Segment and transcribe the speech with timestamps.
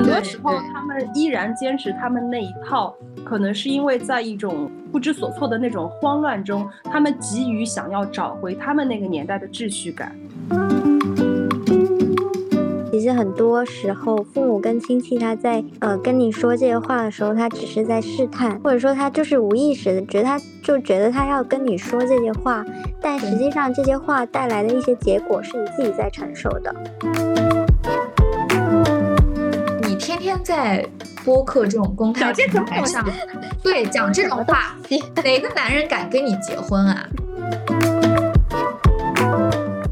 [0.00, 10.16] 很多时候他们依然坚持他们那一套，可能是因为在一种不知所措的那种慌乱中，他们急于想要找回他们那个年代的秩序感。
[12.90, 22.64] 其实很多时候，父母跟亲戚他在呃跟你说这些话的时候，他只是在试探，或者说他就是无意识的觉得他就觉得他要跟你说这些话，
[23.02, 27.59] 但实际上这些话带来的一些结果是你自己在承受的。
[30.00, 30.82] 你天天在
[31.26, 33.06] 播客这种公开平台上，
[33.62, 34.74] 对讲这种话，
[35.22, 37.06] 哪个男人敢跟你结婚啊？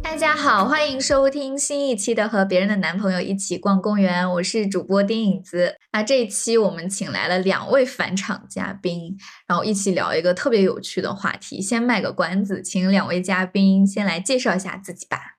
[0.03, 5.75] 大家好，欢迎收听新一期的《和别人的男朋友一起逛公园》，我是主播丁影子。
[5.93, 9.15] 那这一期我们请来了两位返场嘉宾，
[9.47, 11.61] 然后一起聊一个特别有趣的话题。
[11.61, 15.35] 先卖个关子，请两位嘉宾先来介绍一下自己吧。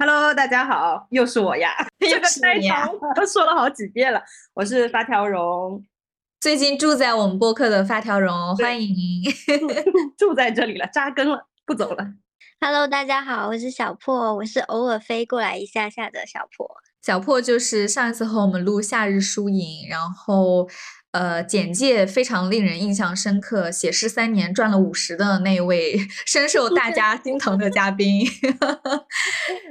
[0.00, 1.72] Hello，大家好，又是我呀！
[1.98, 4.22] 这个开场都说了好几遍了，
[4.54, 5.84] 我是发条绒，
[6.40, 8.94] 最近住在我们播客的发条绒，欢迎
[10.16, 12.06] 住在这里了，扎根了，不走了。
[12.60, 16.76] Hello，大家好，我是小破，我是偶尔飞过来一下下的小破。
[17.02, 20.68] 小破就是上一次和我们录《夏日书影》，然后
[21.12, 28.26] 呃，简介非常令人印象深刻，写诗三年赚了五十的那位 深受大家心疼的嘉宾。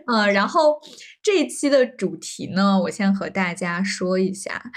[0.07, 0.79] 嗯， 然后
[1.21, 4.71] 这一期的主题呢，我先和大家说一下，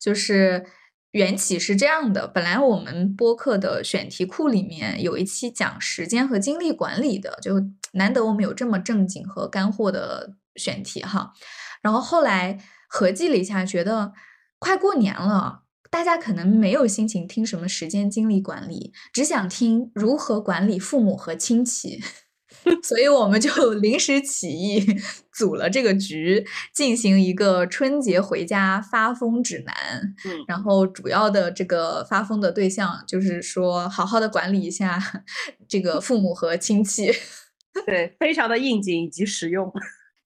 [0.00, 0.66] 就是。
[1.12, 7.54] 缘起是这样的，本来我们播客的选题库里面有一期讲时间和精力管理的，就
[7.92, 11.32] 难得我们有这么正经和干货的选题哈。
[11.80, 12.58] 然后后来
[12.90, 14.12] 合计了一下，觉得
[14.58, 22.00] 快过年了，大家可能没有心情听什么时间精力管理，只想听如何管理父母和亲戚。
[22.82, 24.84] 所以我们就 临时起意
[25.32, 29.74] 组了这个局，进行一个春节回家发疯指南。
[30.24, 34.98] 嗯，然后主要的这个发疯的对象就是说，好好的管理一下
[35.68, 37.12] 这个父母和亲戚。
[37.86, 39.70] 对，非常的应景以及实用。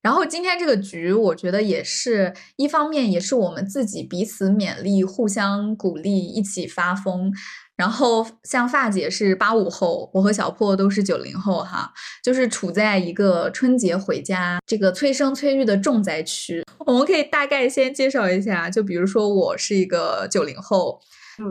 [0.03, 7.31] 然后今天这个局，我觉得也是一方面，也是我们自己彼此勉励、互相鼓励、一起发疯。
[7.75, 11.91] 然后像发姐是八五后，我和小破都是九零后哈，
[12.23, 16.63] 就是处在一个春节回家这个催生催育的重灾区。
[16.85, 20.99] 我们可以大概先介绍一下，就比如说我是一个九零后，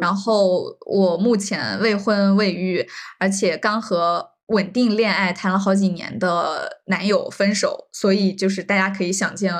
[0.00, 2.86] 然后我目前未婚未育，
[3.18, 9.52] 而且刚和稳定恋爱谈了好几年的男友分手，所以就是大家可以想见，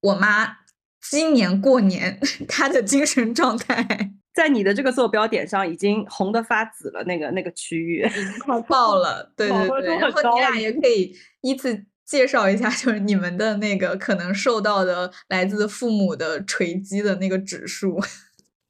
[0.00, 0.58] 我妈
[1.10, 4.12] 今年过年 她的精神状态。
[4.32, 8.08] 在你的这个坐标点上已经红的发紫了，那个那个区域
[8.46, 9.96] 快爆了， 对对对。
[9.98, 18.00] 然后你俩也可以依次介绍一下，就是你们的那个可能受到的来自父母的锤击的那个指数。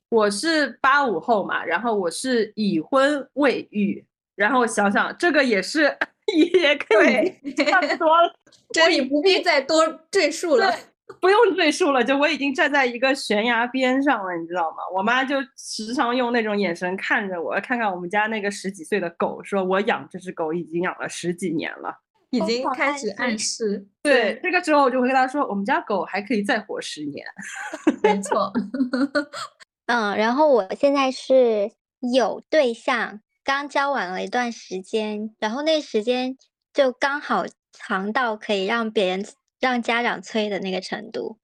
[0.09, 4.05] 我是八五后嘛，然后我是已婚未育，
[4.41, 5.95] 然后想想这个也是
[6.35, 8.33] 也可以差不多了，
[8.73, 10.75] 这里不必再多赘述了。
[11.21, 14.77] 不用赘述了，就我已经站在一个悬崖边上了，你知道吗？
[14.95, 21.95] 我妈就时常用那种眼神看着我，看看我们家那个十几岁的狗，说我养这只狗已经养了十几年了，
[22.31, 23.85] 已经开始暗示。
[24.03, 27.27] 对，这个时候我就会跟她说，我们家狗还可以再活十年。
[28.03, 28.51] 没错。
[29.87, 31.73] 嗯，然后我现在是
[32.15, 33.21] 有对象，
[33.53, 36.39] 刚交往了一段时间，然后那时间
[36.73, 39.27] 就刚好长到可以让别人。
[39.59, 41.37] 让家长催的那个程度，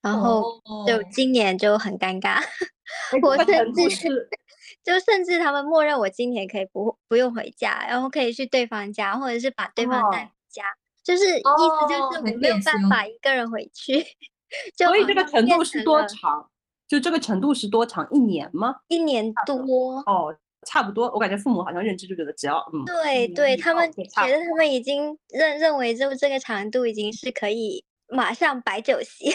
[0.00, 2.40] 然后就今年就很尴尬，
[3.20, 4.08] 我甚至是
[4.84, 10.62] 就甚至他们默认我今年可以不不用回家，然后可以去对方家，或者是把对方带回家，
[11.02, 14.00] 就是意思就是我没有办法一个人回去。
[14.78, 16.48] 所以这个程度是多长？
[16.86, 18.06] 就这个程度是多长？
[18.12, 18.76] 一年吗？
[18.86, 20.38] 一年多哦。
[20.66, 29.30] 差不多，我感觉父母好像认知就觉得只要嗯，对对，他们觉得他们已经认认为就这个长度已经是可以马上摆酒席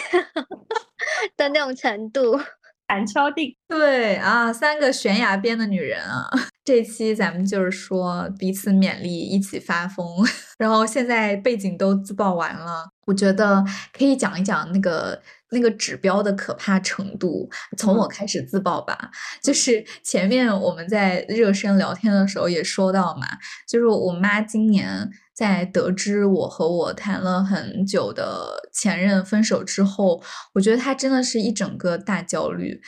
[1.36, 2.38] 的那种程度，
[2.86, 3.56] 板敲定。
[3.66, 6.28] 对啊，三个悬崖边的女人啊，
[6.64, 10.06] 这期咱们就是说彼此勉励，一起发疯。
[10.58, 15.20] 然后现在背景都自曝完了，我觉得可以讲一讲那个。
[15.54, 19.10] 那个指标的可怕程度，从我开始自曝吧。
[19.42, 23.26] 就是前面我们在热身聊天的时候也说到嘛，
[23.68, 30.22] 就是我妈今年在得知我和我谈了很久的前任分手之后，
[30.54, 32.80] 我觉得她真的是一整个大焦虑。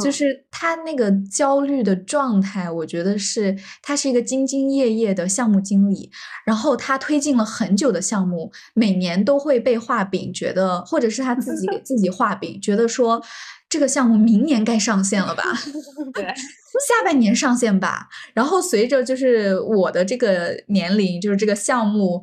[0.00, 6.10] 就嗯是他那个焦虑的状态，我觉得是他是一个兢兢业业的项目经理，
[6.44, 13.22] 然后他推进了很久的项目，每年都会被画饼，觉得或者是他自己给 自己画饼，觉得说
[13.68, 15.42] 这个项目明年该上线了吧。
[16.12, 18.08] 对，下半年上线吧。
[18.34, 22.22] 然后随着就是我的这个年龄，就是这个项目，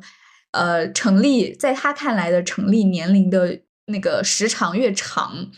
[0.52, 5.48] 呃，成立在他看来的成立年龄的那个时长越长，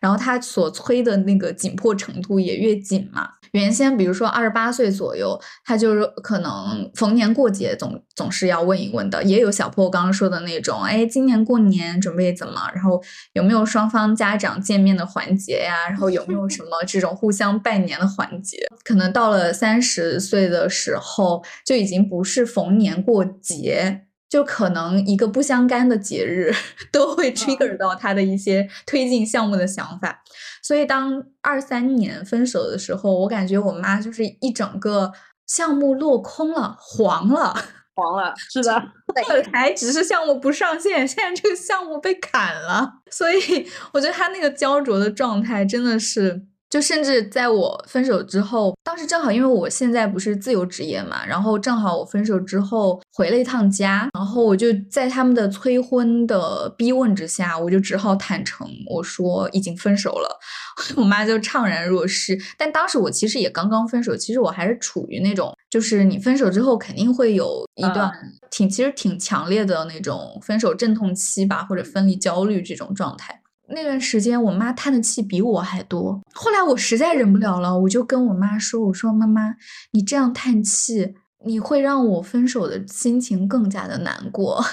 [0.00, 3.28] 然后他所催的那个紧迫程度也越紧嘛。
[3.52, 12.70] 原先比如说二十八岁左右，他就是可能逢年过节总总是要问一问的，也有小破刚刚说的那种，哎，今年过年准备怎么？
[12.74, 13.02] 然后
[13.32, 15.88] 有没有双方家长见面的环节呀？
[15.88, 18.58] 然后有没有什么 这种互相拜年的环节？
[18.84, 24.05] 可能到了三十岁的时候，就已经不是逢年过节。
[24.28, 26.52] 就可能一个不相干的节日
[26.92, 30.22] 都会 trigger 到他的一些推进项目的想法，
[30.62, 35.12] 所以当二三年分手的时候，我感觉我妈就是一整个
[35.46, 37.54] 项目落空了，黄了。
[37.98, 46.42] 黄了，是的，本来只是项目不上线，现在这个项目被砍了，所以我觉得他那个焦灼的状态真的是，
[46.76, 60.28] 就甚至在我分手之后，当时正好因为我现在不是自由职业嘛，然后正好我分手之后回了一趟家，然后我就在他们的催婚的逼问之下，我就只好坦诚我说已经分手了，
[60.98, 62.38] 我妈就怅然若失。
[62.58, 68.12] 但当时我其实也刚刚分手，其实我还是处于那种，就是你分手之后肯定会有一段
[68.50, 73.40] 挺、其实挺强烈的那种分手阵痛期吧，或者分离焦虑这种状态。
[73.68, 76.20] 那段时间，我妈叹的气比我还多。
[76.32, 79.54] 后来我实在忍不了了，我就跟我妈说：“我说妈妈，
[79.92, 81.14] 你这样叹气，
[81.44, 84.64] 你会让我分手的心情更加的难过。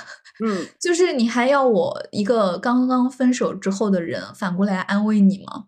[0.46, 5.66] 嗯， 就是你还要我一个刚刚分手之后的人反过来安慰你吗？”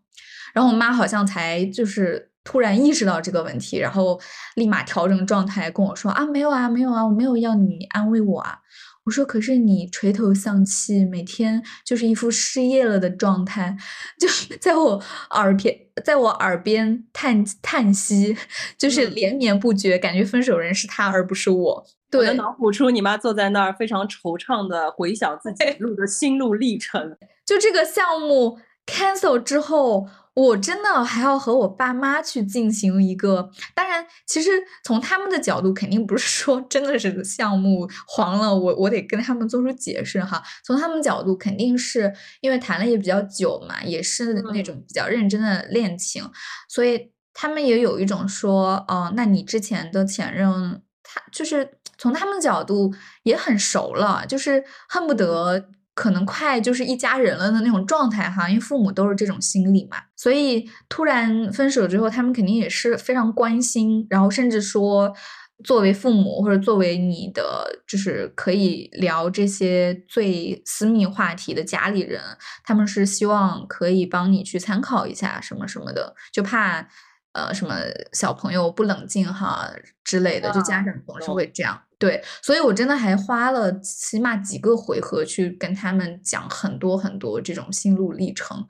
[0.54, 4.20] 然后我妈好像才就是突然意识到这个问题，然后
[4.56, 8.60] 立马调整状态跟我说：“啊，没有啊，没有啊，我没有要你安慰我啊。”
[9.06, 13.78] 我说：“可是你垂头丧气，每天就是一副失业了的状态，
[14.20, 18.36] 就在我耳边，在我耳边叹叹息，
[18.78, 21.86] 就是嗯连绵不绝，感觉分手人是他而不是我。
[22.12, 27.16] 我对能，脑补出你妈坐在那儿非常惆怅的回想自己路的心路历程。
[27.46, 33.50] 就这个项目 cancel 之后，我真的还要和我爸妈去进行一个。
[33.74, 34.50] 当然，其实
[34.84, 40.44] 从他们的角度，肯定不是说真的是项目黄了，我我得跟他们做出解释哈。
[40.64, 46.30] 从他们角度，肯定是因为谈了也比较久嘛，也是那种比较认真的恋情，
[46.68, 52.94] 所以他们也有一种说，哦、那你之前的前任，他就是从他们的角度
[53.24, 65.16] 也很熟了，就是恨不得可能快就是一家人了的那种状态哈，因为父母都是这种心理嘛，所以突然分手之后，他们肯定也是非常关心，然后甚至说。
[65.64, 72.22] 作为父母或者作为你的就是可以聊这些最私密话题的家里人，
[72.66, 76.86] 他们是希望可以帮你去参考一下什么什么的，就怕
[77.36, 77.76] 呃什么
[78.14, 79.70] 小朋友不冷静哈
[80.04, 81.80] 之类的，就家啊长总是会这样。
[82.00, 88.66] 对，所以我真的还花了起码几个回合去跟他们讲很多很多这种心路历程，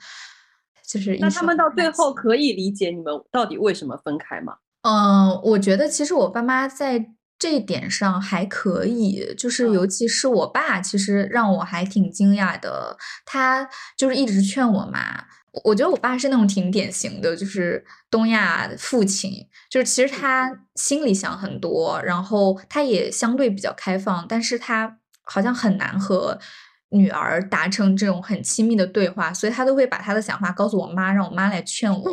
[0.88, 4.56] 就是那他们到最后可以理解你们到底为什么分开吗？
[4.82, 12.96] 嗯，我觉得其实我爸妈在这一点上还可以，就是嗯尤其是我爸，其实让我还挺惊讶的。
[13.26, 15.26] 他就是一直劝我妈，
[15.56, 19.32] 我我觉得我爸是那种挺典型的，就是东亚父亲，
[19.72, 26.38] 就是其实他心里想很多，然后他也相对比较开放，但是他好像很难和。
[26.90, 32.04] 女儿达成这种很亲密的对话，所以他都会把他的想法告诉我妈，让我妈来劝我。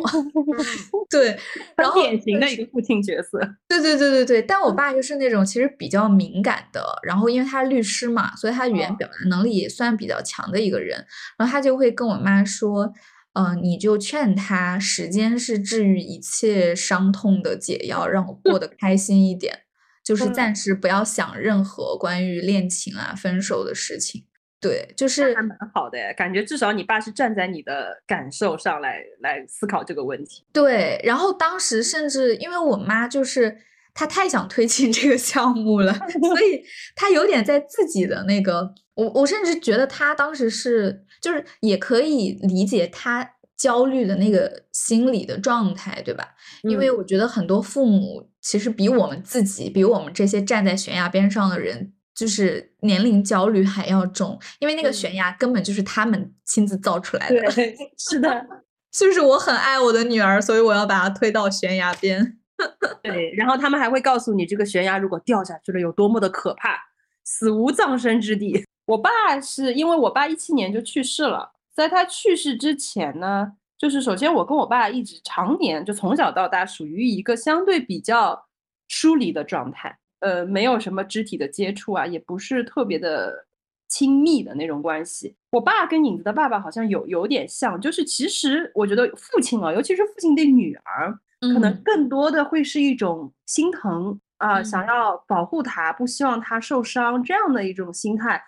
[1.09, 1.39] 对，
[1.77, 3.39] 然后典型的一个父亲角色。
[3.67, 11.05] 对对对对对，但我爸就是那种其实比较敏感的，然后因为他是律师嘛，所以他语言哦表达能力也算比较强的一个人，
[11.37, 12.91] 然后他就会跟我妈说，
[13.33, 19.61] 呃，你就劝他，时间是治愈一切伤痛的解药，让我过得开心一点，
[20.03, 24.25] 就是嗯暂时不要想任何关于恋情啊、分手的事情。
[24.61, 30.45] 对，就是还蛮好的耶，感觉至少你爸是站在你的感受上来来思考这个问题。
[30.53, 33.57] 对，然后当时甚至因为我妈就是
[33.93, 36.63] 她太想推进这个项目了，所以
[36.95, 43.27] 她有点在自己的那个，我我甚至觉得她当时是就是也可以理解他
[43.57, 46.35] 焦虑的那个心理的状态，对吧？
[46.63, 51.93] 因为嗯我觉得很多父母其实比我们自己，比我们这些站在悬崖边上的人。
[52.15, 57.41] 就是年龄焦虑还要重，因为那个悬嗯崖根本就是他们亲自造出来的。
[57.53, 58.45] 对， 是的，
[58.93, 62.37] 就是我很爱我的女儿，所以我要把她推到悬崖边。
[63.01, 66.77] 对，然后他们还会告诉你，这个悬崖如果掉下去了有多么的可怕，
[67.25, 68.63] 死无葬身之地。
[68.85, 78.45] 我爸是因为我爸一七年就去世了，在他去世之前呢，就是首先我跟我爸一直常年就从小到大属于一个相对比较
[78.87, 83.45] 疏离的状态，呃，没有什么肢体的接触啊，也不是特别的
[83.87, 85.35] 亲密的那种关系。
[85.51, 91.19] 我爸跟影子的爸爸好像有有点像，就是其实我觉得父亲啊，尤其是父亲对女儿。
[91.41, 98.41] 可能更多的会是一种心疼啊，想要保护他，不希望他受伤这样的一种心态。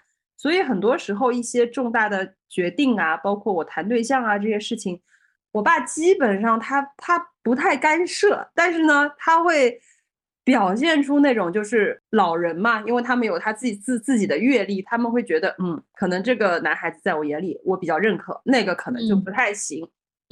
[0.46, 5.02] 所以很多时候一些重大的决定啊，包括我谈对象啊这些事情，
[5.52, 9.82] 我爸基本上他他不太干涉，但是呢，他会
[10.44, 19.84] 表现出那种就是老人嘛，因为他们有他自己自自己的阅历，他们会觉得嗯，可能这个男孩子在我眼里我比较认可，那个可能就不太行。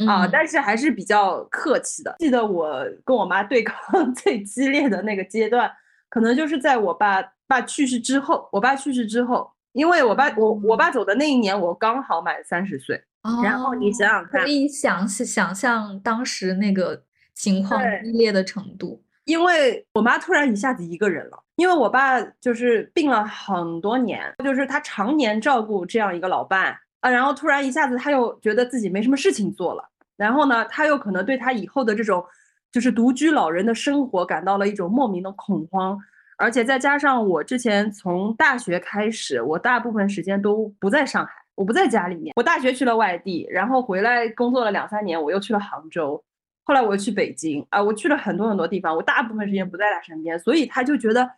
[0.08, 2.16] 啊，但是还是比较客气的。
[2.20, 5.72] 记得我跟我妈对抗 最激烈的那个阶段，
[6.08, 8.48] 可能就是在我爸爸去世之后。
[8.52, 13.04] 我爸去世之后，因为我爸我我爸走的那一年，我刚好满三十岁。
[13.44, 17.04] 然后你想想看，可以想想象当时那个
[17.34, 19.04] 情况激烈的程度。
[19.26, 26.78] 因为我妈突然一下子一个人了，因为我爸就是病了很多年，就是他常年照顾这样一个老伴。
[27.00, 29.84] 啊，然后突然一下子他又觉得自己没什么事情做了，
[30.16, 32.24] 然后呢，他又可能对他以后的这种
[32.72, 36.00] 就是独居老人的生活感到了一种莫名的恐慌，
[36.38, 46.24] 而且再加上我之前从大学开始，我大部分时间都不在上海，我不在家里面，我大学去了外地，然后回来工作了两三年，我又去了杭州，
[46.64, 51.30] 后来我又去北京啊，我去了很多很多地方，我大部分时间不在他身边，所以他就觉得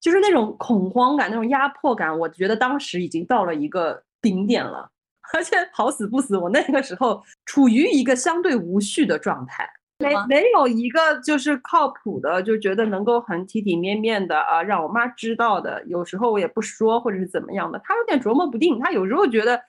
[0.00, 4.90] 就是那种恐慌感、那种压迫感，我觉得当时已经到了一个顶点了。
[5.32, 9.64] 而且好死不死，我那个时候处于一个相对无序的状态，
[10.00, 15.82] 没没有一个就是靠谱的，就觉得能够很体体面面的啊，让我妈知道的。
[15.86, 18.80] 有时候我也不说，或者是怎么样的，她有点琢磨不定。
[18.80, 19.60] 她有时候觉得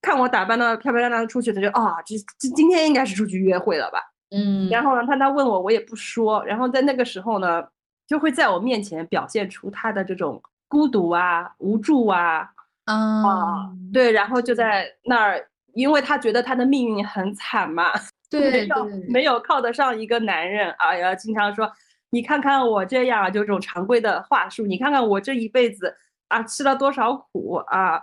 [0.00, 3.98] 看我打扮的漂漂亮亮的出去，她就啊，这这今天应该是出去约会了吧？
[4.30, 4.68] 嗯。
[4.68, 6.44] 然后呢，她她问我，我也不说。
[6.44, 7.64] 然后在那个时候呢，
[8.06, 12.50] 就会在我面前表现出她的这种孤独啊、无助啊。
[12.84, 17.92] 啊，对，然后就在那儿，因为他觉得他的命运很惨嘛，
[18.30, 21.70] 对，没有没有靠得上一个男人啊，要经常说，
[22.10, 25.94] 你看看我这样，就这种常规的话术，你看看我这一辈子
[26.28, 28.00] 啊，吃了多少苦啊，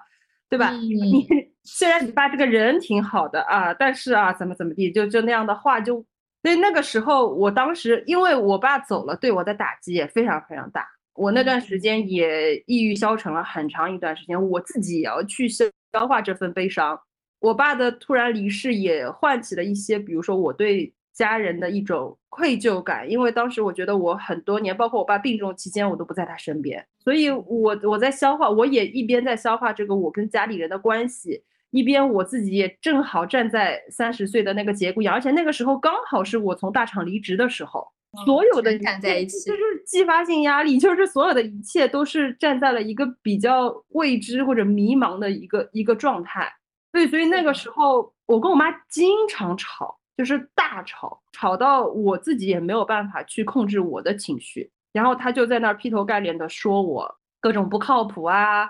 [0.49, 0.71] 对吧？
[0.71, 1.27] 你
[1.63, 5.95] 虽然你爸这个人挺好的啊，但是啊，怎么怎么地，就就那样的话，就
[6.41, 10.87] 所以那个时候，我当时因为我爸走了，对我的打击也非常非常大。
[11.13, 16.99] 我那段时间也抑郁消沉了很长一段时间，我自己也要去消消化这份悲伤。
[17.45, 37.87] 我爸的突然离世也唤起了一些，比如说我对家人的一种愧疚感，因为当时我觉得我很多年，包括我爸病重期间，我都不在他身边，所以我我在消化，我也一边在消化这个我跟家里人的关系，一边我自己也正好站在三十岁的那个节骨眼，而且那个时候刚好是我从大厂离职的时候。
[38.25, 46.49] 所有的站在一起，就是继发性压力，就是所有的一切都是站在了一个比较未知或者迷茫的一个一个状态。
[46.95, 54.71] 对，所以那个时候我跟我妈经常吵，就是大吵，吵到我自己也没有办法去控制我的情绪。
[54.93, 58.69] 然后她就在那儿劈头盖脸的说我各种不靠谱啊，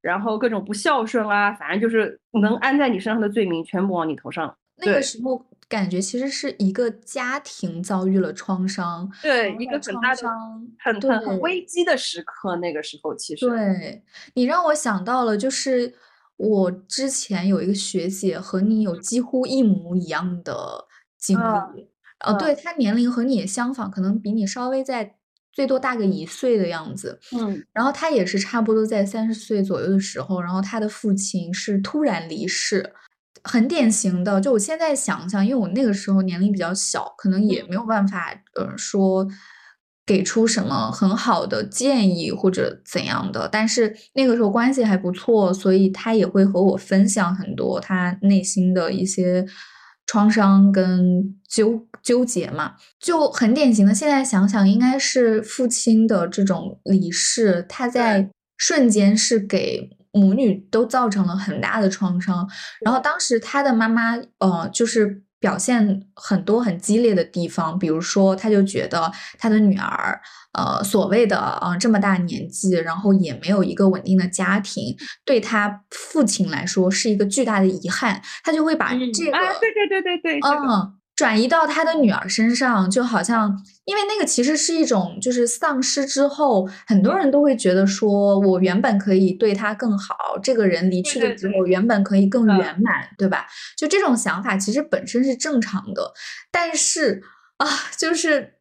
[0.00, 4.56] 然后各种不孝顺啊，反正就是能安在你身上的罪名全部往你头上。
[4.78, 5.44] 那个时候。
[5.68, 10.22] 感觉其实是一个家庭遭遇了创伤，对一个很大的、
[10.78, 12.54] 很很很危机的时刻。
[12.54, 14.00] 那个时候，其实对
[14.34, 15.92] 你让我想到了，就是
[16.36, 20.86] 我之前有一个学姐和你有几乎一模一样的
[21.18, 21.38] 经
[21.74, 21.88] 历，
[22.18, 25.16] 呃，对她年龄和你也相仿，可能比你稍微在
[25.52, 27.18] 最多大个一岁的样子。
[27.32, 32.92] 嗯，然后她也是差不多在三十岁左右的时候，然后她的父亲是突然离世。
[33.44, 39.24] 很典型的，就我现在想想，因为我那个时候年龄比较小，可能也没有办法，呃，说
[40.06, 43.48] 给出什么很好的建议或者怎样的。
[43.50, 49.44] 但是那个时候关系还不错，所以他也会和我分享很多他内心的一些
[50.06, 52.74] 创伤跟纠纠结嘛。
[53.00, 59.90] 就很典型的，现在想想，应该是父亲的这种离世，他在瞬间是给。
[60.12, 62.48] 母女都造成了很大的创伤，
[62.80, 70.20] 然后当时他的妈妈，呃，就是表现很多很激烈的地方，比如说，他就觉得他的女儿，
[70.52, 78.98] 呃，所谓的啊这么大年纪，然后也没有一个稳定的家庭，对他父亲来说是一个巨大的遗憾，他就会把这
[79.30, 80.95] 个，啊，对对对对对，嗯。
[81.16, 93.46] 转移到他的女儿身上，就好像，因为那个其实是一种，就是丧失之后，很多人都会觉得说，我原本可以对他更好，这个人离去的时候，原本可以更圆满，对吧？
[93.78, 96.12] 就这种想法其实本身是正常的，
[96.52, 97.22] 但是
[97.56, 98.52] 啊，就是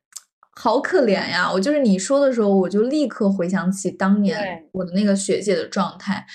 [0.55, 1.51] 好可怜呀！
[1.51, 6.25] 我就是你说的时候，我就立刻回想起当年我的那个学姐的状态。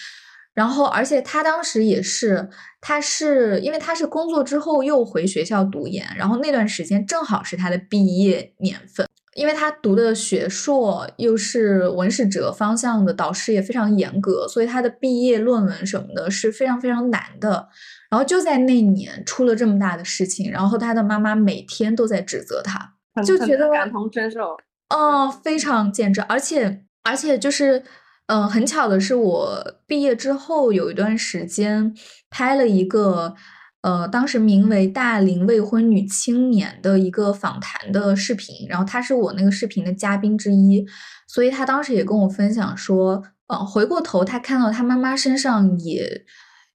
[0.61, 2.50] 然后，而且他当时也是，
[2.83, 17.67] 他是因为他是工作之后又回学校读研，然后那段时间正好是他的毕业年份，因为他读的学硕又是文史哲方向的，导师也非常严格，所以他的毕业论文什么的是非常非常难的。
[18.11, 22.93] 然后就在那年出了这么大的事情，然后他的妈妈每天都在指责他，
[23.25, 24.59] 就觉得感同身受，
[24.90, 27.83] 哦，非常简直，而且而且就是。
[28.30, 31.92] 嗯，很巧的是，我毕业之后有一段时间
[32.30, 33.34] 拍了一个，
[33.80, 40.87] 呃，当时名为《大龄未婚女青年》的一个访谈的视频，然后她是我那个视频的嘉宾之一，
[41.26, 46.25] 所以她当时也跟我分享说，呃，回过头她看到她妈妈身上也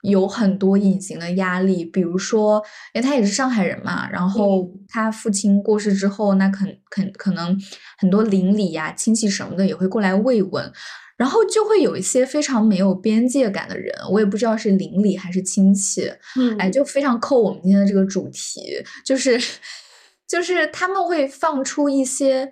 [0.05, 7.59] 有很多隐形的压力，比如说，因为他也是上海人嘛，然后他父亲过世之后，那肯肯可能
[7.97, 10.71] 很多邻里呀、亲戚什么的也会过来慰问。
[11.17, 19.41] 然后就会有一些非常没有边界感的人，我也不知道是邻里还是亲戚，嗯，哎，就非常扣我们今天的这个主题，就是
[20.27, 22.51] 就是他们会放出一些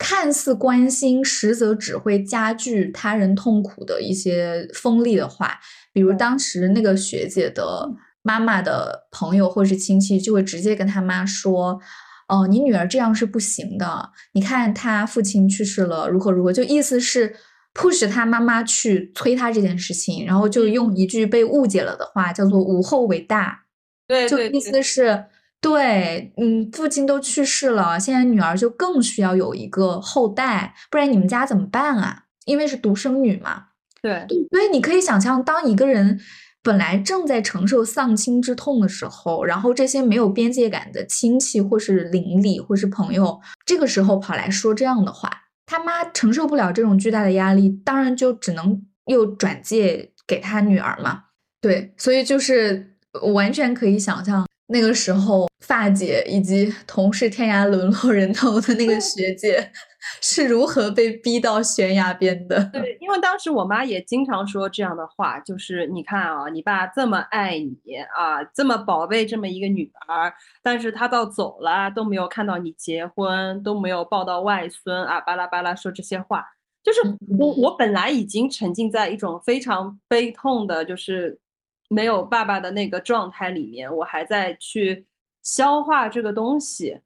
[0.00, 5.60] 看似关心，实则只会加剧他人痛苦的一些锋利的话，
[5.92, 7.86] 比如当时那个学姐的
[8.22, 11.78] 妈妈的朋友或是亲戚就会直接跟他妈说，
[12.28, 17.36] 哦，你女儿这样是不行的，你看她父亲去世了，如何如何，就意思是。
[17.72, 23.60] push 他妈妈去催他这件事情，然后就用一句被误解了的话，叫做“无后为大”，
[24.08, 25.26] 对，就意思是，
[25.60, 32.24] 对，嗯，父亲都去世了，现在女儿就更需要有一个后代，不然你们家怎么办啊？
[32.46, 33.64] 因为是独生女嘛，
[34.00, 36.18] 对，所以你可以想象，当一个人
[36.62, 45.30] 本来正在承受丧亲之痛的时候，然后这些没有边界感的亲戚或是邻里或是朋友，这个时候跑来说这样的话。
[45.66, 51.24] 他妈承受不了这种巨大的压力，当然就只能又转借给他女儿嘛。
[51.60, 52.96] 对，所以就是
[53.34, 59.70] 完全可以想象那个时候发姐以及同是天涯沦落人头的那个学姐。
[60.22, 62.64] 是如何被逼到悬崖边的？
[62.72, 67.76] 对，因为当时我妈也经常说这样的话，就是你看啊，你爸这么爱你
[68.16, 76.46] 啊，这么宝贝这么一个女儿，但是他到走了都没有看到你结婚，都没有抱到外孙啊，巴拉巴拉说这些话，
[76.82, 77.00] 就是
[77.38, 81.38] 我我本来已经沉浸在一种非常悲痛的，就是
[81.90, 85.04] 没有爸爸的那个状态里面，我还在去
[85.42, 87.00] 消化这个东西。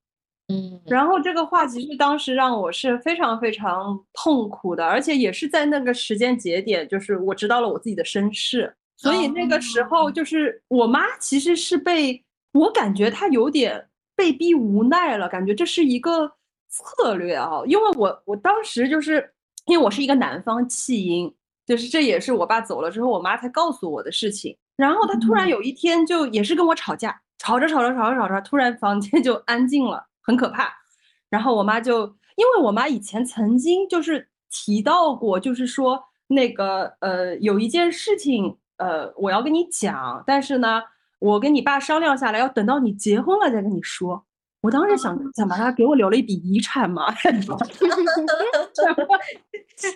[0.48, 16.30] 嗯，然后这个话其实当时让我是非常非常痛苦的，而且也是在那个时间节点，就是我知道了我自己的身世，所以那个时候就是我妈其实是被我感觉她有点被逼无奈了，感觉这是一个
[16.68, 19.32] 策略啊，因为我我当时就是
[19.64, 30.06] 因为我是一个南方弃婴，就是这也是我爸走了之后我妈才告诉我的事情，然后他突然有一天就也是跟我吵架，吵着吵着吵着吵着，突然房间 就安静了。
[30.26, 30.72] 很可怕，
[31.28, 32.06] 然后我妈就，
[32.36, 40.80] 因为我妈以前曾经就是提到过，就是说那个呃有一件事情呃我要跟你讲，但是呢
[41.18, 44.24] 我跟你爸商量下来，要等到你结婚了再跟你说。
[44.64, 47.12] 我当时想，怎么他给我留了一笔遗产嘛？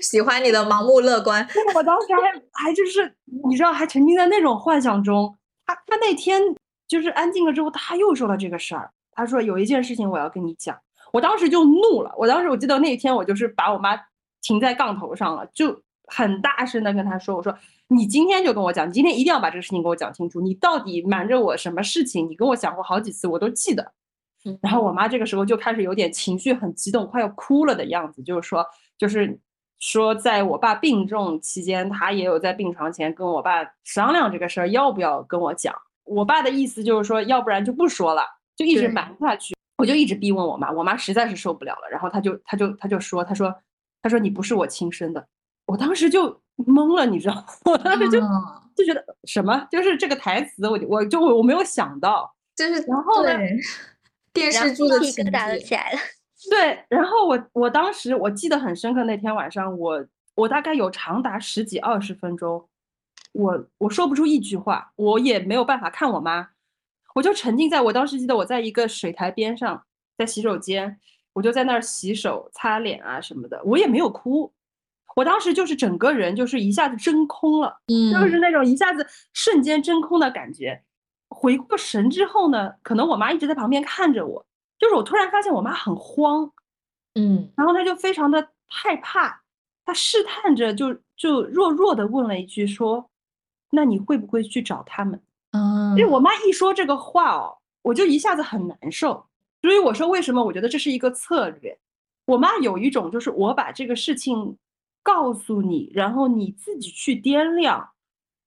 [0.02, 1.46] 喜欢你的盲目乐观。
[1.74, 2.20] 我当时还
[2.52, 3.10] 还就是
[3.48, 5.34] 你知道还沉浸在那种幻想中。
[5.64, 6.42] 他他那天
[6.86, 8.90] 就是安静了之后，他又说了这个事儿。
[9.12, 10.76] 他说有一件事情我要跟你讲，
[11.14, 12.12] 我当时就怒了。
[12.18, 13.98] 我当时我记得那一天，我就是把我妈
[14.42, 17.56] 停在杠头上了，就很大声的跟她说：“我说
[17.88, 22.28] 你今天就跟我讲，你今天一定要把这个事情给我讲清楚，你到底瞒着我什么事情？
[22.28, 23.92] 你跟我讲过好几次，我都记得。”
[24.62, 28.64] 然后我妈这个时候就开始有点情绪很激动，快要哭了的样子，就是说，
[28.96, 29.38] 就是
[29.78, 35.74] 说，在我爸病重期间，她也有在病床前跟我爸商量这个事儿，要不要跟我讲？
[36.04, 38.22] 我爸的意思就是说，要不然就不说了。
[38.56, 43.54] 就一直瞒下去，我就一直逼问我妈，我妈实在是受不了了，然后她就她就她就说，她说
[44.02, 45.24] 她说你不是我亲生的，
[45.66, 48.20] 我当时就懵了，你知道， 我当时就
[48.74, 53.56] 就觉得什么，就是这个台词，我我就我没有想到，就是然后呢对
[54.38, 55.98] 电视剧的鸡皮情疙瘩都节起来了。
[56.50, 62.68] 对，然后我我当时我记得很深刻，那天晚上我我大概有长达十几二十分钟，
[63.32, 66.50] 我我说不出一句话，我也没有办法看我妈，
[67.16, 69.84] 我就沉浸在我当时记得我在一个水台边上，
[70.16, 70.98] 在洗手间，
[71.32, 74.52] 我就在那儿洗手、擦脸啊什么的，我也没有哭，
[75.16, 77.80] 我当时就是整个人就是一下子真空了。
[77.88, 80.80] 嗯就是嗯那种一下子瞬间真空的感觉。
[81.28, 84.44] 回过神之后呢，可能我妈一直在旁边看着我，
[84.78, 86.50] 就是我突然发现我妈很慌，
[87.14, 89.42] 嗯然后她就非常的害怕，
[89.84, 93.10] 她试探着就就弱弱的问了一句说
[93.70, 95.20] ：“那你会不会去找他们？”
[95.52, 99.26] 嗯因为我妈一说这个话哦，我就一下子很难受。
[99.62, 101.78] 所以我说，为什么我觉得这是一个策略？
[102.26, 104.56] 我妈有一种就是我把这个事情
[105.02, 107.90] 告诉你，然后你自己去掂量，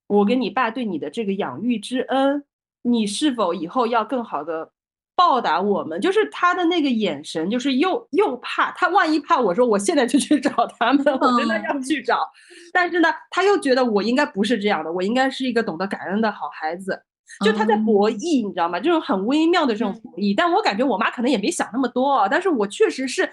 [0.08, 2.46] 我跟你爸对你的这个养育之恩，
[2.84, 4.72] 你是否以后要更好的
[5.15, 6.00] 报答我们？
[6.02, 12.30] 就是他的那个眼神，就是又又怕他万一怕我说我现在就去找他们，我真的要去找，
[12.74, 17.04] 但是呢，他又觉得我应该不是这样的，我应该是一个懂得感恩的好孩子。
[17.46, 18.78] 就他在博弈，你知道吗？
[18.78, 23.32] 这种很微妙的这种嗯博弈，但我感觉我妈可能也没想那么多啊，但是我确实是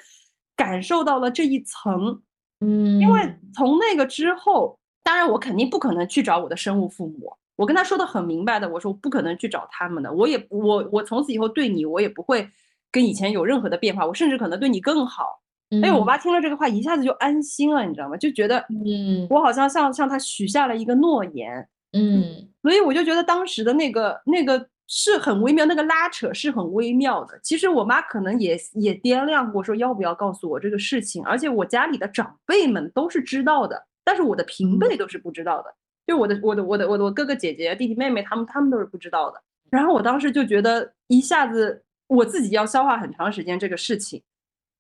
[0.55, 2.23] 感受到了这一层，
[2.61, 12.49] 嗯，因为从那个之后，当然我肯定不可能去找我的生物父母，我跟他说的很明白的，我说我不可能去找他们的，我也我我从此以后对你我也不会
[12.92, 15.42] 跟以前有任何的变化，我甚至可能对你更好。
[15.83, 18.16] 哎，我妈听了这个话，一下子就安心了，你知道吗？
[18.16, 21.68] 就觉得嗯我好像向向她许下了一个诺言。
[21.92, 27.38] 嗯所以我就觉得当时的那个那个是很微妙，那个拉扯是很微妙的。
[27.42, 35.75] 其实我妈可能也也掂量过，说要不要告诉我这个事情，而且我家里的长辈们都是知道的，但是我的平辈都是不知道的，
[36.09, 39.40] 就我的我的我的我的我哥哥姐姐弟弟妹妹他们他们都是不知道的。
[39.71, 44.23] 然后我当时就觉得一下子我自己要消化很长时间这个事情，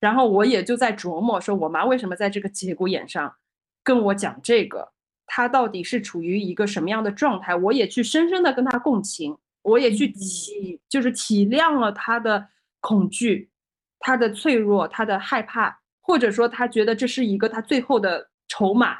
[0.00, 3.36] 然后我也就在琢磨说，我妈为什么在这个节骨眼上
[3.84, 4.92] 跟我讲这个。
[5.26, 7.54] 她到底是处于一个什么样的状态？
[7.54, 12.48] 我也去深深的跟她共情，我也去体就是体谅了她的
[12.80, 13.50] 恐惧、
[13.98, 18.96] 他的脆弱、他的害怕，或者说他觉得这是一个他最后的筹码，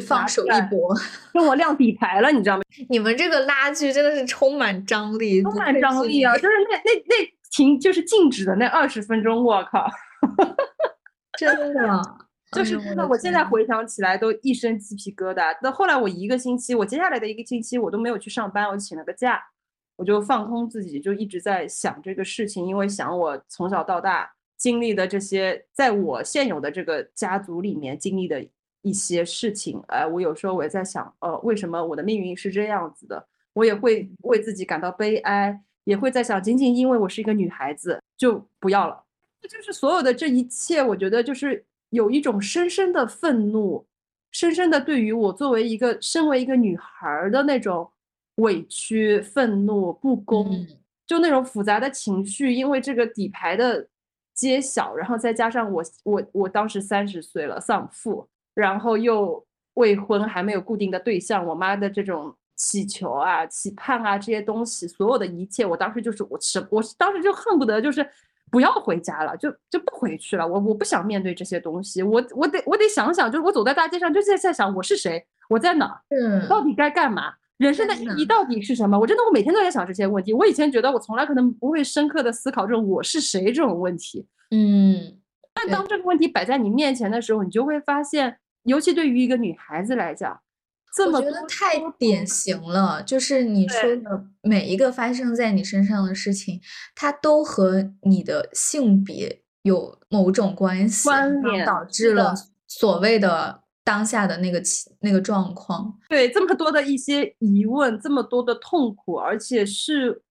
[0.00, 0.94] 放手一搏。
[1.34, 2.62] 跟我亮底牌了，你知道吗？
[2.88, 6.34] 你们这个拉锯真的是充满张力，充满张力啊！
[6.36, 9.88] 就是那那那停就是静止的那二十分钟，我靠！
[11.38, 12.02] 真的。
[12.52, 15.54] 就是真的我现在回想起来都一身鸡皮疙瘩。
[15.60, 19.38] 那后来我一个星期，我接下来的一个星期我都没有去上班，我请了个假，
[19.96, 28.42] 我就放空自己，就一直在想这个事情，因为想我从小到大经历的这些，在我现有的这个家族里面经历的
[28.82, 33.26] 一些事情，哎，我有时候我也在想，呃，为什么我的命运是这样子的？
[33.54, 39.04] 我也会为自己感到悲哀，也会在想，仅仅因为我是一个女孩子就不要了。
[39.42, 43.84] 就是所有的这一切，我觉得就是有一种深深的愤怒，
[44.30, 47.90] 深深的对于我作为一个身为一个女孩儿的那种
[48.36, 50.66] 委屈、愤怒、不公，嗯
[51.06, 53.88] 就那种复杂的情绪，因为这个底牌的
[54.34, 58.28] 揭晓，然后再加上我我我当时三十岁了，丧父，
[58.60, 59.44] 然后又
[59.74, 68.04] 未婚，还没有固定的对象，我妈的这种祈求啊、期盼啊这些东西，所有的一切，我当时就是我什，我当时就恨不得就是
[68.50, 76.02] 不要回家了，就就不回去了，我我不想面对这些东西，我我得我得想想，就是我走在大街上，就在在想我是谁，我在哪儿，
[76.48, 77.34] 到底该干嘛？
[77.58, 78.98] 人生的意义到底是什么？
[78.98, 80.32] 我真的我每天都在想这些问题。
[80.32, 85.18] 我以前觉得我从来可能不会深刻的思考这种我是谁这种问题，嗯，
[85.52, 88.38] 但当这个问题摆在你面前的时候，你就会发现，
[88.68, 90.40] 尤其对于一个女孩子来讲，
[90.94, 96.60] 这么多觉得太典型了，就是你说的每一个发生在你身上的事情，
[96.94, 102.34] 它都和你的性别有某种关系，关联导致了
[102.66, 105.98] 所谓的当下的那个情那个状况。
[106.08, 110.22] 对这么多的一些疑问，这么多的痛苦，而且是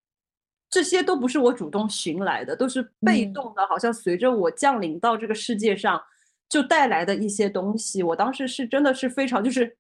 [0.69, 6.01] 这些都不是我主动寻来的，都是被嗯动的，好像随着我降临到这个世界上
[6.49, 8.01] 就带来的一些东西。
[8.03, 9.75] 我当时是真的是非常就是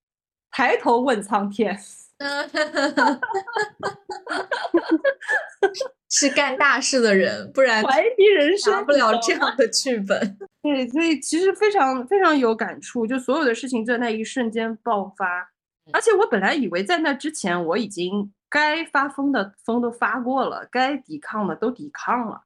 [0.51, 1.77] 抬头问苍天，
[6.09, 10.37] 是干大事的人，不然怀疑人生拿不了这样的剧本。
[10.63, 15.49] 对，所以其实非常非常有感触，就所有的事情在那一瞬间爆发，
[15.93, 22.41] 而且我本来以为在那之前我已经该发疯的疯都发过了，该抵抗的都抵抗了，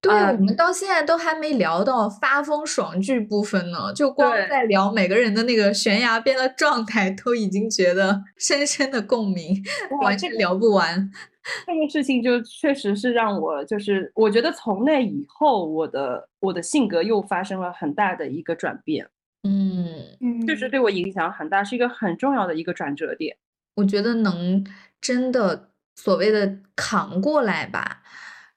[0.00, 9.60] 对，我们到现在都还没聊到发疯爽剧部分呢，就光在聊每个人的那个悬崖边的状态，都已经觉得深深的共鸣，
[10.02, 11.10] 完全聊不完。
[11.66, 19.08] 这个事情就确实是让我，就是我觉得从那以后，我的我的性格又发生了很大的一个转变。
[19.42, 23.36] 嗯嗯，确实对我影响很大，是一个很重要的一个转折点。
[23.74, 24.64] 我觉得能
[25.00, 28.02] 真的所谓的扛过来吧。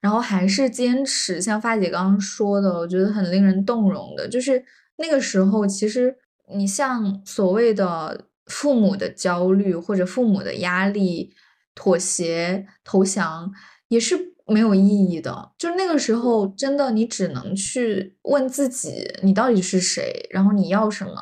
[0.02, 4.66] 然后还是坚持，像发姐刚刚说的，我觉得很令人动容的，就是
[4.98, 6.18] 那个时候，其实
[6.54, 11.34] 你像所谓的父母的焦虑或者父母的压力、
[11.76, 13.52] 妥协、投降，
[13.90, 15.52] 也是没有意义的。
[15.58, 21.14] 就那个时候，真的你只能去问自己，你到底是谁，然后你要什么，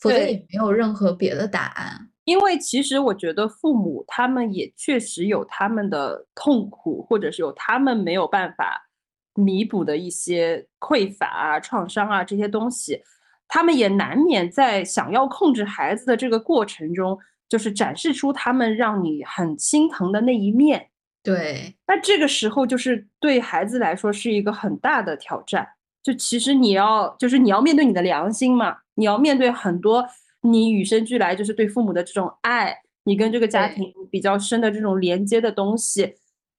[0.00, 2.10] 否则也没有任何别的答案。
[2.26, 8.88] 因为其实我觉得父母他们也确实有他们的痛苦，或者是有他们没有办法
[9.34, 13.00] 弥补的一些匮乏啊、创伤啊这些东西，
[13.46, 17.16] 他们也难免在想要控制孩子的这个过程中，
[17.48, 20.88] 就是展示出他们让你很心疼的那一面。
[21.22, 25.68] 对，那这个时候就是对孩子来说是一个很大的挑战。
[26.02, 30.04] 就其实你要，就是你要面对你的良心嘛，你要面对很多。
[30.50, 36.14] 你与生俱来就是对父母的这种爱，你跟这个家庭比较深的这种连接的东西，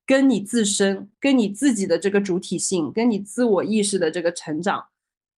[0.06, 4.86] 跟你自身、跟你自己的这个主体性、跟你自我意识的这个成长，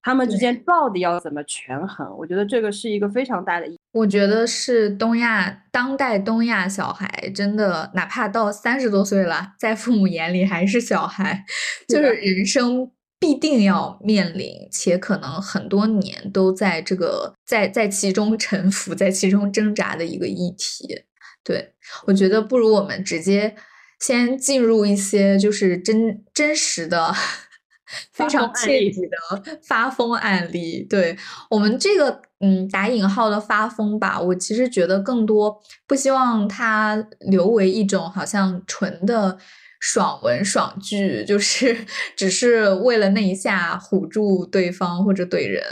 [0.02, 2.18] 他们之间到底要怎么权衡？
[2.18, 3.68] 我觉得这个是一个非常大的。
[3.94, 11.44] 我觉得是东亚当代东亚小孩真的，哪怕到三十多岁了，在父母眼里还是小孩，
[11.88, 12.92] 就是人生。
[13.20, 21.04] 必定要面临，且可能很多年都在这个在在其中沉浮，在其中挣扎的一个议题。
[21.44, 21.74] 对
[22.06, 23.56] 我觉得，不如我们直接
[24.00, 27.14] 先进入一些就是真真实的、
[28.14, 30.84] 非常切题的发疯案例。
[30.84, 31.18] 对
[31.50, 39.38] 我们这个嗯打引号的发疯吧，我其实觉得更多不希望它留为一种好像纯的。
[39.80, 41.78] 爽文爽剧就是
[42.18, 45.64] 只是为了那一下唬住对方或者怼人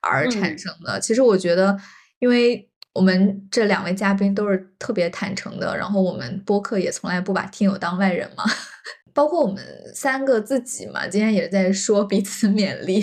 [0.00, 0.98] 而产生的。
[1.00, 1.76] 其实我觉得，
[2.18, 8.44] 因为我们这两位嘉宾都是特别坦诚的，然后我们播客也从来不把听友当外人嘛，
[9.14, 13.02] 包括我们三个自己嘛，今天也在说彼此勉励，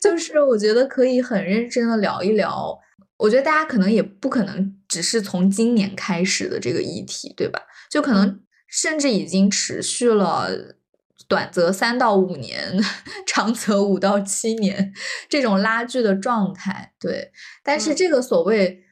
[0.00, 2.78] 就 是我觉得可以很认真的聊一聊。
[3.16, 7.60] 我觉得大家可能也不可能只是从今年开始的这个议题，对吧？
[7.90, 8.40] 就可能。
[8.70, 10.76] 甚至已经持续了
[11.28, 12.80] 短则三到五年，
[13.26, 14.92] 长则五到七年
[15.28, 16.94] 这种拉锯的状态。
[16.98, 18.84] 对，但是这个所谓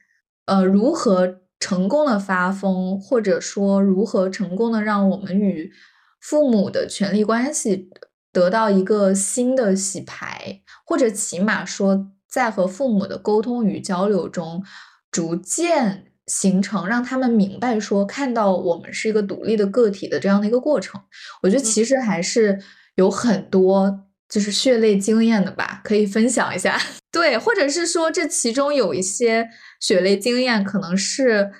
[0.46, 5.72] 呃如何成功的发疯，或者说如何成功的让我们与
[6.20, 7.90] 父母的权利关系
[8.32, 14.64] 得到一个新的洗牌，或者起码说在和父母的沟通与交流中
[15.10, 16.07] 逐渐。
[16.28, 21.00] 形成让他们明白说看到我们是一个独立的个体的这样的一个过程，
[21.42, 22.56] 我觉得其实还是
[22.96, 26.78] 有很多就是血泪经验的吧，可以分享一下。
[27.10, 29.48] 对，或者是说这其中有一些
[29.80, 31.50] 血泪经验可能是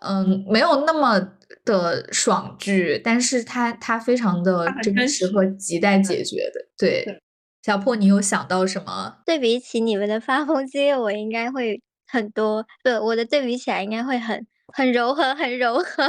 [0.00, 1.20] 嗯没有那么
[1.64, 6.66] 的爽剧，但是它它非常的真实和亟待解决的。
[6.78, 7.20] 对，
[7.62, 9.18] 小破，你有想到什么？
[9.26, 11.82] 对比起你们的发疯经验，我应该会。
[12.10, 16.04] 很多，对我的对比起来，应该会很很柔和，很柔和，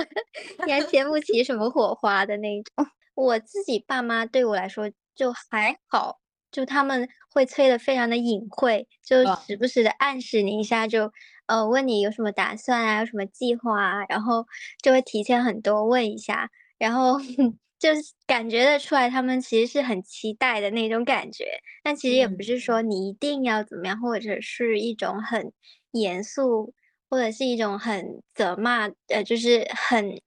[0.60, 2.86] 应该掀不起什么火花的那种。
[3.16, 6.20] 我自己爸妈对我来说就还好，
[6.52, 11.12] 就他们会催的非常的隐晦，就时不时的暗示你一下，就
[11.48, 14.46] 呃问你有什么打算啊，有什么计划啊，然后
[14.82, 17.18] 就会提前很多问一下，然后
[17.80, 21.46] 就是感觉得出来，他们其实是很期待的那种感觉。
[21.84, 25.52] 但其实也不是说你一定要怎么样，或者是一种很。
[25.92, 26.74] 严肃
[27.10, 30.22] 或者是一种很责骂，呃，就是很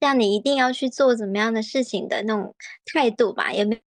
[0.00, 2.54] 让你一定要去做怎么样的事情的那种
[2.92, 3.80] 态度吧，也没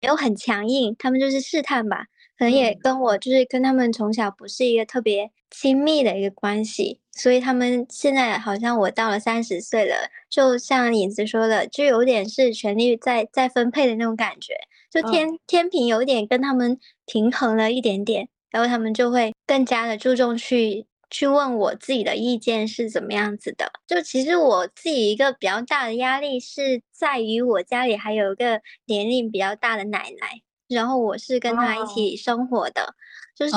[0.00, 2.06] 没有很强硬，他们就是试探吧，
[2.38, 14.54] 可能也跟我就是跟他们从小不是一个特别亲密的一个关系，所以他们现在好像我到了三十岁了，就像影子说的，就有点是权力在在分配的那种感觉，
[14.90, 18.28] 就天天平有点跟他们平衡了一点点。
[18.52, 23.72] 然后他们就会更加的注重去去问我自己的意见是怎么样子的。
[23.84, 32.94] 就其实我自己一个比较大的压力是在于我家里还有一个年龄比较大的奶奶，然后我是跟她一起生活的，
[33.34, 33.54] 就是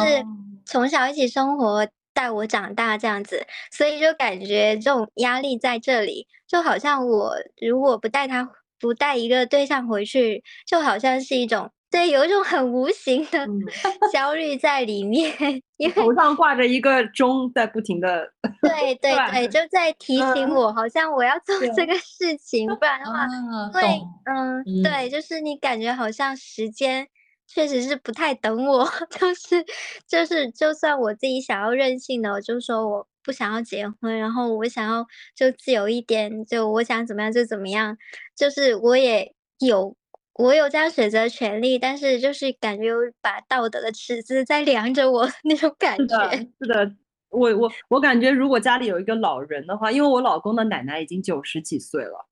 [0.66, 8.50] 从小一起生活带我长大这样子，所以就感觉这种压力在这里，就好像我如果不带她。
[8.80, 13.62] 不带一个对象回去，就好像是一种对，有一种很无形的嗯。
[14.12, 15.32] 焦虑在里面，
[15.78, 18.28] 因为头上挂着一个钟，在不停的，
[18.64, 19.60] 对 对对对，就。
[19.70, 20.56] 在提醒嗯。
[20.56, 21.94] 我，好像我要做这个。
[22.00, 23.82] 事情，不然的话，啊，会
[24.26, 24.64] 嗯。
[24.84, 27.08] 对，就是你感觉好像时间
[27.48, 29.64] 确实是不太等我，就 是
[30.08, 37.96] 就是，就算我自己想要任性的，我就说我不想要结婚，然后我想要就自由一点，就我想怎么样就怎么样，
[38.36, 39.96] 就是我也有。
[40.36, 46.38] 我有这样选择的权利，但是就是感觉有把道德的尺子在量着我 那种感是的，觉。
[46.38, 46.92] 是的。
[47.30, 52.28] 我我我感觉，如果家里有一个老人的话，因为我老公的奶奶已经九十几岁了，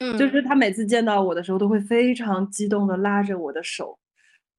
[0.00, 3.98] 嗯，就是他每次见到我的时候，都会非常激动的拉着我的手。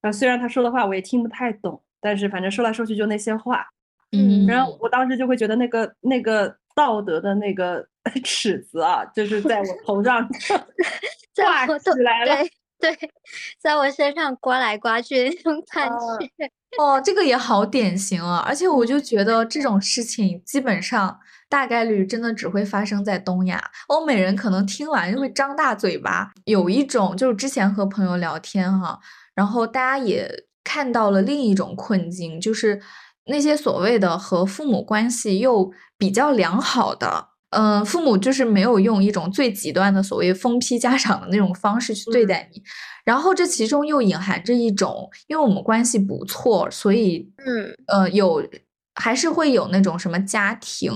[0.01, 3.65] 啊，虽然他说的话我也听不太懂，但是反正说来说去就那些话。
[4.11, 7.83] 嗯然后我当时就会觉得那个那个道德的那个
[8.23, 10.27] 尺子啊，就是在我头上
[11.33, 12.35] 在挂起来了。
[12.79, 13.11] 对对，
[13.59, 16.51] 在我身上刮来刮去的那种感啊觉。
[16.77, 18.43] 哦，这个也好典型啊！
[18.47, 26.31] 而且我就觉得这种事情基本上大概率真的只会发生在东亚，欧美人可能听完就会张大嘴巴。
[26.45, 28.99] 有一种就是之前和朋友聊天哈，
[29.33, 32.79] 然后大家也看到了另一种困境，就是
[33.25, 37.29] 那些所谓的和父母关系又比较良好的。
[37.51, 42.61] 嗯，父母就是没有用一种最极端的所谓疯批家长的那种方式去对待你，
[43.03, 47.73] 然后这其中又隐含着一种，因为我们关系不错，所以嗯。
[47.87, 48.47] 呃有
[48.95, 50.91] 还是会有那种什么家庭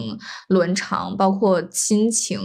[0.49, 2.39] 伦常，包括亲情，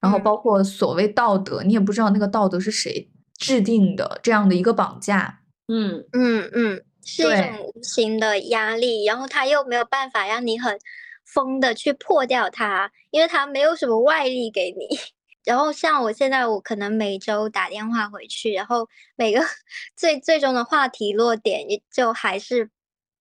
[0.00, 0.22] 然后嗯。
[0.22, 5.40] 包括所谓道德，你也不知道那个道德是谁制定的这样的一个绑架。
[5.66, 10.78] 嗯，嗯嗯，是一种无形的压力，然后他又没有办法让你很
[11.34, 14.86] 疯的去破掉它，因为它没有什么外力给你。
[15.44, 18.86] 然后像我现在，我可能每周打电话回去，然后
[19.16, 19.40] 每个
[19.96, 22.68] 最最终的话题落点，也就还是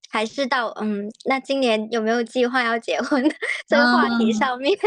[0.10, 3.36] 还是到嗯，那今年有没有计划要结婚的
[3.68, 4.78] 这个话题嗯上面，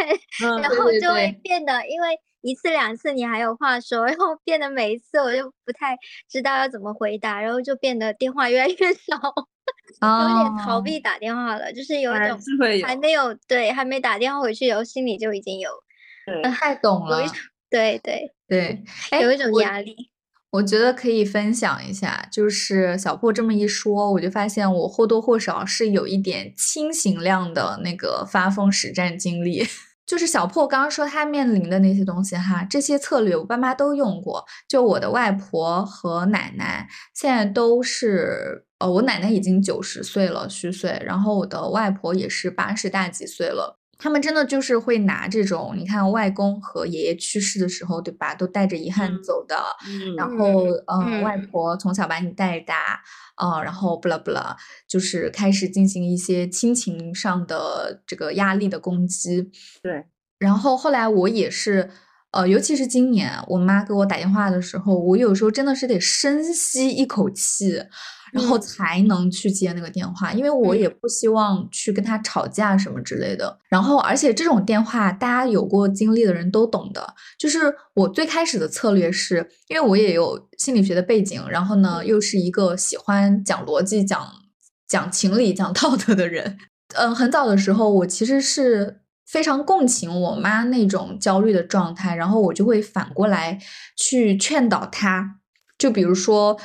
[0.45, 2.09] 嗯然后就会变得，因为
[2.43, 5.97] 一次两次你还有话说，然后变得每一次我就不太
[6.29, 9.17] 知道要怎么回答，然后就变得电话越来越少，
[10.01, 12.39] 有点逃哦避打电话了，就是有一种
[12.85, 15.71] 还没有对还没打电话回去，然后心里就已经有
[16.27, 17.27] 对太懂了
[17.69, 19.95] 对对对，哎有一种压力。
[20.51, 29.65] 我觉得可以分享一下，就是小破这么一说，我就发现我或多或少是有一点轻型量的那个发疯实战经历。
[30.11, 34.45] 就是小破刚刚说他面临的那些东西哈，这些策略我爸妈都用过。
[34.69, 43.80] 就我的外婆和奶奶现在都是，呃，我奶奶已经九十岁了虚岁，然后我的外婆也是八十大几岁了。
[44.01, 53.03] 他们真的就是会拿这种，你看外公和爷爷去世的时候，对吧，都带着遗憾嗯走的，嗯然后，嗯、嗯外婆从小把你带大，
[53.35, 54.57] 啊、然后不啦不啦，
[54.89, 59.51] 就是开始进行一些亲情上的这个压力的攻击。
[59.83, 60.07] 对，
[60.39, 61.91] 然后后来我也是，
[62.33, 67.83] 呃，尤其是今年我妈给我打电话的时候，我有时候真的是得深吸一口气，
[68.33, 73.59] 然后嗯才能去接那个电话，因为我也不希望去跟他吵架什么之类的。
[73.69, 84.21] 然后，而且这种电话，大家有过经历的人都懂的，就是我最开始的策略是，因为我也有心理学的背景，然后呢，又是一个喜欢讲逻辑、讲
[84.89, 86.59] 讲情理、讲道德的人。
[86.95, 93.59] 嗯，很早的时候，我其实是非常共情我妈那种焦虑的状态，然后我就会反过来
[93.97, 95.37] 去劝导她。
[95.79, 96.59] 就比如说，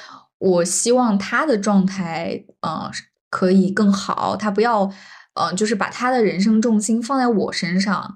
[0.45, 2.91] 我希望他的状态，呃，
[3.31, 4.91] 可以更好，他不要，
[5.33, 8.15] 呃，就是把他的人生重心放在我身上。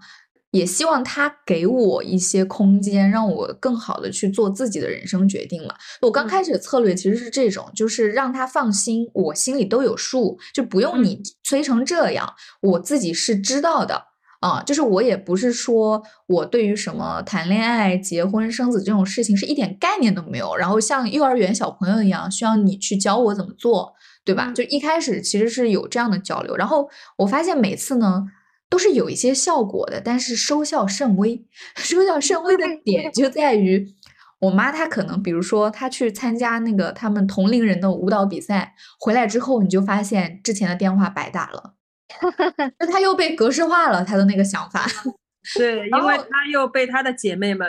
[0.52, 5.76] 也希望他给我一些空间，让我更好的去做自己的人生决定嘛。
[6.02, 14.09] 我刚开始的策略其实是这种，就是让他放心，我心里都有数，就不用你催成这样，我自己是知道的。
[14.40, 24.46] 啊，就是我也不是说我对于什么谈恋爱、结婚、生子这种事情是一点概念都没有，然后像幼儿园小朋友一样，需要你去教我怎么做，对吧？
[24.48, 28.26] 嗯就一开始其实是有这样的交流，然后我发现每次呢
[28.70, 31.46] 都是有一些效果的，但是收效甚微。
[31.76, 33.94] 收效甚微的 点就在于，
[34.40, 41.74] 我妈她可能比如说她去参加那个他们同龄人的舞蹈比赛，回来之后你就发现之前的电话白打了。
[42.80, 44.86] 就他又被格式化了，他的那个想法。
[45.58, 47.68] 对，因为他又被他的姐妹们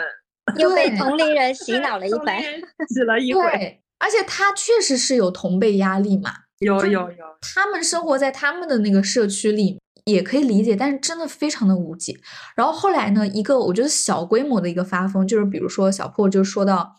[0.57, 2.41] 又被同龄人洗脑了一番。
[2.89, 3.41] 洗了一 回。
[3.41, 12.19] 对，而且他确实是有同辈压力嘛，有有有，他们生活在他们的那个社区里，也可以理解，但是真的非常的无解。
[12.55, 16.95] 然后后来呢，一个我觉得小规模的一个发疯，就是比如说小破就说到，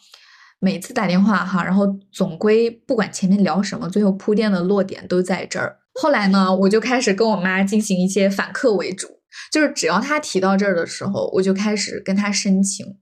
[0.59, 5.79] 每次打电话哈，然后总归不管前面聊什么，最后铺垫的落点都在这儿。
[5.95, 9.09] 后来呢，我就开始跟我妈进行一些反客为主，
[9.51, 12.99] 就是只要她提到这儿的时候，我就开始跟她申情。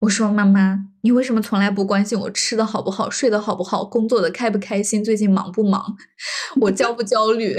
[0.00, 5.94] 我说：“妈妈，你为什么从来不关心我吃的好不好，睡得好不好，工作的开不开心，最近忙不忙，
[6.62, 7.54] 我焦不焦虑，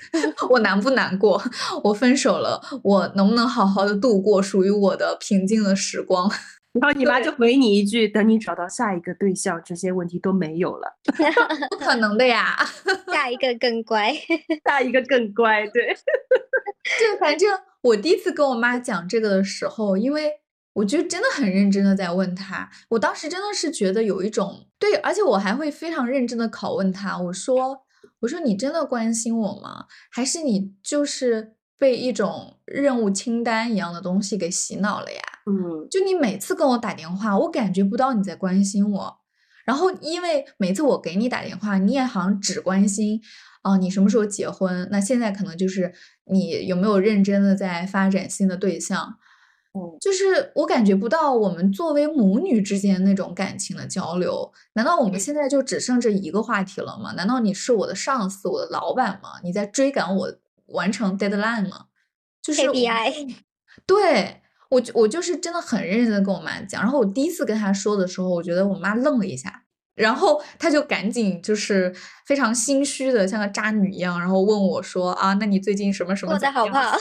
[0.50, 1.42] 我难不难过？
[1.84, 6.30] 我分手了，我能不能好好的度过属于我的平静的时光？”
[6.80, 10.96] 然后你妈就回你一句：“等你找到下一个对象，这些问题都没有了。
[11.70, 12.56] ”不可能的呀，
[13.12, 14.14] 下一个更乖，
[14.64, 15.66] 下一个更乖。
[15.68, 20.32] 对，就反正我第一次跟我妈讲这个的时候，因为。
[20.76, 27.86] 我就真的很认真的在问她，我当时真的是觉得有一种对，而且我还会非常认真的拷问她，我说，
[28.20, 29.86] 我说你真的关心我吗？
[30.10, 35.20] 还是你就是被一种任务清单一样的东西给洗脑了呀？
[35.46, 39.16] 嗯，就你每次跟我打电话，我感觉不到你在关心我，
[39.64, 43.20] 然后因为每次我给你打电话，你也好像只关心，
[43.62, 44.88] 哦，你什么时候结婚？
[44.90, 45.92] 那现在可能就是
[46.24, 49.16] 你有没有认真的在发展新的对象？
[50.00, 57.12] 就是我感觉不到我们作为母女之间那种感情的交流，难道我们现在就只剩这一个话题了吗？
[57.12, 59.32] 难道你是我的上司，我的老板吗？
[59.44, 60.32] 你在追赶我
[60.66, 61.86] 完成 deadline 吗？
[62.42, 63.36] 就是 KPI。
[63.86, 64.40] 对
[64.70, 66.82] 我，我就是真的很认真的跟我妈讲。
[66.82, 69.64] 然后我第一次跟她说的时候，我觉得我妈愣了一下，
[69.94, 71.94] 然后她就赶紧就是
[72.26, 76.96] 非常心虚的，像个渣女一样，然后问我说啊，那你最近什么什么过得好不好？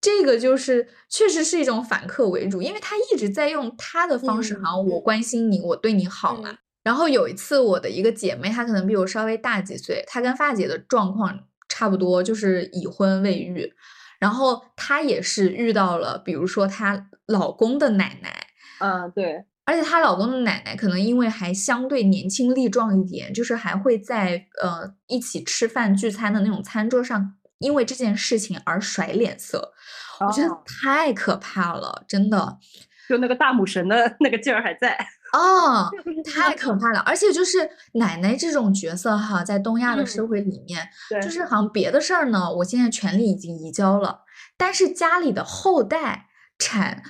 [0.00, 6.58] 这个就是确实是一种反客为主，因为他一直在用他的方式，好像我关心你，我对你好嘛。
[6.82, 11.44] 然后有一次，我的一个姐妹，她可能比我稍微大几岁，她跟发姐的状况
[11.82, 13.72] 差不多，就是已婚未育。
[14.20, 18.46] 然后她也是遇到了，比如说她老公的奶奶，
[18.78, 27.34] 嗯，对，而且她老公的奶奶可能因为还相对年轻力壮一点，就是还会在呃一起吃饭聚餐的那种餐桌上。
[27.58, 29.72] 因为这件事情而甩脸色，
[30.20, 32.58] 我觉得太可怕了，真的，
[33.08, 34.98] 就那个大母神的 那个劲儿还在
[35.32, 35.90] 哦，
[36.32, 37.00] 太可怕了。
[37.00, 40.86] 而且就是奶奶这种角色哈，在东亚的社会里面，
[41.22, 44.20] 就是好像别的事儿呢，我现在权利已经移交了，
[44.56, 46.26] 但是家里的后代
[46.58, 47.02] 产。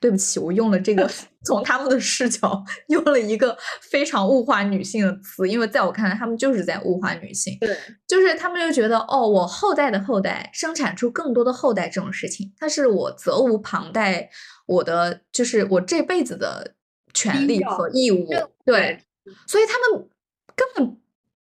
[0.00, 1.08] 对不起，我用了这个
[1.44, 7.56] 从他们的视角用了一个非常物化女性的词，因为在我看来，他们就是在物化女性。
[7.60, 7.76] 对，
[8.08, 14.30] 就是他们就觉得，哦，我后代的后代生产出更多的后代这种事情，它是我责无旁贷，
[14.66, 16.74] 我的就是我这辈子的
[17.12, 18.28] 权利和义务。
[18.64, 19.02] 对，
[19.46, 20.08] 所以他们
[20.54, 20.98] 根本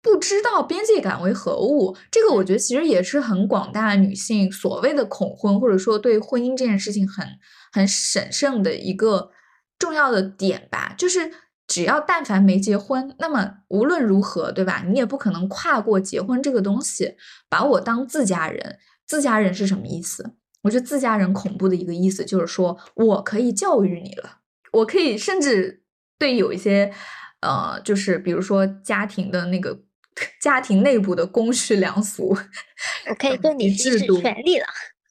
[0.01, 1.95] 不知道边界感为何物。
[2.12, 7.28] 这个我觉得其实也是很广大女性所谓的恐婚，或者说对婚姻这件事情很。
[7.76, 9.32] 很审慎的一个
[9.80, 11.32] 重要的点吧，就是
[11.66, 14.84] 只要但凡没结婚，那么无论如何，对吧？
[14.88, 17.16] 你也不可能跨过结婚这个东西，
[17.49, 18.78] 把我当自家人。
[19.08, 20.36] 自家人是什么意思？
[20.62, 24.38] 我觉得自家人恐怖的一个意思就是说我可以教育你了，
[24.74, 25.82] 我可以甚至
[26.19, 26.91] 对有一些
[27.41, 29.80] 呃，就是比如说家庭的那个
[30.41, 32.30] 家庭内部的公序良俗，
[33.09, 34.65] 我可以对你行使权利了。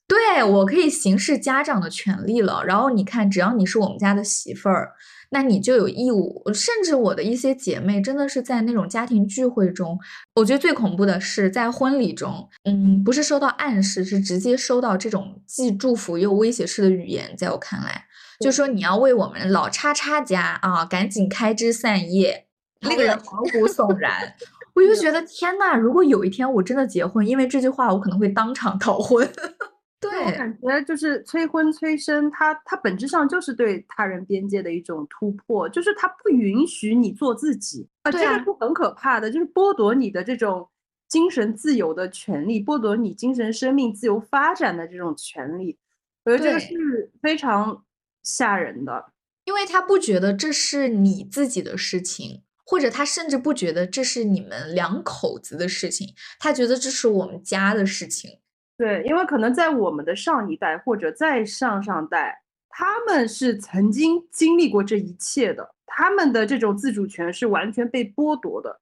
[0.09, 4.93] 对我可以行使家长的权利了，然后你看，只要你是我们家的媳妇儿，
[5.31, 6.43] 那你就有义务。
[6.53, 9.99] 甚至我的一些姐妹，真的是在那种家庭聚会中，
[10.35, 17.35] 我觉得最恐怖的是在婚礼中，嗯，不是收到暗示，是直接收到这种既祝福又威胁式的语言。
[17.35, 18.05] 在我看来，
[18.43, 22.47] 就说你要为我们老叉叉家啊，赶紧开枝散叶，
[22.81, 24.35] 令人毛骨悚然。
[24.75, 25.23] 我就觉得。
[25.23, 29.27] 天呐，如果有一天我真的结婚，因为这句话，我可能会当场逃婚。
[30.01, 30.81] 对我感觉。
[30.83, 37.89] 就是催婚催生，它它本质上就是对他人边界的一种突破，就是它不允许你做自己。
[38.03, 40.69] 啊，这个是很可怕的，就是剥夺你的这种
[41.07, 45.79] 精神自由的权利，剥夺你精神生命自由发展的这种权利，
[46.25, 47.85] 我觉得这个是非常
[48.23, 49.13] 吓人的，
[49.45, 58.39] 因为他不觉得这是你自己的事情，或者他甚至不觉得这是你们两口子的事情，他觉得这是我们家的事情。
[58.77, 68.81] 对，因为可能在我们的上一代或者再上上代，他们是曾经经历过这一切的，他们的这种自主权是完全被剥夺的，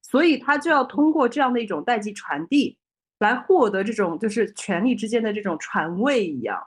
[0.00, 2.78] 所以他就要通过这样的一种代际传递，
[3.18, 6.58] 来获得这种就是权力之间的这种传位一样，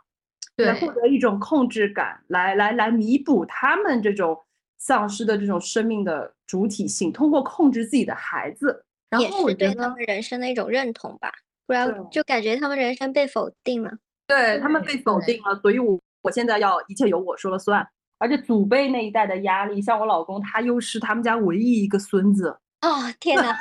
[0.58, 4.38] 来获得一种控制感，来来来弥补他们这种
[4.78, 11.32] 丧失的这种生命的主体性，通过控制自己的孩子，然后我觉得他们人生的一种认同吧。
[11.68, 13.92] 不然就感觉他们人生被否定了。
[14.28, 17.86] 对他们被否定了，所以我我现在要一切由我说了算。
[18.18, 22.58] 而且祖辈那一代的压力，像我老公，他又是他们家唯一一个孙子。
[22.82, 23.58] 哦天哪，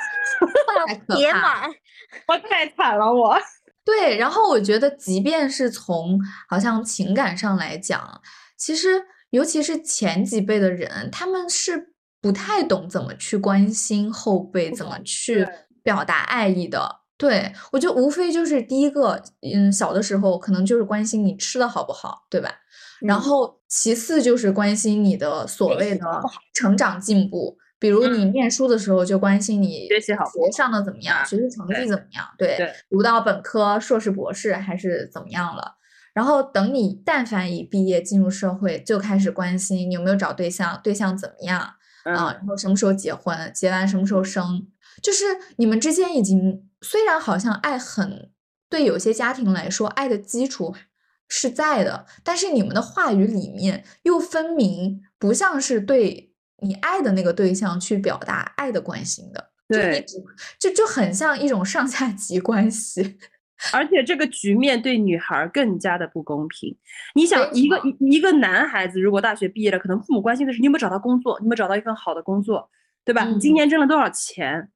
[1.16, 1.68] 别满，
[2.28, 3.36] 我太惨了我。
[3.85, 6.18] 对，然后我觉得，即便是从
[6.49, 8.22] 好像情感上来讲，
[8.57, 15.47] 其实尤其是前几辈的人，他们是不太懂怎么去关心后辈，怎么去
[15.82, 17.01] 表达爱意的。
[17.16, 22.51] 对我觉得无非就是第一个，嗯，小的时候可能就是关心你吃的好不好，对吧？
[23.01, 26.07] 然后其次就是关心你的所谓的
[26.55, 27.57] 成长进步。
[27.85, 35.76] 比如你念书的时候就关心你学习好，学上的怎么样，学习成绩怎么样，对，读到本科、硕士、博士还是怎么样了。
[36.14, 41.74] 然后等你但凡一毕业进入社会，就开始关心你有没有找对象，对象怎么样啊，
[42.05, 44.66] 然后什么时候结婚，结完什么时候生，
[45.03, 45.26] 就是
[45.57, 48.30] 你们之间已经虽然好像爱很
[48.70, 50.74] 对有些家庭来说爱的基础
[51.28, 56.30] 是在的，但是你们的话语里面又分明不像是对。
[56.64, 60.04] 你爱的那个对象去表达爱的关心的，对，
[60.58, 63.18] 就就很像一种上下级关系，
[63.72, 66.74] 而且这个局面对女孩更加的不公平。
[67.14, 72.70] 你想，一个一一个男孩子如果大学毕业了，可能父母关心的是你有没有找到工作，你有没有找到一份好的工作，
[73.04, 73.24] 对吧？
[73.24, 74.70] 你今年挣了多少钱？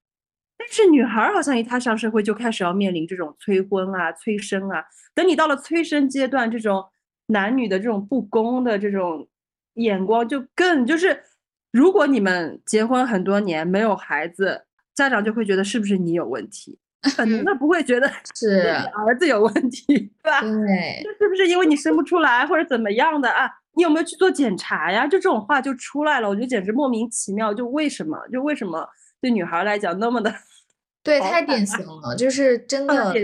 [0.58, 4.84] 但是女孩好像一踏上社会就开始要面临这种催婚啊、催生啊。
[5.14, 6.84] 等你到了催生阶段，这种
[7.28, 9.26] 男女的这种不公的这种
[9.74, 11.22] 眼光就更就是。
[11.70, 14.64] 如果你们结婚很多年没有孩子，
[14.94, 16.78] 家长就会觉得是不是你有问题？
[17.16, 20.40] 本能的不会觉得是儿子有问题，对吧？
[20.42, 23.48] 对，这是不是因为你生不出来或者怎么样的啊？
[23.74, 25.06] 你有没有去做检查呀？
[25.06, 27.54] 就这种话就出来了，我觉得简直莫名其妙。
[27.54, 28.18] 就为什么？
[28.32, 28.88] 就为什么
[29.20, 30.34] 对女孩来讲那么的？
[31.04, 33.14] 对， 太典型了，就是真的，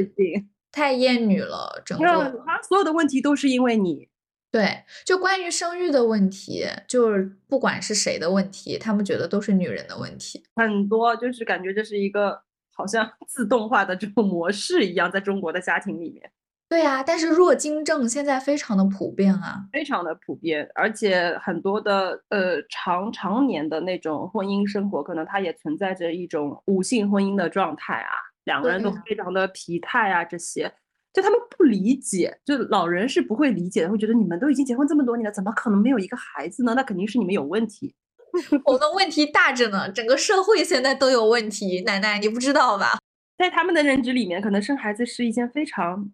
[0.71, 1.83] 太厌女了。
[1.85, 2.05] 整个
[2.47, 4.09] 他所有的问题都是因为你。
[4.55, 10.45] 对，就关于生育的问题，就是不管是谁的问题，他们觉得都是女人的问题。
[10.55, 12.41] 很多就是感觉这是一个
[12.73, 16.31] 好像 自动化的这种模式一样，在中国的家庭里面。
[16.69, 28.13] 对呀，但是弱精症现在非常的普遍啊，非常的普遍，而且很多的呃长常年的那种婚姻生活，可能它也存在着一种无性婚姻的状态啊，
[28.45, 30.73] 两个人都非常的疲态啊，这些。
[31.15, 36.75] 就他们不理解，就老人是不会理解的，会觉得你们都已经结婚这么多年了，怎么可能没有一个孩子呢？
[36.75, 37.95] 那肯定是你们有问题。
[38.67, 41.83] 我们问题大着呢，整个社会现在都有问题。
[41.87, 42.99] 奶奶，你不知道吧？
[43.39, 46.11] 在他们的认知里面，可能生孩子是一件非常，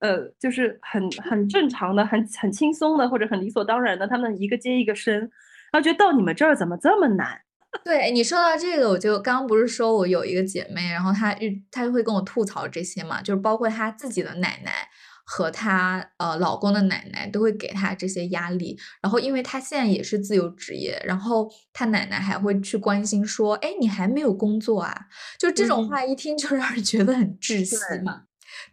[0.00, 4.06] 呃，就是很很正常的、很很轻松的，或者很理所当然的。
[4.06, 5.30] 他们一个接一个生，然
[5.72, 7.40] 后觉得到你们这儿怎么这么难？
[7.84, 14.88] 对你说到这个，我就刚刚不是说我有一个姐妹，然后她遇她就会跟我吐槽这些嘛，就是包括她自己的奶奶
[15.24, 24.94] 和她呃老公的奶奶都会给她这些压力，然后因为她现在也是自由职业，然后她奶奶还会去关心说，哎，你还没有工作啊？
[25.38, 28.22] 就这种话一听就 让人觉得很窒息嘛。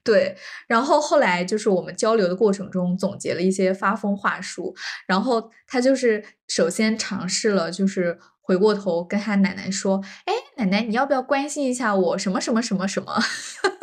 [0.03, 0.37] 对，
[0.67, 4.75] 然后后来就是我们交流的过程中总结了一些发疯话术，
[5.07, 8.19] 然后她就是首先尝试了就是。
[8.41, 13.13] 回过头跟他奶奶说：“哎，奶奶，你要不要关心一下我什么什么什么什么？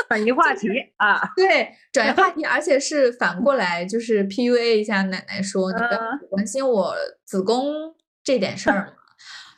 [0.09, 1.21] 转移话题啊？
[1.37, 6.01] 对，转移话题，而且是反过来，就是 PUA 一下奶奶，说你不要
[6.31, 6.95] 关心我
[7.25, 7.95] 子宫
[8.25, 8.93] 这点事儿嘛。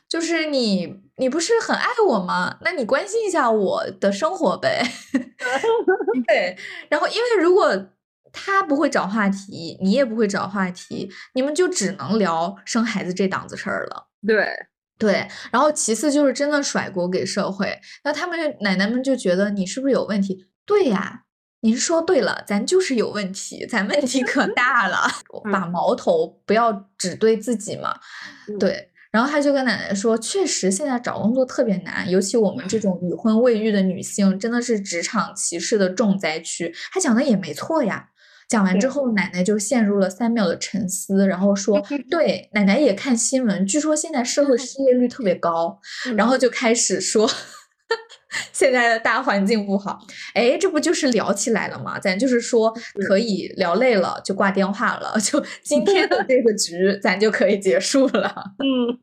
[0.07, 2.57] 就是你，你不是很爱我吗？
[2.61, 4.83] 那你关心一下我的生活呗。
[6.27, 6.57] 对，
[6.89, 7.87] 然后因为如果
[8.33, 14.07] 他不会找话题，你也不会找话题，你们就只能聊生孩子这档子事儿了。
[14.27, 14.45] 对。”
[15.01, 20.45] 对，然后其次就是真的甩锅给社会，那他们奶奶们就觉得你是不是有问题？
[20.63, 21.23] 对呀，
[21.61, 25.07] 您说对了，咱就是有问题，咱问题可大了，
[25.51, 27.95] 把矛头不要只对自己嘛。
[28.59, 36.71] 对，然后他就跟奶奶说，确实现在找工作特别难，尤其我们这种已婚未育的女性，真的是职场歧视的重灾区。
[36.93, 38.09] 他讲的也没错呀。
[38.51, 41.81] 讲完之后，奶奶就陷入了三秒的沉思，然后说
[42.11, 45.79] ：“对，奶奶也看新闻，据说现在社会失业率特别高。”
[46.17, 47.25] 然后就开始说
[48.51, 49.99] ：“现在的大环境不好。”
[50.35, 51.97] 哎，这不就是聊起来了吗？
[51.97, 52.75] 咱就是说
[53.07, 58.35] 可以聊累了就挂电话了，就 今天的这个局咱就可以结束了。
[58.59, 58.99] 嗯，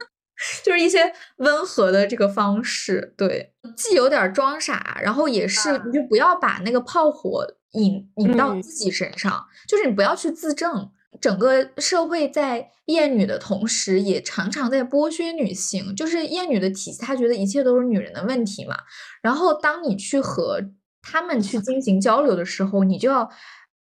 [0.63, 7.47] 就是一些温和的这个方式，对，既有点装傻，然后也是你就不要把那个炮火。
[7.73, 10.91] 引引到自己身上，就是你不要去自证。
[11.21, 15.95] 整个社会在厌女的同时，也常常在剥削女性。
[15.97, 18.77] 就是厌女的体系，他觉得一切都是女人的问题嘛。
[19.23, 20.61] 然后当你去和
[21.03, 23.31] 他们去进行交流的时候，你就要。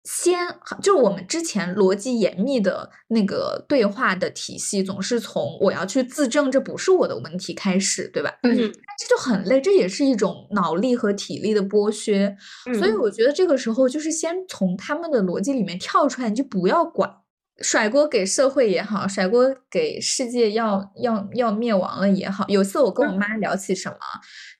[0.04, 0.36] 先
[0.82, 8.32] 就是我们之前逻辑严密的那个对话的体系，总是从我要去自证这不是我的问题开始，对吧？
[8.42, 12.36] 嗯，这就很累，这也是一种脑力和体力的剥削。
[12.76, 17.08] 所以我觉得这个时候就是先从他们的逻辑里面跳出来，你就不要管，
[17.60, 22.44] 甩锅给社会也好，甩锅给世界要要要灭亡了也好。
[22.48, 23.98] 有次我跟我妈聊起什么，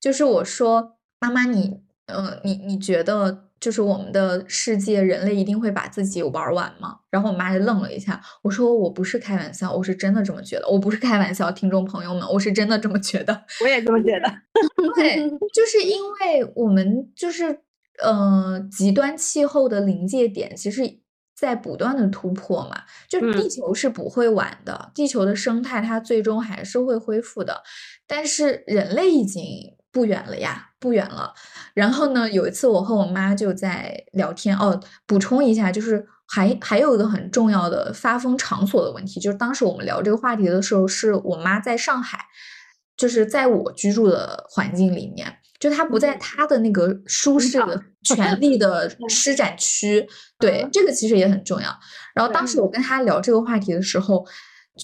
[0.01, 3.49] 就是我说妈妈，你呃，你你觉得？
[3.63, 6.99] 就是我们的世界，人类一定会把自己玩完吗？
[7.09, 13.45] 然后我妈就愣了一下，我说我不是开玩笑，我是真的这么觉得，我不是开玩笑，听众朋友们，我是真的这么觉得。
[13.63, 14.29] 我也这么觉得。
[14.97, 17.61] 对，就是因为我们就是
[18.03, 20.99] 呃极端气候的临界点，其实
[21.37, 27.63] 在不断的突破嘛，就地球是不会完的，地球的生态它最终还是会恢复的，
[28.09, 29.77] 但是人类已经。
[29.93, 31.33] 不远了呀，不远了。
[31.75, 34.81] 然后呢，有一次我和我妈就在聊天哦。
[35.07, 42.19] 补充一下，就是还还有一个很重要的发疯场所的问题，就是当时我们聊这个话题的时候，是我妈在上海，
[42.97, 50.09] 就是在我居住的环境里面，就她不在她的那个舒适的 权力的施展区。
[50.39, 51.69] 对，这个其实也很重要。
[52.15, 54.27] 然后当时我跟她聊这个话题的时候。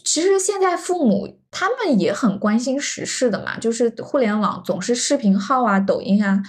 [0.04, 6.42] 其实现在父母他们也很关心时事的嘛，就是互联网总是视频号啊、抖音啊，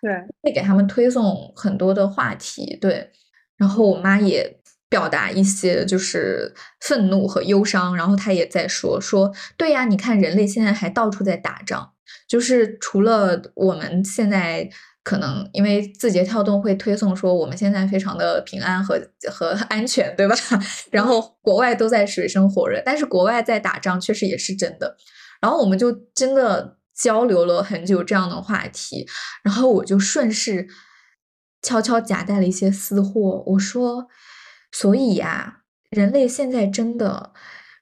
[0.00, 2.76] 对，会给他们推送很多的话题。
[2.80, 3.10] 对，
[3.56, 11.92] 然后我妈也表达一些就是愤怒和忧伤，然后她也在说说，对呀，你看人类现在还到处在打仗，
[12.28, 14.70] 就是除了我们现在。
[15.06, 19.00] 可能因为字节跳动会推送说我们现在非常的平安和
[19.30, 20.34] 和安全，对吧？
[20.90, 24.96] 然后国外都在水深火热，但是国外在打仗确实也是真的。
[25.40, 29.06] 然后我们就真的交流了很久这样的话题，
[29.44, 30.66] 然后我就顺势
[31.62, 34.08] 悄悄夹带了一些私货，我说：
[34.72, 37.32] 所以呀，人类现在真的，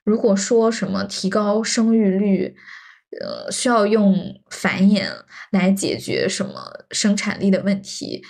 [0.05, 2.55] 如果说什么提高生育率。
[3.21, 4.15] 呃，需要用
[4.51, 5.09] 繁衍
[5.51, 8.23] 来解决什么生产力的问题，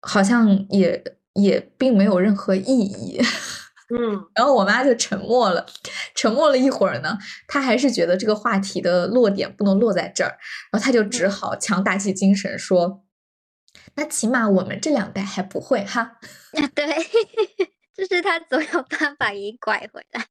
[0.00, 1.02] 好像也
[1.34, 3.20] 也并没有任何意义。
[3.90, 5.64] 嗯，然后我妈就沉默了，
[6.14, 10.36] 沉默了一会儿呢，她还是觉得这个话题的落点不能落在这儿，
[10.70, 13.04] 然后她就只好强打起精神说
[13.96, 16.18] ：“那起码我们这两代还不会哈。”
[16.74, 16.84] 对。
[17.98, 20.24] 就是他总有办法给你拐回来，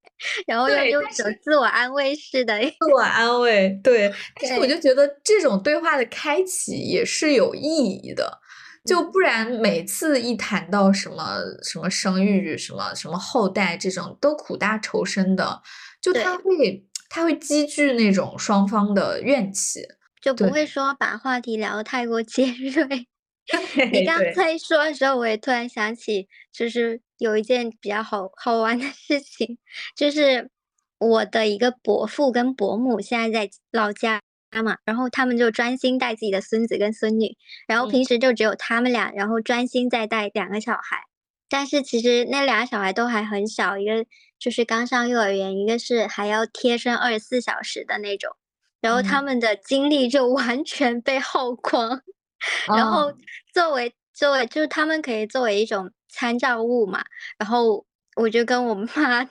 [0.48, 3.78] 然后又用一种自我安慰式的自我安慰。
[3.84, 4.10] 对，
[4.42, 8.40] 但是我就觉得这种对话的开启也是有意义的，
[8.86, 15.62] 就不然每次一谈到什么什么生育、什么什么后代这种都苦大仇深的，
[16.02, 19.82] 就他会他会积聚那种双方的怨气，
[20.22, 23.08] 就不会说把话题聊得太过尖锐。
[23.94, 29.58] 你刚才说的时候，我也突然想起，就是有一件比较好好玩的事情，
[29.96, 30.50] 就是
[31.00, 34.22] 我的一个伯父跟伯母现在在老家
[34.64, 37.36] 嘛，然后他们就专心带自己的孙子跟孙女，
[37.68, 41.04] 然后平时就只有他们俩，然后专心在带两个小孩，
[41.50, 44.06] 但是其实那俩小孩都还很小，一个
[44.40, 48.36] 就是刚上幼儿园，一个是还要贴身二十四小时的那种，
[48.82, 52.02] 然后他们的精力就完全被耗光。
[52.68, 53.12] 然后
[53.52, 57.04] 作为作为就是他们可以作为一种参照物嘛，
[57.38, 59.24] 然后我就跟我妈，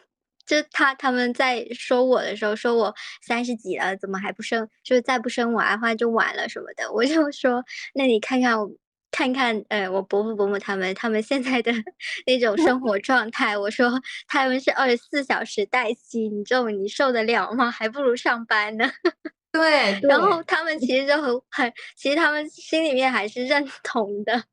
[0.46, 2.94] 就他他们在说我的时候，说我
[3.26, 4.68] 三十几了，怎么还不生？
[4.84, 6.90] 就是再不生娃的话就晚了什么的。
[6.92, 7.64] 我就 说，
[7.94, 8.70] 那你看看我
[9.10, 11.72] 看看，呃，我伯父伯母他们他们现在的
[12.26, 13.90] 那种生活状态，我说
[14.28, 17.70] 他们是二十四小时待机，你这种你受得了吗？
[17.72, 18.88] 还不如上班呢。
[19.52, 24.44] 对，然后他们其实就很很，其实他们心里面还是认同的。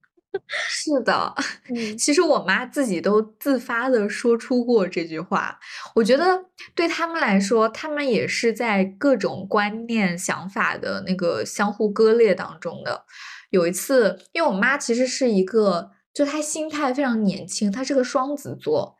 [0.47, 1.33] 是的，
[1.97, 5.59] 其实我妈自己都自发的说出过这句话。
[5.95, 13.05] 我觉得对他们来说，他们也是在各种观念、想法的那个相互割裂当中的。
[13.49, 18.97] 有一次，因为我妈其实是一个，就她心态非常年轻，她是个双子座。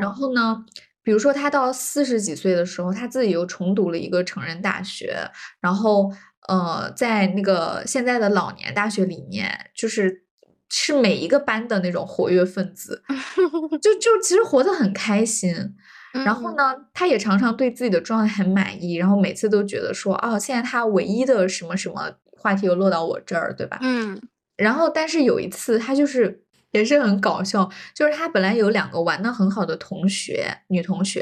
[0.00, 0.64] 然后呢？
[1.04, 5.16] 比如说，她到四十几岁的时候，她自己又重读了一个成人大学，
[5.58, 6.12] 然后，
[6.48, 10.24] 呃，在那个现在的老年大学里面，就是
[10.70, 13.02] 是每一个班的那种活跃分子，
[13.80, 15.54] 就就其实活得很开心。
[16.24, 23.78] 然后呢，他也常常对自己的状态很满意，然后每次都觉得说，哦，现在他唯一的什么什么话题又落到我这儿，对吧？
[23.82, 24.20] 嗯。
[24.56, 26.42] 然后，但是有一次，他就是
[26.72, 31.20] 也是很搞笑，就是他本来有两个玩的很好的同学，女同学，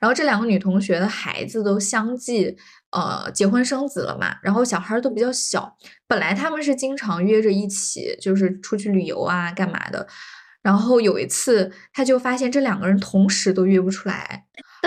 [0.00, 2.56] 然后这两个女同学的孩子都相继
[2.90, 5.76] 呃结婚生子了嘛，然后小孩都比较小，
[6.06, 10.06] 本来他们是经常约着一起就是出去旅游啊干嘛的，
[10.62, 14.44] 然后有一次他就发现这两个人同时都约不出来，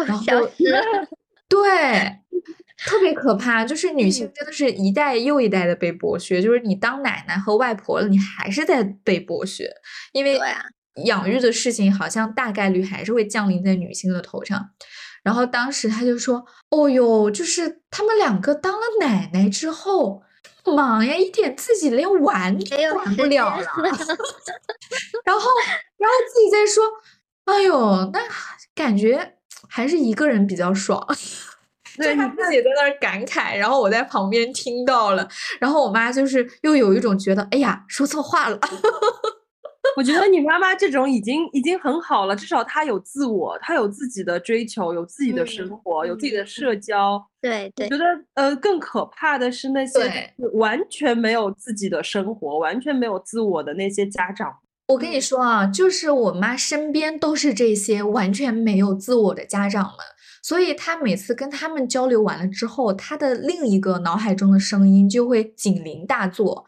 [0.07, 0.25] 然后
[1.47, 2.17] 对。
[2.83, 9.69] 特别可怕，就是女性真的是一代又一代的被剥削，就是你当奶奶和外婆了，你还是在被剥削，
[10.13, 10.39] 因为
[11.05, 14.71] 养育的事情好像大概率还是会降临在女性的头上。
[15.23, 20.23] 然后当时他就说：“哦哟，就是他们两个当了奶奶之后，
[20.65, 23.65] 忙呀，一点自己连玩都玩不了了。
[25.23, 25.49] 然后，
[25.97, 26.83] 然后自己在说：
[27.45, 28.19] 哎呦，那
[28.73, 29.35] 感觉
[29.69, 31.05] 还是一个人比较爽。
[31.97, 35.27] ”对他自己在那儿感慨，然后我在旁边听到了，
[35.59, 38.57] 然后我妈就是又有一种觉得，哎呀，说错话了。
[39.97, 47.21] 我觉得你妈妈这种已经已经很好了，至少她有自我，她有自己的追求，有自己的生活，有自己的社交。
[47.41, 47.87] 对对。
[47.87, 48.05] 我觉得
[48.35, 54.53] 呃，更可怕的是那些完全没有自己的生活、完全没有自我的那些家长。
[54.87, 59.95] 我跟你说啊，就是我妈身边都是这些完全没有自我的家长们。
[60.43, 66.65] 所以她每次跟他们交流完了之后，她的另一个脑海中的声音就会警铃大作，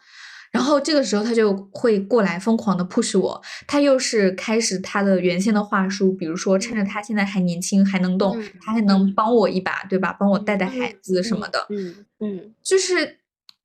[0.53, 10.15] 然后这个时候他就会过来疯狂的 push 我，他又是开始他的原先的话术，比如说趁着他现在还年轻还能动，他还能帮我一把，对吧？
[10.17, 13.17] 帮我带带孩子什么的，嗯嗯，就是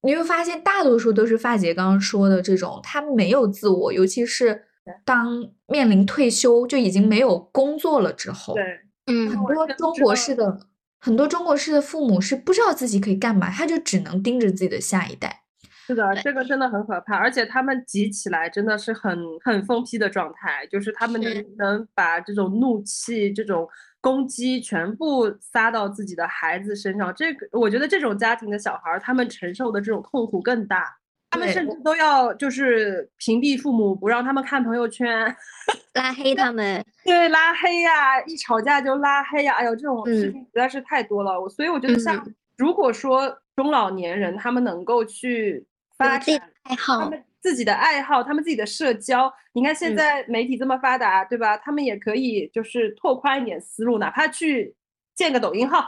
[0.03, 4.63] 你会发现大多数都是发姐刚刚说的这种，他没有自我，尤其是
[5.05, 8.65] 当面临退休就已经没有工作了之后，对。
[9.11, 10.61] 嗯，很多中国式的
[11.01, 15.45] 很多中国式的父母是不知道自己可以干嘛，他就只能盯着自己的下一代。
[15.89, 23.67] 是的，这个真的很可怕，而且他们急起来真的是很很疯批的状态，就是他们能能把这种怒气、这种
[23.99, 27.15] 攻击全部撒到自己的孩子身上。
[27.15, 30.95] 这个我觉得这种家庭的小孩，他们承受的这种痛苦更大。
[31.31, 35.35] 他们甚至都要就是屏蔽父母，不让他们看朋友圈，
[35.95, 36.85] 拉黑他们。
[37.05, 39.55] 对，拉黑呀，一吵架就拉黑呀。
[39.55, 41.49] 哎呦，这种事情实在是太多了。
[41.49, 42.27] 所以我觉得，像
[42.57, 45.67] 如果说中老年人他们能够去
[45.99, 51.59] 发展爱好，他们自己的爱好，他们自己的社交，你看现在媒体这么发达，对吧？
[51.59, 54.75] 他们也可以就是拓宽一点思路，哪怕去
[55.15, 55.85] 建个抖音号。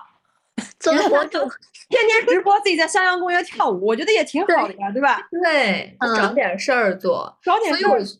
[0.78, 1.38] 做博主，
[1.88, 5.26] 天天直播自己在襄阳公园跳舞，我觉得也挺好的呀，对吧？
[5.30, 8.18] 对，找点事儿做，找点事儿做。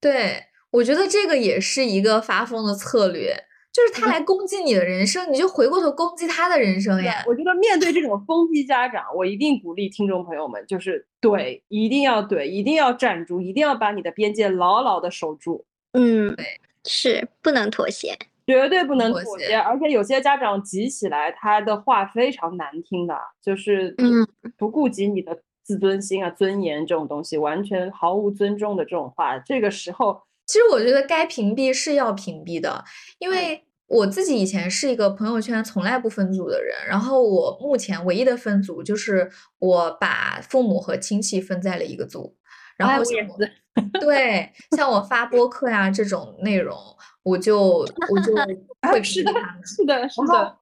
[0.00, 7.24] 对，我觉得这个也是一个发疯的策略，就是他来攻击你的人生，你就回过头攻击他的人生呀。
[7.26, 15.64] 我觉得面对这种疯批家长，我一定鼓励听众朋友们，就是怼，一定要怼，一定要站住，一定要把你的边界牢牢的守住。
[15.92, 18.16] 嗯，对，是不能妥协。
[18.44, 24.26] 绝对不能妥协，而且有些家长急起来，他的话非常难听的，就是嗯，
[24.58, 29.38] 不顾及你的自尊心啊、尊严这种东西，完全毫无尊重的这种话。
[29.38, 32.84] 这个时候，其实我觉得该屏蔽是要屏蔽的，
[33.18, 42.36] 因为我自己以前是一个朋友圈从来不分组的人，然后我目前唯一的分组就是我把父母和亲戚分在了一个组，
[42.76, 43.02] 然后
[44.00, 46.76] 对，像我发播客呀这种内容。
[47.24, 48.34] 我就我就
[48.90, 49.32] 会是的，
[49.64, 50.58] 是的，是的，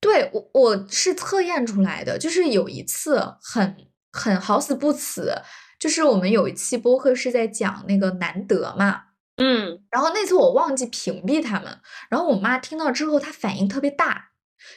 [0.00, 3.76] 对我我是测验出来的，就是有一次很
[4.12, 5.34] 很好死不死，
[5.76, 9.06] 就是我们有一期播客是在讲那个难得嘛，
[9.38, 11.78] 嗯，然后那次我忘记屏蔽他们，
[12.10, 14.30] 然后我妈听到之后，她反应特别大，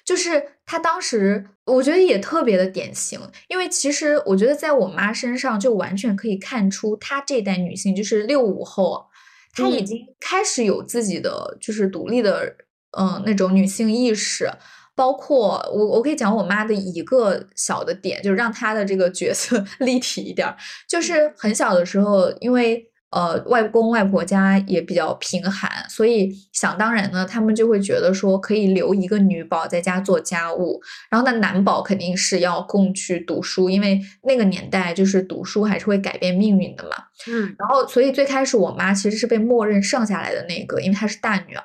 [0.06, 9.08] 就是她当时我觉得也特别的典型，因为其实我觉得在我妈身上就完全可以看出，她这代女性就是六五后。
[9.54, 12.56] 她已经开始有自己的就是独立的，
[12.98, 14.50] 嗯，那种女性意识，
[14.96, 20.56] 包括我，我可以讲我妈的一个小的点，就是让她的这个角色 立体一点，
[20.88, 22.91] 就是很小的时候，因为。
[23.12, 36.92] 呃，外公外婆家也比较贫寒，所以想当然呢，他们就会觉得说可以留一个女宝在家做家务，然后那男宝肯定是要供去读书，因为那个年代就是读书还是会改变命运的嘛。
[37.28, 41.64] 嗯，然后所以最开始我妈其实是被默认剩下来的那个，因为她是大女儿，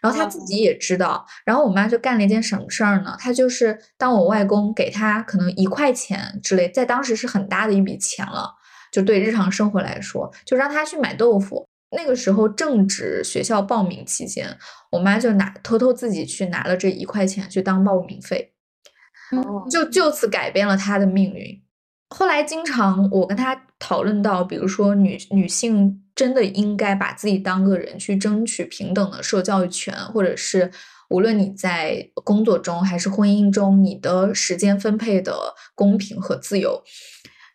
[0.00, 3.14] 然后她自己也知道，然后我妈就干了一件什么事儿呢？
[3.20, 8.55] 她就是当我外公给她可能一块钱之类，在当时是很大的一笔钱了。
[8.96, 11.68] 就对日常生活来说，就让他去买豆腐。
[11.94, 14.56] 那个时候正值学校报名期间，
[14.90, 18.54] 我妈就拿偷偷自己去拿了这一块钱去当报名费，
[19.70, 21.62] 就就此改变了他的命运。
[22.08, 30.70] 后来经常我跟他讨论到，比如说女女性真的应该把自己当个人去争取平等的受教育权，或者是
[31.10, 36.82] 无论你在工作中还是婚姻中，你的时间分配的公平和自由。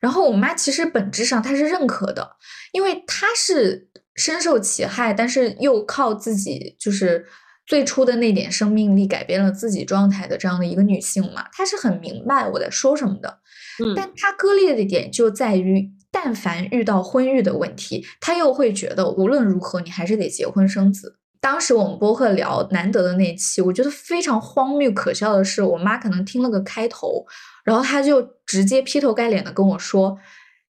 [0.02, 2.36] 然后我妈其实本质上她是认可的，
[2.74, 7.26] 因为她是深受其害，但是又靠自己就是
[7.66, 13.40] 最初的那点生命力改变了自己状态的这样的一个女性嘛，她是很明白我在说什么的。
[13.82, 21.20] 嗯，但她割裂的点就在于，但凡遇到婚育的问题，她又会觉得无论如何你还是得结婚生子。
[21.42, 27.26] 当时我们播客聊难得的那期，我觉得非常荒谬可笑的是，我妈可能听了个开头。
[27.64, 30.20] 然后她就直接劈头盖脸的跟我说：“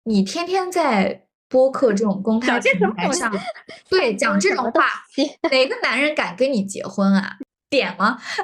[0.05, 3.33] 你天天在播客这种公开平台上，
[3.89, 4.85] 对讲这种话，
[5.51, 7.37] 哪个男人敢跟你结婚啊？
[7.71, 8.19] 点吗？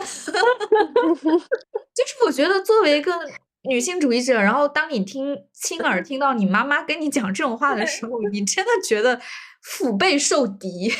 [1.92, 3.12] 就是我觉得作为一个
[3.68, 9.20] 女性主义者，然后当你听亲耳听到你妈妈跟你讲这种话的时候，你真的觉得
[9.60, 10.92] 腹背受敌。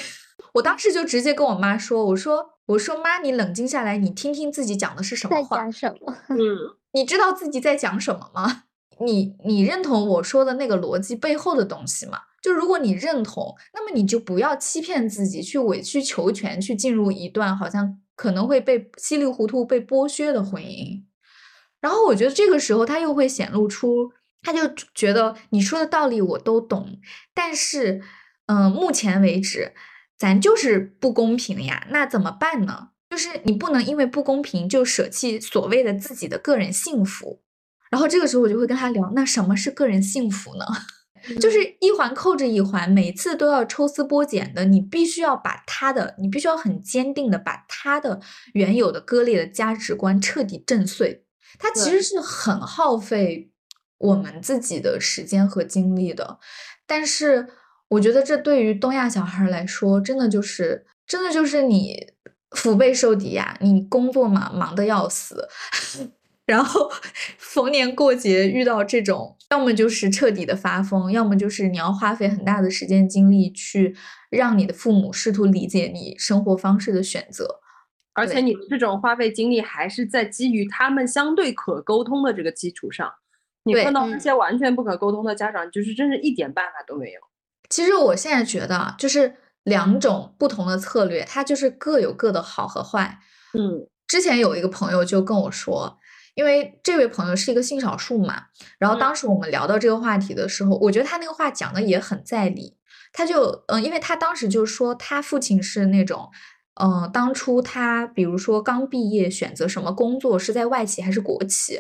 [0.53, 6.15] 我当时就直接跟我妈说：我说我说妈，你冷静下来，你听听自己讲的是什么话，讲什么？
[6.29, 6.37] 嗯。
[6.95, 8.65] ”你知道自己在讲什么吗？
[9.01, 12.19] 你你认同我说的那个逻辑背后的东西吗？
[12.43, 21.03] 就如果你认同，那么你就不要欺骗自己，去委曲求全，去进入一段好像可能会被稀里糊涂被剥削的婚姻。
[21.81, 24.61] 然后我觉得这个时候他又会显露出，他就
[24.95, 26.99] 觉得你说的道理我都懂，
[27.33, 28.03] 但是，
[28.47, 29.73] 嗯，目前为止
[30.23, 32.91] 咱就是不公平呀，那怎么办呢？
[33.11, 37.43] 就是你不能因为不公平就舍弃所谓的自己的个人幸福，
[37.91, 40.65] 然后这个时候我就会跟他聊，那什么是个人幸福呢？
[41.41, 48.21] 就是一环扣着一环，每次都要抽丝剥茧的，你必须要把他的，你必须要很坚定的把他的
[48.55, 51.27] 原有的割裂的价值观彻底震碎。
[51.59, 53.51] 他其实是很耗费
[53.99, 56.39] 我们自己的时间和精力的，
[56.87, 57.49] 但是
[57.93, 62.13] 我觉得这对于东亚小孩来说，真的就是真的就是你。
[62.55, 63.57] 腹背受敌呀！
[63.63, 65.49] 你工作嘛，忙得要死，
[66.45, 66.93] 然后
[67.39, 73.97] 逢年过节遇到这种，要么就是彻底的发疯，要么就是你要花费很大的时间精力去
[74.29, 77.61] 让你的父母试图理解你生活方式的选择，
[78.13, 83.11] 而且你这种花费精力还是在基于他们相对可沟通的这个基础上，
[83.65, 87.21] 你碰到那些完全不可沟通的家长，就是真是一点办法都没有。
[87.73, 89.37] 其实我现在觉得，就是。
[89.65, 93.21] 两种不同的策略，它就是各有各的好和坏。
[93.57, 95.99] 嗯，之前有一个朋友就跟我说，
[96.35, 98.47] 因为这位朋友是一个性少数嘛，
[98.81, 102.77] 然后当时我们聊到这个话题的时候，我觉得他那个话讲的也很在理。
[103.13, 106.29] 他就嗯，因为他当时就说他父亲是那种，
[106.81, 111.77] 嗯，当初他比如说刚毕业选择什么工作是在外企还是国企，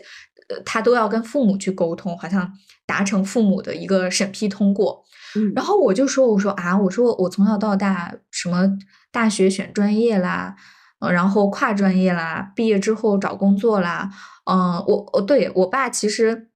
[0.48, 2.52] 呃，他都要跟父母去沟通，好像
[2.86, 5.04] 达成父母的一个审批通过。
[5.54, 8.68] 然后我就说，我说啊，我说我从小到大，什么
[9.10, 10.54] 大学选专业啦，
[11.00, 14.10] 呃，然后跨专业啦，毕业之后找工作啦，
[14.50, 16.48] 嗯，我我对我爸其实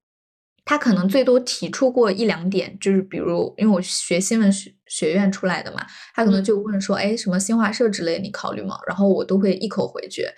[0.64, 8.76] 他可能最多提出过一两点，就是比如因为我学新闻学学院出来的嘛，他可能就问说，哎，什么新华社之类，你考虑吗？
[8.86, 10.34] 然后我都会一口回绝。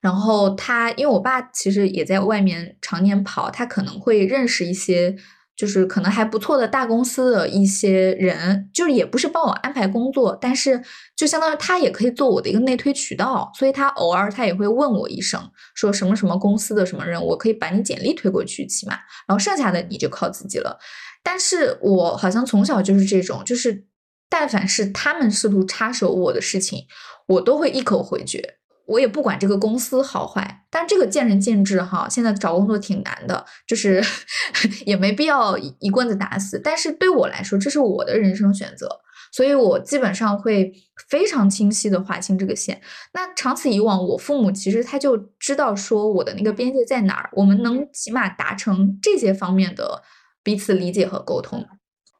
[0.00, 5.16] 然后他因为我爸其实也在外面常年跑，他可能会认识一些。
[5.60, 10.82] 就是可能还不错的大公司的一些人，就是也不是帮我安排工作，但是
[11.14, 15.38] 就相当于他也可以做我的一个内推渠道，所以他偶尔他也会问我一声，
[15.74, 18.94] 说什么什么公司的什么人，我可以把你简历推过去，起码，
[19.28, 20.78] 然后剩下的你就靠自己了。
[21.22, 23.84] 但是我好像从小就是这种，就是
[24.30, 26.86] 但凡是他们试图插手我的事情，
[27.26, 28.54] 我都会一口回绝。
[28.86, 32.08] 我也不管这个公司好坏，但这个见仁见智哈。
[32.08, 34.02] 现在找工作挺难的，就是
[34.84, 36.60] 也没必要一棍子打死。
[36.62, 38.88] 但是对我来说，这是我的人生选择，
[39.32, 40.72] 所以我基本上会
[41.08, 42.80] 非常清晰的划清这个线。
[43.12, 50.02] 那长此以往，我父母其实他就知道说我的那个边界在哪儿，我们能起码达成这些方面的
[50.42, 51.64] 彼此理解和沟通。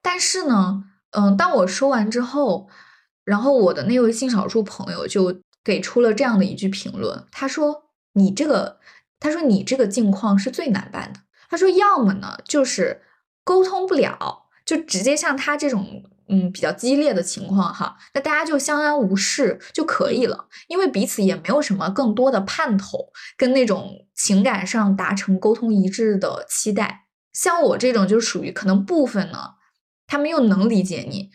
[0.00, 2.68] 但是呢，嗯，当我说完之后，
[3.24, 5.40] 然后我的那位性少数朋友就。
[5.62, 8.78] 给出了这样的一句评论，他说：“你这个，
[9.18, 11.20] 他说你这个境况是最难办的。
[11.48, 13.02] 他说，要么呢就是
[13.44, 27.06] 沟通不了，就直接像他这种，嗯，比较激烈的情况哈，那大家就相安无事就可以了，因为彼此也没有什么更多的盼头跟那种情感上达成沟通一致的期待。
[27.32, 29.54] 像我这种就属于可能部分呢，
[30.06, 31.30] 他们又能理解你。”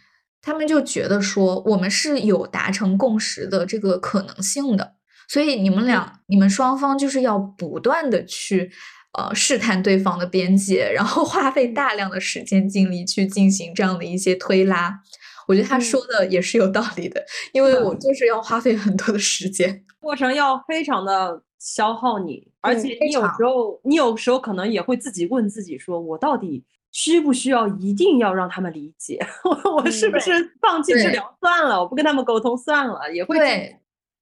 [0.46, 4.94] 他们就觉得说我们是有达成共识的这个可能性的，
[5.28, 8.72] 所以你们俩、你们双方就是要不断的去
[9.18, 15.02] 呃试探对方的边界，然后花费大量的时间精力去进行这样的一些推拉。
[15.48, 26.64] 我觉得他说的也是有道理的，因为我就是要花费很多的时间，过程要非常的消耗你，而且你有时候你有时候可能也会自己问自己说，我到底
[26.96, 29.20] 需不需要一定要让他们理解？
[29.44, 30.32] 我我是不是
[30.62, 31.78] 放弃治疗算了？
[31.78, 33.14] 我不跟他们沟通算了？
[33.14, 33.78] 也会对，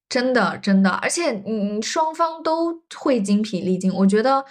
[0.10, 4.44] 真的真的，而且嗯，双方都会精疲力尽，我觉得。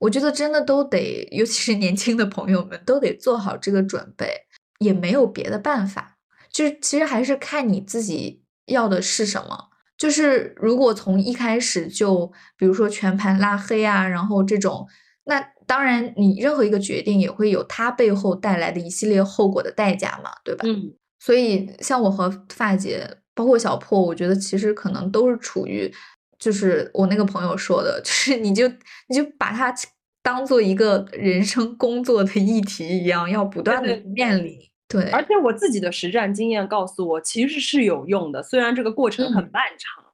[0.00, 4.32] 我觉得真的都得，尤其是年轻的朋友们，都得做好这个准备，
[4.78, 6.16] 也没有别的办法。
[6.50, 9.68] 就是其实还是看你自己要的是什么。
[9.98, 14.88] 就是如果从一开始就，比如说全盘拉黑啊，然后这种，
[15.30, 20.64] 那当然你任何一个决定也会有它背后带来的一系列后果的代价嘛，对吧？
[20.66, 20.92] 嗯。
[21.20, 25.90] 所以像我和发姐，包括小破，我觉得其实可能都是处于。
[26.38, 28.66] 就是我那个朋友说的，就是你就
[29.08, 29.74] 你就把它
[30.22, 34.58] 当做一个人生工作的议题一样，要不断的面临。
[34.88, 40.09] 对，而且我自己的实战经验告诉我，其实是有用的，虽然这个过程很漫长，嗯，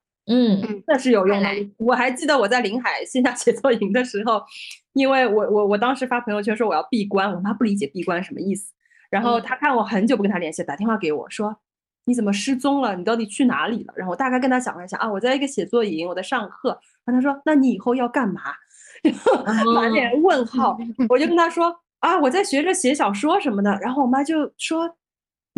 [0.87, 1.49] 但是有用的。
[1.79, 4.43] 我还记得我在临海线下写作营的时候，
[4.93, 8.72] 因为我我我当时发朋友圈说我要闭关，我妈不理解闭关什么意思，
[9.11, 11.57] 然后她看我很久不跟她联系，打电话给我说。
[12.09, 12.95] 你怎么失踪了？
[12.95, 13.93] 你到底去哪里了？
[13.97, 16.79] 然后我大概跟她讲了一下啊，我在一个写作营，我在上课。
[17.05, 18.43] 然后她说：“那你以后要干嘛？”
[19.74, 20.79] 满脸问号。
[21.09, 24.89] 我就跟她说：“啊，我在学着写小说什么的。”然后我妈就说：“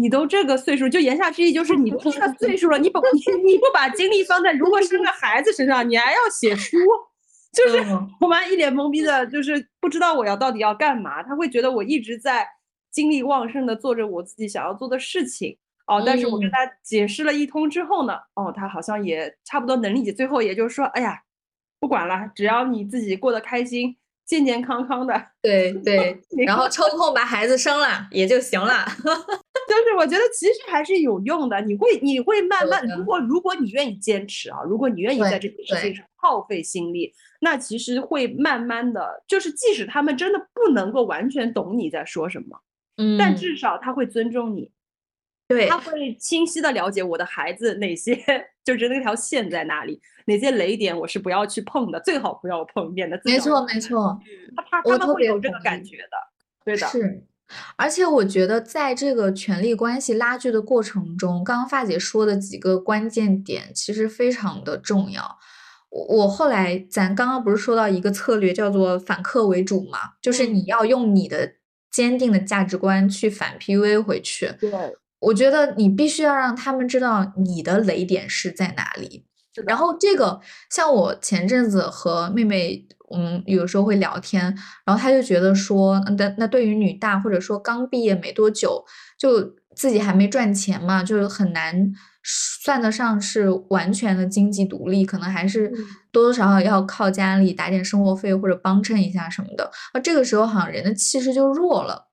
[0.01, 6.79] 你都这个岁数，就言下之意就是你都这个岁数了，你不你你不把精力放在如果生个孩子身上，你还要写书？”
[7.53, 7.79] 就是
[8.21, 11.23] 我妈一脸懵逼的，就是不知道我要到底要干嘛。
[11.23, 12.47] 她会觉得我一直在
[12.93, 15.59] 精力旺盛的做着我自己想要做的事情。
[15.87, 20.13] 哦，但是我跟她解释了一通之后呢，哦，她好像也差不多能理解。
[20.13, 21.23] 最后也就是说，哎呀，
[21.81, 23.97] 不管了，只要你自己过得开心、
[24.29, 28.85] 健健康康的，对 对， 然后抽空把孩子生了也就行了。
[29.69, 42.61] 就是我觉得其实还是有用的，你会你会慢慢，如果如果你愿意坚持啊，如果你愿意在这件事情上耗费心力，那其实会慢慢的，就是即使他们真的不能够完全懂你在说什么，
[42.99, 44.71] 嗯，但至少他会尊重你。
[45.49, 48.15] 对，他会清晰的了解我的孩子哪些，
[48.63, 54.21] 就是那条线在哪里，哪些雷点我是不要去碰的，最好不要碰，免得没错没错，
[54.55, 56.17] 他他他们会有这个感觉的，
[56.67, 56.87] 对的。
[56.87, 57.25] 是，
[57.77, 65.39] 而且我觉得在这个权力关系拉锯的过程中，刚刚发姐说的几个关键点其实非常的重要。
[65.89, 71.55] 我我后来咱刚刚不是说到一个策略叫做反客为主嘛，就是你要用你的
[71.91, 74.53] 坚定的价值观去反 PUA 回去。
[74.61, 74.71] 对。
[75.21, 79.25] 我觉得你必须要让他们知道你的雷点是在哪里。
[79.67, 80.41] 然后这个，
[80.71, 84.45] 像我前阵子和妹妹，嗯，有时候会聊天，
[84.85, 88.85] 然后她就觉得说，那那对于女大或者说刚毕业没多久，
[89.19, 91.93] 就自己还没赚钱嘛，就是很难
[92.23, 95.69] 算得上是完全的经济独立，可能还是
[96.13, 99.69] 多多少少要靠家里打点生活费或者帮衬一下什么的。
[99.93, 102.07] 那这个时候好像人的气势就弱了。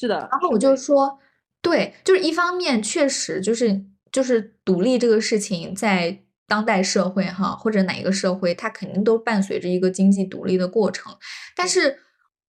[0.00, 0.28] 是的。
[0.32, 1.20] 然后我就说。
[1.68, 11.14] 对，就是一方面确实就是就是独立这个事情，在当代社会哈，或者哪一个社会，它肯定都伴随着一个经济独立的过程。
[11.54, 11.98] 但是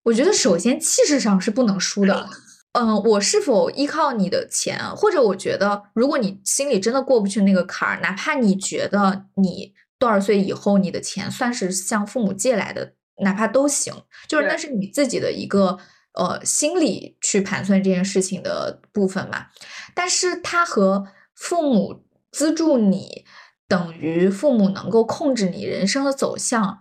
[0.04, 2.30] 我觉得，首先气势上是不能输的。
[2.72, 12.94] 嗯，我是否依靠你的钱，或者我觉得，如果你心里真的过不去那个坎儿，哪怕你觉得你多少岁以后你的钱算是向父母借来的，
[13.24, 13.94] 哪怕都行，
[14.30, 15.78] 就是那是你自己的一个。
[16.20, 19.48] 呃，心理去盘算这件事情的部分嘛，
[19.96, 23.24] 但是他和父母资助你
[23.70, 26.80] 等于父母能够控制你人生的走向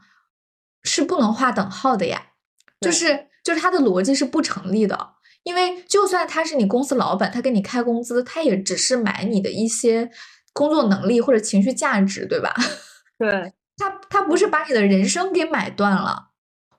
[0.82, 2.32] 是不能划等号的呀，
[2.80, 5.14] 就是就是他的逻辑是不成立的，
[5.44, 10.10] 因为就算他是你公司老板，他给你开工资，他也只是买你的一些
[10.52, 12.52] 工作能力或者情绪价值，对吧？
[13.16, 16.27] 对他他不是把你的人生给买断了。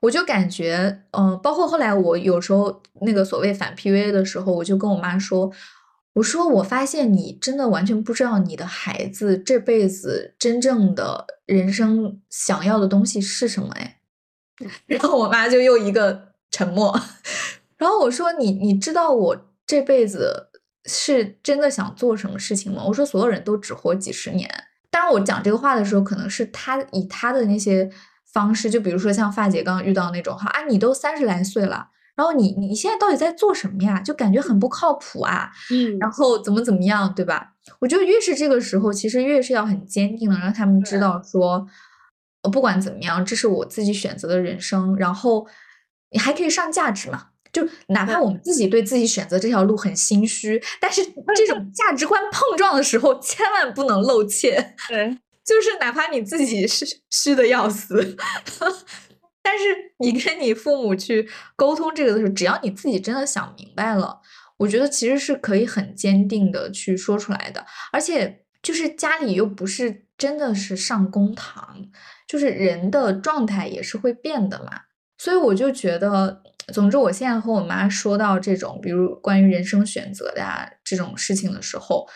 [0.02, 5.52] 我就感觉，嗯，包括后来我有时候那个所谓反 PUA 的时候，我就跟我妈说，
[6.14, 14.00] 我说我发现你真的完全不知道你的孩子这辈子真正的人生想要的东西是什么哎，
[14.88, 16.97] 然后我妈就又一个沉默，
[17.78, 20.47] 然后我说你你知道我这辈子
[20.86, 22.84] 是真的想做什么事情吗？
[22.88, 24.50] 我说所有人都只活几十年，
[24.89, 27.91] 当然我讲这个话的时候，可能是他以他的那些。
[28.34, 34.00] 方式就比如说像发姐刚刚遇到那种哈啊，你都三十来岁了，然后你你现在到底在做什么呀？
[34.00, 37.54] 就感觉很不靠谱啊，嗯，然后怎么怎么样，对吧？
[37.80, 41.68] 我觉得越是这个时候，其实越是要很坚定的让他们知道说，
[42.44, 45.48] 呃，不管怎么样，这是我自己选择的人生，然后
[46.12, 47.28] 你还可以上价值嘛。
[47.52, 51.04] 就哪怕我们自己对自己选择这条路很心虚，但是
[51.36, 54.76] 这种价值观碰撞的时候，千万不能露怯。
[54.88, 55.18] 对，
[55.50, 58.16] 就是哪怕你自己是虚的要死，
[59.41, 59.64] 但是
[59.97, 64.22] 你跟你父母去沟通这个的时候，只要你自己真的想明白了，
[64.58, 67.66] 我觉得其实是可以很坚定的去说出来的。
[67.91, 71.84] 而且就是家里又不是真的是上公堂，
[72.28, 74.82] 就是人的状态也是会变的嘛。
[75.18, 82.08] 所以我就觉得，总之，我现在和我妈说到这种，比如关于人生选择的呀这种事情的时候，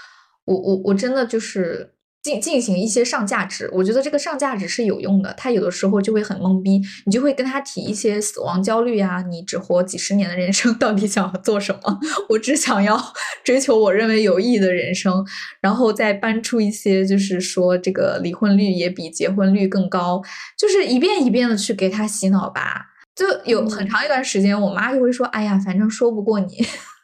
[0.46, 1.93] 我我我真的就是
[2.24, 3.70] 进进行一些上价值。
[3.74, 5.34] 我觉得这个上价值是有用的。
[5.38, 12.00] 他有的时候就会很懵逼，你就会跟他提一些死亡焦虑啊，你只活几十年的人生， 到底想要做什么？
[12.30, 12.98] 我只想要
[13.44, 15.24] 追求我认为有意义的人生，
[15.62, 20.22] 然后再搬出一些，就是说这个离婚率也比结婚率更高，
[20.58, 22.88] 就是一遍一遍的去给他洗脑吧。
[23.16, 26.48] 就有很长一段时间，我妈就会说：“哎呀，反正说不过你。”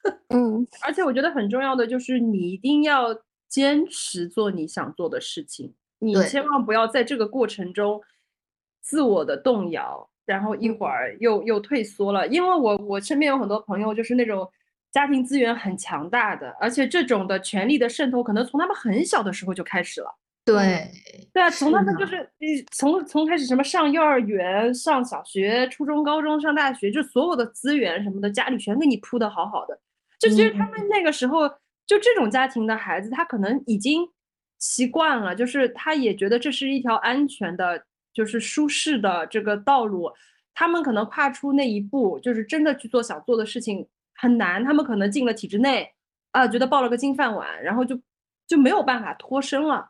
[0.34, 3.14] 嗯，而且我觉得很重要的就是，你一定要
[3.50, 8.02] 坚持做你想做的事情，你千万不要在这个过程中
[8.82, 12.28] 自我的动摇，然后一会儿又又退缩了。
[12.28, 14.50] 因为我我身边有很多朋友，就是那种
[14.92, 20.16] 家庭资源很强大的，而且这种的权力的渗透，可能从他们很小的时候就开始了。
[20.46, 20.90] 对，
[21.32, 29.80] 对啊，从他们就是你从从开始什么上幼儿园、上小学、初中、高中、上大学，就所有的资源什么的，家里全给你铺的好好的。
[30.18, 31.50] 就其实他们那个时候，
[31.90, 34.08] 就这种家庭的孩子，他可能已经
[34.60, 37.84] 习惯了，就是他也觉得这是一条安全的，
[38.14, 40.12] 就是舒适的这个道路。
[40.54, 44.64] 他们可能跨出那一步，就是真的去做想做的事情很难。
[44.64, 45.92] 他们可能进了体制内，
[46.30, 48.00] 啊，觉得抱了个金饭碗，然后就
[48.46, 49.90] 就没有办法脱身了。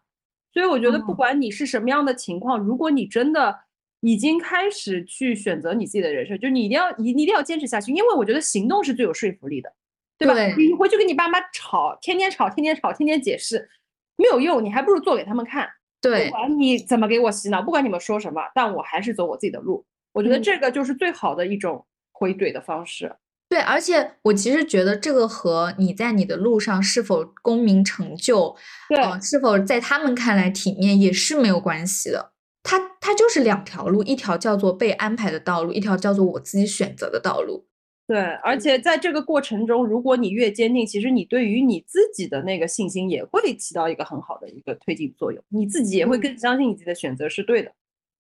[0.54, 3.60] 所以我觉得，不管你是什么样的情况，如果你真的
[4.00, 9.74] 已经开始去选择你自己的人生，就你一定要你你一定要坚持下去，因为我觉得行动是最有说服力的，
[10.20, 10.36] 对吧？
[10.58, 13.70] 你回去跟你爸妈吵，天天吵，天天吵，天天解释，
[14.18, 15.68] 没有用，你还不如做给他们看。
[16.02, 19.86] 对，不管你怎么给我洗脑，不管你们说什么，但我还是走我自己的路。
[20.12, 23.16] 我觉得这个就是最好的一种回怼的方式。
[23.48, 28.56] 对，而且我其实觉得这个和你在你的路上是否功名成就，
[28.90, 32.34] 对，是否在他们看来体面也是没有关系的。
[32.62, 37.69] 它它就是两条路，一条叫做被安排的道路，一条叫做我自己选择的道路。
[38.10, 47.72] 对，而且在这个过程中，如果你越坚定，其实你对于你自己的那个信心也会起到一个很好的一个推进作用，你自己也会更相信你自己的选择是对的，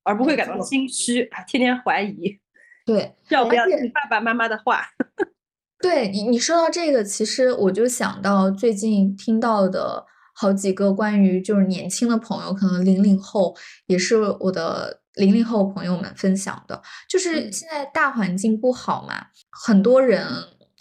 [0.03, 2.37] 而不会感到心虚啊，天天怀疑。
[2.85, 4.83] 对，要不要听爸爸妈妈的话？
[5.81, 13.55] 对你，你说到这个，其实我就想到最近听到的好几个关于就是年轻的朋友，可能零零后
[13.87, 20.25] 也是我的零零后朋友们分享的，就是现在大环境不好嘛，很多人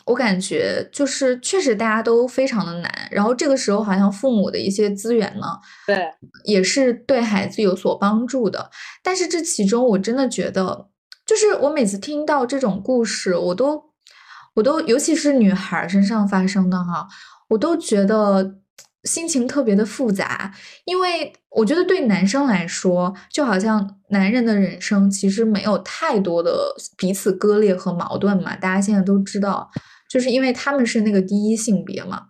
[0.07, 5.47] 我感觉就是确实大家都非常的难，然后这个时候好像父母的一些资源呢，
[5.87, 6.11] 对，
[6.45, 8.71] 也是对孩子有所帮助的，
[9.03, 10.89] 但是这其中我真的觉得。
[11.27, 13.83] 就是我每次听到这种故事，我都，
[14.55, 17.07] 我都，尤其是女孩身上发生的哈，
[17.51, 18.55] 我都觉得
[19.09, 20.55] 心情特别的复杂。
[20.85, 28.55] 因为我觉得对男生来说，就好像男人的人生其实没有太多的彼此割裂和矛盾嘛。
[28.55, 29.71] 大家现在都知道，
[30.11, 32.29] 就是因为他们是那个第一性别嘛。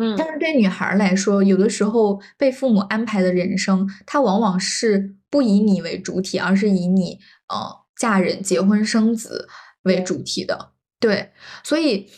[0.00, 0.14] 嗯。
[0.16, 7.84] 但是对女孩来说，有的时候被父母安排的人生，它往往是不以你为主体，而是以你，呃。
[7.96, 9.46] 嫁人、结婚、生子
[9.84, 11.30] 为主体的，对，
[11.62, 12.10] 所以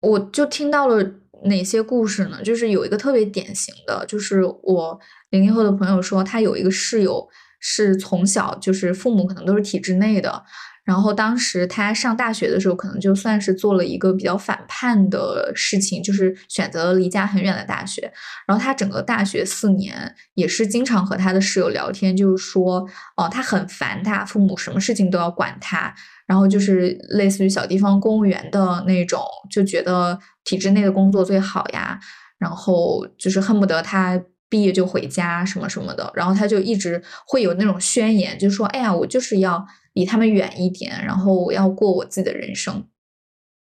[0.00, 1.04] 我就听到了
[1.44, 2.42] 哪些故事呢？
[2.42, 4.98] 就是有一个特别典型的，就是我
[5.30, 7.28] 零零后的朋友说，他有一个室友
[7.60, 10.44] 是从小就是父母可能都是体制内的。
[10.84, 18.12] 然后当时他上大学的时候，可能就算是做了一个比较反叛的事情，就是选择了离家很远的大学。
[18.46, 25.94] 然后他整个大学四年也是经常和他的室友聊天，就是说，哦，他很烦他父母，什么事情都要管他。
[26.26, 31.98] 然后就是类似于小地方公务员的那种，就觉得体制内的工作最好呀。
[32.38, 34.20] 然后就是恨不得他
[34.50, 36.12] 毕业就回家什么什么的。
[36.14, 39.66] 然后他就一直会有那种宣言，就是说，哎呀，我就是要。
[39.94, 42.86] 离他们远一点，然后我要过我自己的人生。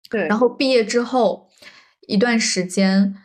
[0.10, 1.48] 对，然后毕业之后
[2.08, 3.16] 一段时间，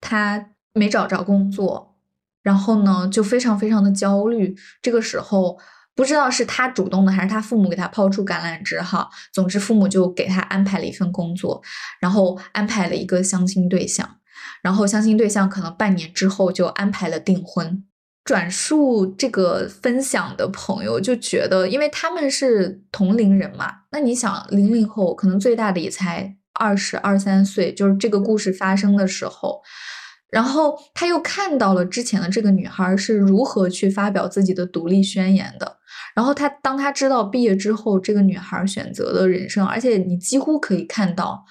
[0.00, 1.98] 他没找着工作，
[2.42, 4.56] 然后呢就非常非常的焦虑。
[4.80, 5.58] 这个时候
[5.94, 9.08] 不知道是他主动的还是他父母给他抛出橄榄枝哈。
[9.32, 11.62] 总之父母就给他安排了一份工作，
[12.00, 14.18] 然后安排了一个相亲对象，
[14.62, 17.84] 然后相亲对象可能半年之后就安排了订婚。
[18.28, 29.62] 转述这个分享的朋友就觉得，因为他们是同龄人嘛，那你想，零零后可能最大的也才二十二三岁，就是这个故事发生的时候，
[30.30, 35.78] 然后他又看到了之前的这个女孩是如何去发表自己的独立宣言的。
[36.14, 41.46] 然后他当他知道毕业之后这个女孩选择的人生，而且你几乎可以看到，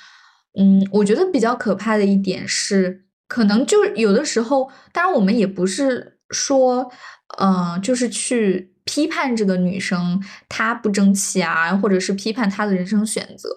[0.60, 6.92] 嗯，我觉得比较可怕的一点是，可能就有的时候，当然我们也不是说，
[7.40, 13.50] 嗯，就是去批判这个女生她不争气啊，或者是批判她的人生选择，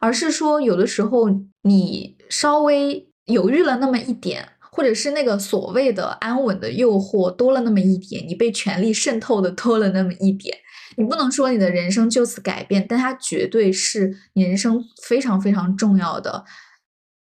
[0.00, 1.28] 而是说有的时候
[1.62, 4.48] 你稍微犹豫了那么一点。
[4.74, 10.56] 或者是那个所谓的安稳的诱惑多了那么一点，你被权力渗透的多了那么一点，
[10.96, 16.46] 你不能说你的人生就此改变，但它绝对是你人生非常非常重要的，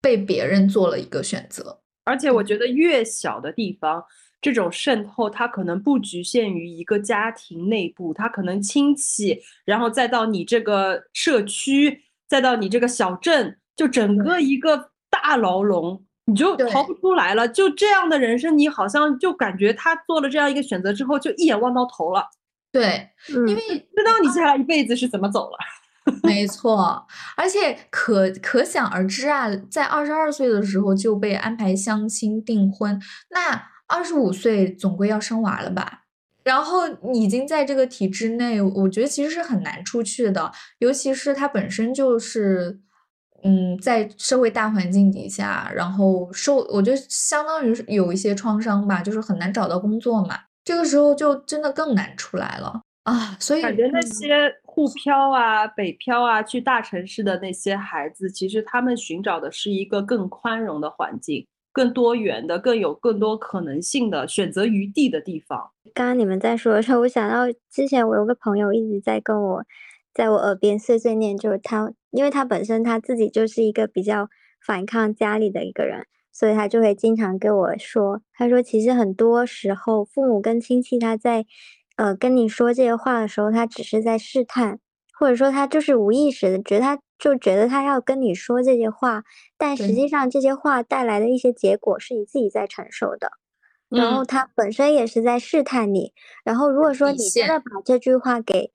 [0.01, 1.81] 被别人做了一个选择。
[2.05, 4.05] 而且我觉得越小的地方，
[4.45, 16.05] 这种渗透它可能不局限于一个家庭内部，它可能亲戚，然后再到你这个社区，再到你这个小镇，就整个一个大牢笼。
[16.27, 22.27] 你就逃不出来了，就这样的人生，你好像就感觉他做了这样一个选择之后，就一眼望到头了。
[22.71, 25.57] 对，因为知道你接下来一辈子是怎么走了。
[26.23, 33.01] 没错，而且可可想而知啊，在二十二岁的时候就被安排相亲订婚，
[33.31, 36.05] 那二十五岁总归要生娃了吧？
[36.43, 42.81] 然后已经在这个体制内，我觉得其实是很难出去的，尤其是他本身就是。
[43.47, 50.39] 嗯，在社会大环境底下，然后受，我觉得相当于有一些创伤吧，就是很难找到工作嘛。
[50.65, 53.37] 这个时候就真的更难出来了啊！
[53.39, 65.73] 所以感觉那些沪漂啊、北漂啊，去大城市的那些孩子，其实他们寻找的是一个更宽容的环境，更多元的、更有更多可能性的选择余地的地方。
[65.93, 69.65] 刚刚你们在说的时候，我想到之前我有个朋友一直在跟我。
[70.15, 74.29] 在我耳边碎碎念，就是他，因为他本身他自己就是一个比较
[74.65, 81.45] 反抗家里的一个人，所以他就会经常跟我说，他说其实很多时候父母跟亲戚他在，
[81.97, 84.79] 呃跟你说这些话的时候，他只是在试探，
[85.19, 89.25] 或者说他就是无意识的觉得他就觉得他要跟你说这些话，
[89.57, 93.31] 但实际上这些话带来的一些结果是你自己在承受的，
[93.89, 96.13] 然后他本身也是在试探你，
[96.45, 98.73] 然后如果说你真的把这句话给。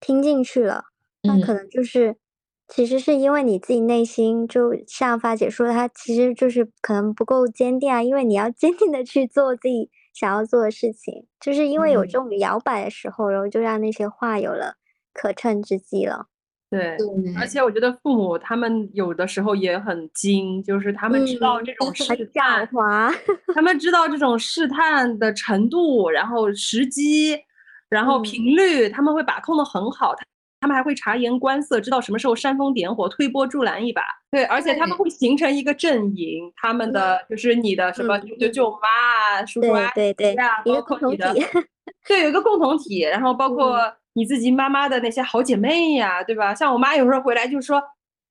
[0.00, 0.84] 听进去了，
[1.22, 2.14] 那可能就是，
[2.68, 8.00] 其实是因为你自己内心，就像发姐说的，她其实就是可能不够坚定啊。
[8.00, 14.76] 因为你要坚定的去做自己想要做的事情，就是因为有这种摇摆的时候，然后就让那些话有了
[15.12, 16.28] 可乘之机了。
[16.70, 16.96] 对，
[17.38, 22.04] 而且我觉得父母他们有的时候也很精，就是他们知道这种试
[22.34, 22.68] 探，
[23.54, 27.38] 他们知道这种试探的程度，然后时机。
[27.90, 30.22] 然后频率他们会把控的很好，他
[30.60, 34.02] 他们还会察言观色，知道什么时候煽风点火、推波助澜一把。
[34.30, 41.34] 对，而且他们会形成一个阵营，他们的就是你的什么舅舅妈啊、叔叔啊，对对对，包括你的，
[42.06, 43.00] 对，有一个共同体。
[43.00, 43.80] 然后包括
[44.14, 46.54] 你自己妈妈的那些好姐妹呀，对吧？
[46.54, 47.78] 像我妈有时候回来就说：“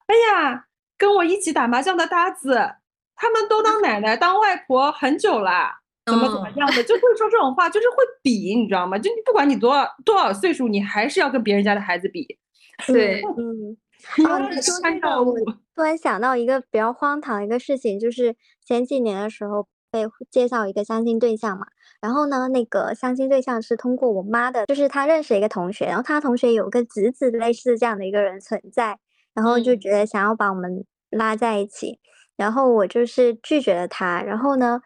[0.07, 0.65] 哎呀，
[0.97, 2.75] 跟我一起打麻将的搭子，
[3.15, 8.97] 他们都当奶奶、当外婆很久了。”怎么怎么样的就会说这种话，就是会比，你知道吗？
[8.97, 12.25] 就你不管你多少多少岁数，你还是要跟别人家的孩子比。
[12.87, 13.77] 对，嗯。
[14.15, 14.25] 说
[14.81, 15.33] 这个，我
[15.75, 21.65] 突然想到一个比较荒唐的一个事情，就是前几年的时候被介绍一个相亲对象嘛，
[22.01, 28.97] 然后呢，那个相亲对象是通过我妈的，就是他认识一个同学，然后他同学有个侄子类似这样的一个人存在，
[29.33, 31.99] 然后就觉得想要把我们拉在一起，
[32.35, 34.81] 然后我就是拒绝了他，然后呢。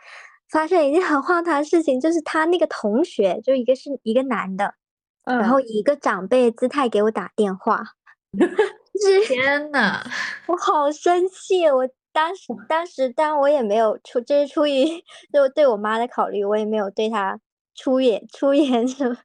[0.52, 4.74] 发生一件很荒唐的事情，就是他那个同学，就一个是一个男的，
[5.24, 7.82] 然后以一个长辈姿态给我打电话，
[9.26, 10.04] 天呐，
[10.48, 11.70] 我好生气！
[11.70, 14.86] 我当时当时但我也没有出，就是出于
[15.34, 17.40] 就对我妈的考虑，我也没有对她
[17.76, 19.18] 出言出言什么，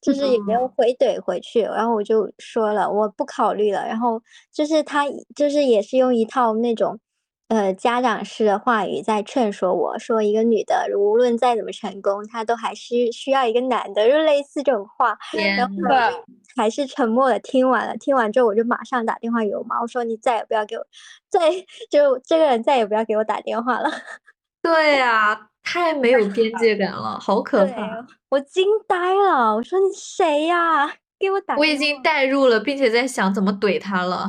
[0.00, 4.22] 就是也没有回怼回去，然后我就说了我不考虑了，然后
[4.52, 5.04] 就是他
[5.36, 6.98] 就是也是用一套那种。
[7.50, 15.18] 呃，家长式的话语在劝说我说，一个女的无论再怎么成功，她都还是需要一个男的，就类似这种话。
[15.56, 15.74] 然后
[16.54, 20.86] 还是沉默的听完了，听完之后我就马上打电话给我妈，我说你再也不要给我，
[21.28, 21.50] 再
[21.90, 23.90] 就这个人再也不要给我打电话了。
[24.62, 28.06] 对呀，太没有边界感了，好可怕！
[28.28, 30.88] 我惊呆了，我说你谁呀？
[31.18, 31.56] 给我打！
[31.56, 34.28] 我已经代入了，并且在想怎么怼他了。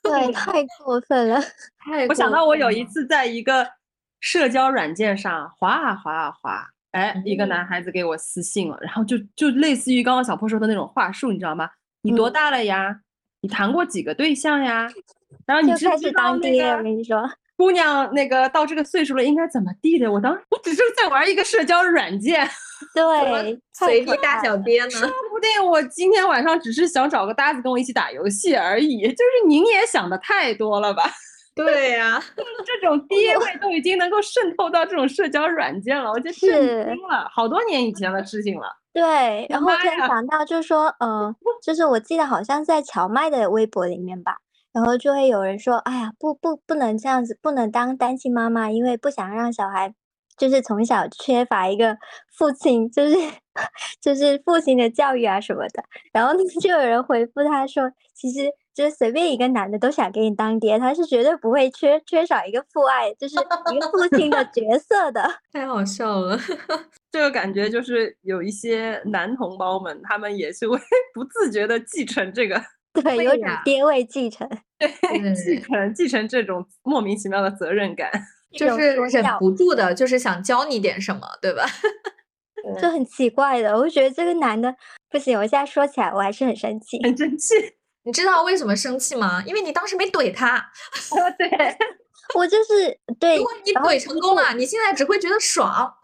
[0.04, 1.40] 对，太过分了！
[1.78, 3.66] 太我想到我有一次在一个
[4.20, 11.68] 社交软件上滑啊滑啊滑，哎，一个男孩子给我私信了，然后就就类似于刚刚小破说的那种话术，你知道吗？
[12.02, 13.00] 你多嗯大了呀？
[13.42, 14.90] 你谈过几个对象呀？
[15.46, 20.10] 然后你就开始知不知道那当爹，我跟你说，姑娘那个到这个岁数了应该怎么地的？
[20.10, 22.48] 我当时我只是在玩一个社交软件，
[22.94, 24.90] 对，随地大小便呢？
[24.90, 29.02] 说不定我今天晚上只是想找个搭子跟我一起打游戏而已。
[29.02, 31.04] 就是您也想的太多了吧？
[31.54, 32.22] 对呀、
[32.64, 38.66] 这种爹味 都已经能够渗透到这种社交软件了，我就震是惊了，好多年以前的事情了。
[38.92, 44.38] 对，然后突然想到，就是说，呃，就是我记得好像在荞麦的微博里面吧，
[44.72, 49.92] 然后就会有人说，哎呀，不不不能这样子，不能当单亲妈妈，因为不想让小孩
[50.40, 51.94] 就是从小缺乏一个
[52.34, 53.14] 父亲，就是
[54.00, 55.84] 就是父亲的教育啊什么的。
[56.14, 65.30] 然后就有人回复他说，其实就是随便一个男的都想给你当爹，他是绝对不会缺缺少一个父爱，就是一个父亲的角色的。
[65.52, 66.38] 太好笑了。
[67.12, 70.78] 这个感觉就是有一些男同胞们，他们也是会
[71.12, 72.58] 不自觉的继承这个，
[72.94, 74.48] 对，有种爹味继承。
[74.78, 74.88] 对
[75.34, 78.10] 继，承继承这种莫名其妙的责任感。
[78.52, 81.64] 就是忍不住的，就是想教你点什么，对吧？
[82.80, 84.74] 就很奇怪的，我就觉得这个男的
[85.10, 87.02] 不行，我现在说起来我还是很生气。
[87.02, 87.54] 很生气。
[88.04, 89.42] 你知道为什么生气吗？
[89.46, 90.70] 因为你当时没怼他。
[91.38, 91.48] 对，
[92.34, 95.94] 我就是对如，果你怼成功了，你现在只会觉得爽。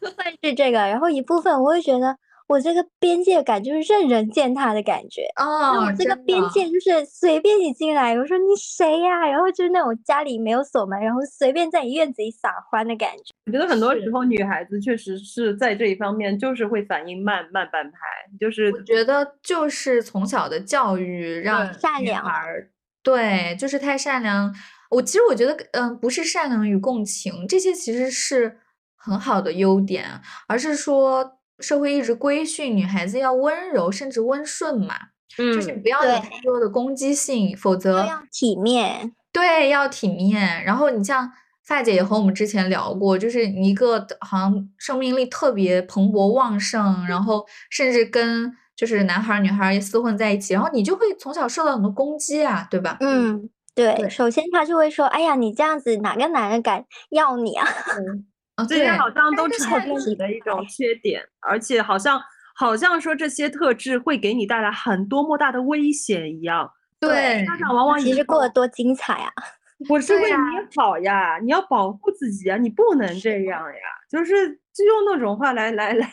[0.00, 2.16] 部分是这个，然后一部分我会觉得
[2.52, 5.22] 我这个边界感就是任人践踏的感觉。
[5.36, 13.32] 哦，我这个边界就是随便你进来，我说你谁呀、然后就是那种家里没有锁门，然后随便在你院子里撒欢的感觉。
[13.46, 17.98] 我觉得很多时候女孩子确实是在这一方面就是会反应慢慢半拍，
[18.38, 22.70] 就是我觉得就是从小的教育让女善良孩儿，
[23.02, 24.54] 对，就是太善良。
[24.90, 28.58] 我其实我觉得，嗯、不是善良与共情，这些其实是
[28.94, 34.94] 很好的优点，而是说社会一直规训女孩子要温柔，甚至温顺嘛，
[35.36, 40.64] 就是嗯不要有太多的攻击性，否则要体面，对，要体面。
[40.64, 41.30] 然后你像
[41.64, 52.96] 发姐也和我们之前聊过，就是你一个好像生命力特别蓬勃旺盛，然后甚至跟就是男孩儿女孩儿也厮混在一起，然后你就会从小受到很多攻击啊，对吧？
[53.00, 53.94] 嗯，对。
[53.94, 57.66] 对首先他就会说，哎呀，你这样子哪个男人敢要你啊？
[58.62, 62.20] 啊，这些，好像都成为你的一种缺点，而且好像
[62.54, 66.70] 好像说这些特质会给你带来很多莫大的危险一样。
[67.00, 69.32] 对，家长往往以其实过得多精彩啊！
[69.88, 70.36] 我是为你
[70.76, 76.08] 好呀，你要保护自己啊，你不能这样呀，就是就用那种话来来 来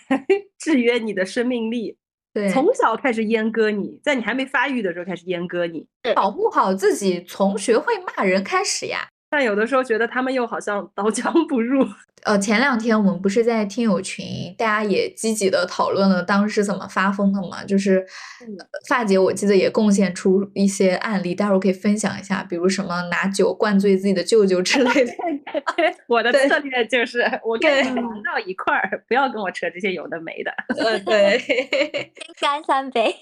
[0.57, 1.95] 制约你的生命力，
[2.33, 5.87] 对，从小开始阉割你，在你还没发育的时候开始阉割你。
[6.15, 9.07] 保护好自己，从学会骂人开始呀。
[9.29, 11.85] 但有的时候觉得他们又好像刀枪不入。
[12.25, 14.25] 呃，前两天我们不是在听友群，
[14.57, 17.63] 大家也积极的讨论了当时怎么发疯的嘛？
[17.63, 18.05] 就是
[18.41, 25.13] 呃发姐，我记得也贡献出一些案例，待会儿可以分享一下，比如什么拿酒灌醉自己的舅舅之类的。
[26.07, 30.51] 我的策略就是，我跟你玩到一块儿，不要跟我扯这些有的没的。
[30.75, 32.11] 呃，对，先
[32.41, 33.15] 干三杯。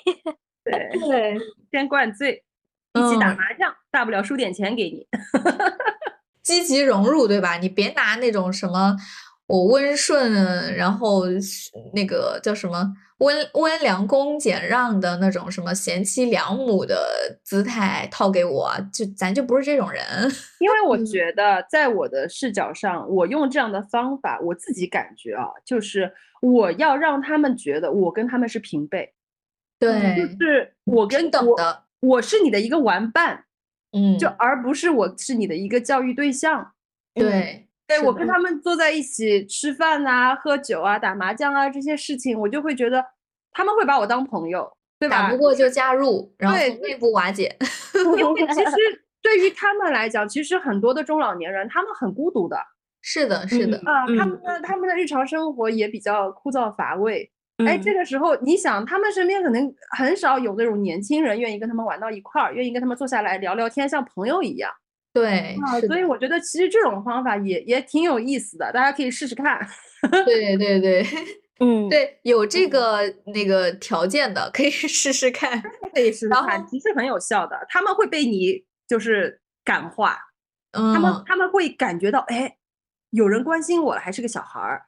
[0.64, 1.38] 对，对，
[1.72, 2.44] 先灌醉，
[2.94, 5.08] 一起打嗯麻将，大不了输点钱给你。
[6.48, 7.58] 积极融入，对吧？
[7.58, 8.96] 你别拿那种什么
[9.48, 11.24] 我温顺，然后
[11.94, 20.02] 那个叫什么温温良恭俭让的那种什么贤妻良母的姿态套给我，就咱就不是这种人。
[20.60, 29.14] 因为我嗯觉得，在我的视角上，我用这样的方法，我自己感觉啊，就是我要让他们觉得我跟他们是平辈，
[29.78, 29.92] 对
[30.38, 33.46] 就，是我跟我平等的，我是你的一个玩伴，
[33.92, 36.74] 嗯，就而不是我是你的一个教育对象。
[37.14, 43.04] 对，对我跟他们坐在一起吃饭啊、喝酒啊、打麻将啊这些事情，我就会觉得
[43.52, 45.24] 他们会把我当朋友，对吧？
[45.24, 47.56] 打不过就加入，然后从内部瓦解。
[47.96, 48.72] 因为其实
[49.22, 52.58] 对于他们来讲，其实很多的中老年人他们很孤独的
[53.02, 57.32] 是的，是的，啊，他们嗯的他们的日常生活也比较枯燥乏味。
[57.66, 64.72] 哎，嗯这个时候你想，他们身边可能很少有那种年轻人愿意跟他们玩到一块儿，愿意跟他们坐下来聊聊天，像朋友一样
[65.14, 65.80] 对，啊。
[65.82, 69.60] 所以我觉得其实这种方法也也挺有意思的，大家可以试试看。
[70.26, 71.06] 对对对
[71.60, 73.02] 嗯，对，有这个
[73.34, 75.60] 那个条件的可以试试看。
[75.92, 77.66] 可以试试看，其实很有效的。
[77.68, 80.20] 他们会被你就是感化，
[80.72, 82.58] 他们嗯，他们会感觉到，哎，
[83.10, 84.84] 有人关心我了，还是个小孩儿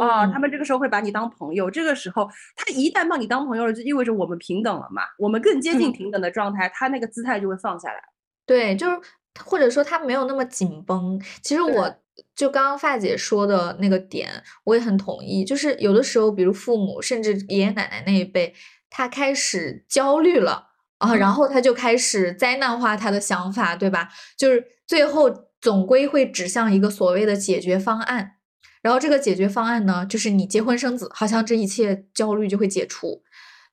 [0.00, 0.26] 啊。
[0.26, 1.70] 他嗯们这个时候会把你当朋友。
[1.70, 8.00] 这个时候，他一旦把你当朋友了，就意味着我们平等了嘛，我们更接近嗯平等的状态，他那个姿态就会放下来。
[8.46, 8.98] 对，就是
[9.44, 11.20] 或者说他没有那么紧绷。
[11.42, 11.94] 其实我
[12.34, 14.28] 就刚刚发姐说的那个点，
[14.64, 15.44] 我也很同意。
[15.44, 18.54] 就是有的时候，比如父母甚至爷爷奶奶那一辈，
[18.90, 24.08] 他开始焦虑了啊，然后他就开始灾难化他的想法，对吧？
[24.36, 28.37] 就是最后总归会指向一个所谓的解决方案。
[28.82, 33.22] 然后这个解决方案呢，就是你结婚生子，好像这一切焦虑就会解除。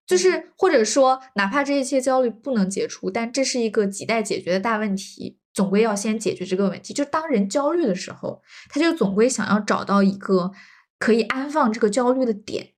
[0.05, 5.37] 就是或者说，哪怕这一切焦虑不能解除，但这是一个亟待解决的大问题。
[5.53, 6.93] 总归要先解决这个问题。
[6.93, 10.51] 就当人焦虑的时候，他就总归想要找到一个
[10.99, 12.71] 可以安放这个焦虑的点，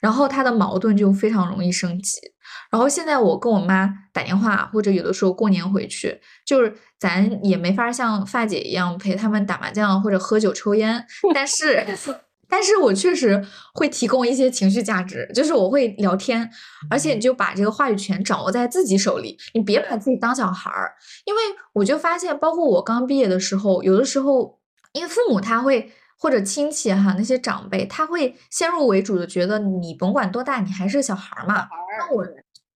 [0.00, 2.33] 然后他的矛盾就非常容易升级。
[2.74, 11.86] 然后现在我跟我妈打电话，或者有的时候过年回去，就是咱也没法像发姐一样陪他们打麻将或者喝酒抽烟， 但是。
[12.46, 13.44] 但是我确实
[13.74, 16.48] 会提供一些情绪价值，就是我会聊天，
[16.90, 20.92] 而且你就把这个话语权掌握在自己手里，你别把自己当小孩儿。
[21.24, 21.40] 因为
[21.72, 24.58] 我就发现，包括我刚毕业的时候，有的时候，
[24.92, 31.66] 因为父母他会或者亲戚哈那些长辈，他会先入为主的觉得你甭管多大，你还是个小孩儿嘛。
[31.98, 32.24] 那我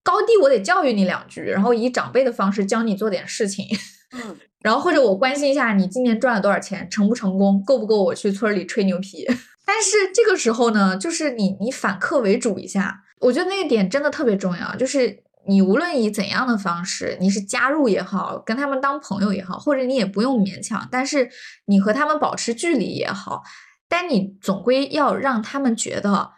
[0.08, 3.66] 高低我得教育你两句，然后以长辈的方式教你做点事情。
[4.12, 9.26] 嗯， 然后或者我关心一下你今年赚了多少钱，成不成功，够不够我去村里吹牛皮。
[9.66, 14.74] 但是这个时候呢，就是你你反客为主一下，我觉得那个点真的特别重要。
[14.76, 21.28] 就是你无论以怎样的方式，你是加入也好，跟他们当朋友也好，或者你也不用勉强，但是
[21.66, 23.42] 你和他们保持距离也好，
[23.90, 26.30] 但你总归要让他们觉得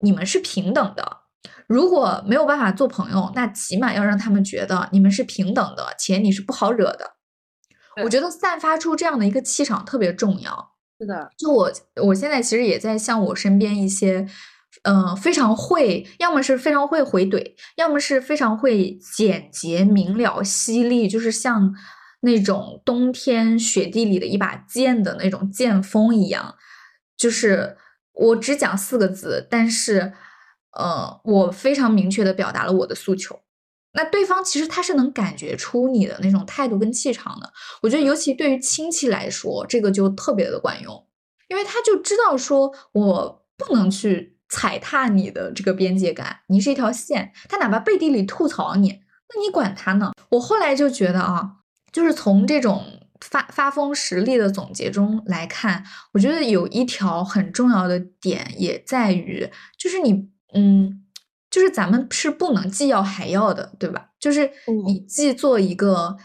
[0.00, 1.20] 你们是平等的。
[1.66, 7.16] 如果没有办法做朋友，那起码要让他们觉得你们是平等的，且你是不好惹的。
[8.04, 10.74] 我觉得散发出这样的一个气场特别重要。
[10.98, 11.72] 是的，就我
[12.04, 14.26] 我现在其实也在向我身边一些，
[14.82, 21.74] 嗯，非常会，要么是非常会回怼，要么是非常会简洁明了、犀利，就是像
[22.20, 26.54] 那种冬天雪地里的一把剑的那种剑锋一样。
[27.16, 27.76] 就是
[28.12, 30.12] 我只讲四个字，但是，
[30.76, 33.40] 呃，我非常明确的表达了我的诉求。
[33.92, 37.50] 那对方其实他是能感觉出你的那种态度跟气场的，
[37.82, 41.06] 我觉得尤其对于亲戚来说，这个就特别的管用，
[41.48, 49.00] 因为他就知道说我不能去踩踏你的这个边界感，你是一条线，他哪怕背地里吐槽你，
[49.34, 50.12] 那你管他呢？
[50.28, 51.52] 我后来就觉得啊，
[51.90, 52.84] 就是从这种
[53.24, 55.82] 发发疯实力的总结中来看，
[56.12, 59.48] 我觉得有一条很重要的点也在于，
[59.78, 61.02] 就是你嗯。
[61.48, 64.08] 就是咱们是不能既要还要的，对吧？
[64.20, 64.50] 就是
[64.84, 66.16] 你既做一个，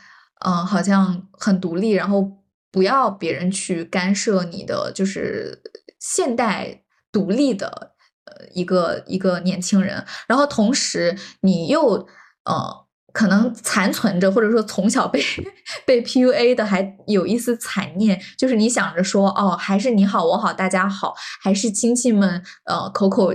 [0.44, 2.40] 嗯，好像很独立，然后
[2.72, 5.62] 不要别人去干涉你的，就是
[5.99, 6.82] 现代
[7.12, 7.94] 独立的
[8.26, 12.08] 呃一个一个年轻人，然后同时你又
[12.44, 15.24] 呃可能残存着，或者说从小被
[15.86, 23.32] 被 PUA 的还有一丝残念，就是你想着说哦，还是你好我好大家好，还是亲戚们呃口口。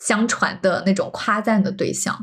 [0.00, 2.18] 相传的那种夸赞的对象，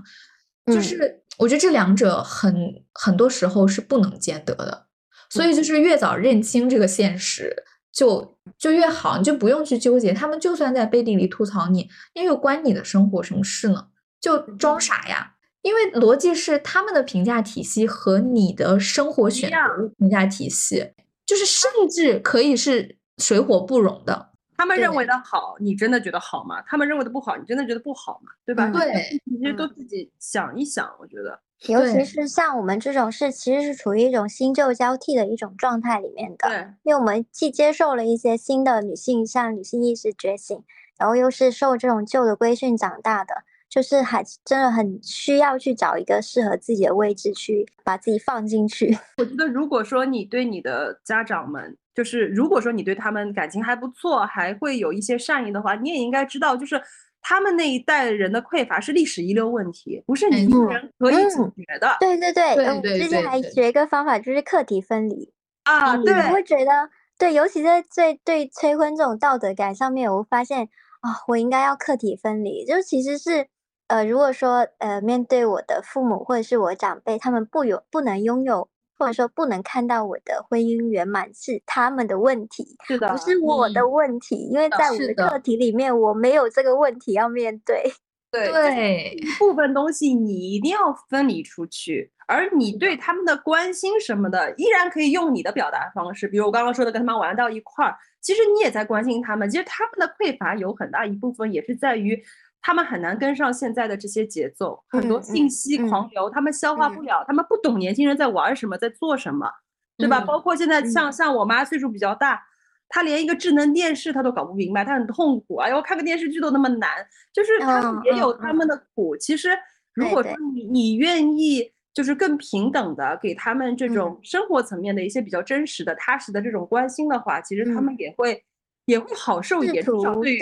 [0.67, 2.55] 就是我觉得这两者很
[2.93, 4.87] 很多时候是不能兼得的，
[5.29, 7.55] 所以就是越早认清这个现实，
[7.91, 10.13] 就就越好，你就不用去纠结。
[10.13, 13.87] 他们，就算在背地里吐槽你，那又关你的生活什么事呢？
[14.19, 14.79] 就装。
[14.79, 19.57] 傻呀，因为逻辑是他们的评价体系和你的生活选择
[19.97, 20.93] 评价体系，
[21.25, 24.30] 就是甚至可以是水火不容的。
[24.61, 26.61] 他们认为的好，你真的觉得好吗？
[26.67, 28.31] 他们认为的不好，你真的觉得不好吗？
[28.45, 28.69] 对吧？
[28.69, 36.47] 对，其实都自己想一想，我觉得，尤其是像我们这种是其实是处于一种新旧交替的一种状态里面的。
[36.47, 40.63] 对，因为我们既接受了一些新的女性，像女性意识觉醒，
[40.99, 43.33] 然后又是受这种旧的规训长大的，
[43.67, 48.95] 就是还真的很需要去找一个适合自己的位置，去把自己放进去。
[49.17, 56.81] 我觉得，如果说你对你的家长们，就是如果说你对他们感情还不错，还会有一些善意的话，你也应该知道，就是
[57.21, 61.97] 他们那一代人的匮乏是历史遗留问题，不是你一个人可以解决的。
[61.99, 65.97] 对对对，对对之前还学一个方法，就是课题分离啊。
[65.97, 66.71] 对，我会觉得，
[67.19, 70.69] 对，尤其在在对催婚这种道德感上面，我会发现
[71.01, 72.65] 啊，我应该要课题分离。
[72.65, 73.47] 就其实是，
[73.87, 78.69] 呃，如果说呃，面对我的父母或者是我长辈，他们不有不能拥有。
[79.01, 87.91] 或者说不能看到我的婚姻圆满是他们的问题，是的，不是我的问题，因为在我的课题里面我没有这个问题要面对。
[88.31, 99.49] 对，部分东西你一定要分离出去，而你对他们的关心什么的，依然可以用你的表达方式，比如我刚刚说的跟他们玩到一块儿，其实你也在关心他们。
[99.49, 102.23] 其实他们的匮乏有很大一部分也是在于。
[102.61, 109.49] 他们很难跟上现在的这些节奏，很多信息狂流，他们消化不了，他们不懂年轻人在玩什么，在做什么，
[109.97, 110.21] 对吧？
[110.21, 112.41] 包括现在像像我妈岁数比较大，
[112.87, 115.55] 她连一个智能电视她都搞不明白，她很痛苦。
[115.55, 116.89] 哎呦，看个电视剧都那么难，
[117.33, 119.17] 就是他们也有他们的苦。
[119.17, 119.57] 其实，
[119.93, 128.41] 如果说你你愿意，就是更平等的给他们这种生活层面的一些比较真实的、踏实的这种关心的话，其实他们也会
[128.85, 129.83] 也会好受一点。
[129.83, 130.37] 至少对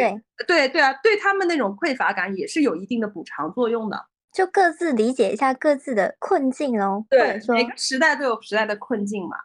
[0.48, 4.06] 对对啊，对他们那种匮乏感也是有一定的补偿作用的。
[4.32, 7.04] 就各自理解一下各自的困境哦。
[7.10, 9.38] 对，每个时代都有时代的困境嘛。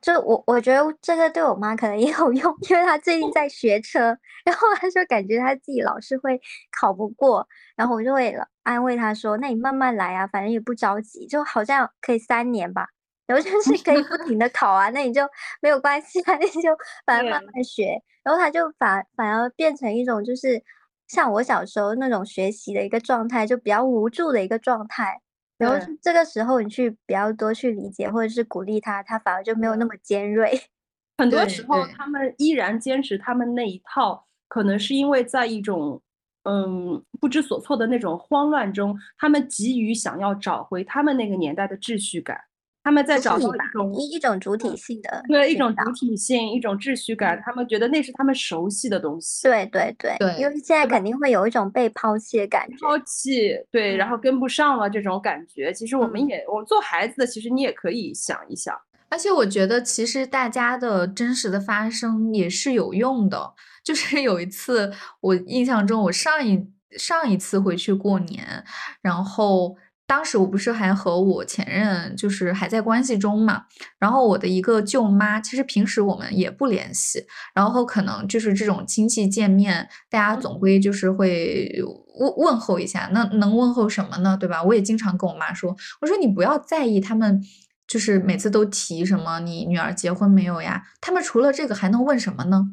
[0.00, 12.86] 就我我觉得这个对我妈可能也有用，因为她最近在学车，然后她就感觉她自己老是会考不过，然后我就会安慰她说：“那你慢慢来啊，反正也不着急，就好像可以三年吧，
[13.28, 15.20] 然后就是可以不停的考啊，那你就
[15.60, 16.70] 没有关系啊， 你就
[17.06, 20.62] 反正慢慢学。”然后他就反反而变成一种就是
[21.06, 25.20] 像我小时候那种学习的一个状态，就比较无助的一个状态。
[25.58, 30.58] 然后这个时候你去比较多去理解或者是鼓励他，他反而就没有那么尖锐。
[31.18, 36.00] 很多时候他们依然坚持他们那一套，可能是因为在一种
[36.44, 42.40] 嗯不知所措的那种慌乱中，他们急于想要找回他们那个年代的秩序感。
[42.84, 47.38] 他们在找到一种一一种主体性的，对一种主体性，一种秩序感。
[47.44, 49.46] 他们觉得那是他们熟悉的东西。
[49.46, 52.76] 对对对，因为现在肯定会有一种被抛弃的感觉。
[52.80, 55.70] 抛弃，对，然后跟不上了这种感觉。
[55.72, 58.74] 其实我们也，我做孩子的，其实你也可以想一想。
[59.10, 63.52] 而且我觉得，其实大家的真实的发生也是有用的。
[63.84, 64.90] 就是有一次，
[65.20, 68.64] 我印象中，我上一上一次回去过年，
[69.02, 69.76] 然后。
[70.08, 73.64] 当时我不是还和我前任就是还在关系中嘛，
[73.98, 81.70] 然后我的一个舅妈，其实平时我们也不联系，然后可能就是这种亲戚见面，大家总归就是会
[82.18, 84.34] 问问候一下，那能问候什么呢？
[84.40, 84.62] 对吧？
[84.62, 87.42] 我也经常跟我妈说，我说你不要在意他们，
[87.86, 90.82] 就是每次都提什么你女儿结婚没有呀？
[91.02, 92.64] 他们除了这个还能问什么呢？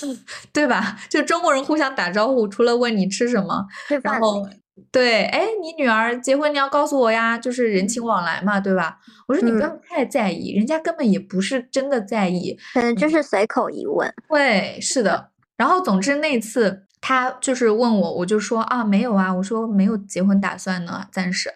[0.54, 0.98] 对吧？
[1.10, 3.66] 就中国人互相打招呼，除了问你吃什么，
[4.02, 4.48] 然后。
[4.90, 8.98] 对，哎，你女儿结婚你要告诉我呀，就是人情往来嘛，对吧？
[9.26, 14.12] 我说你不要太在意，人家根本也不是真的在意，可能就是随口一问。
[14.28, 15.30] 对，是的。
[15.56, 21.50] 然后总之那次他就是问我，我就说啊没有啊，我说没有结婚打算呢，暂时。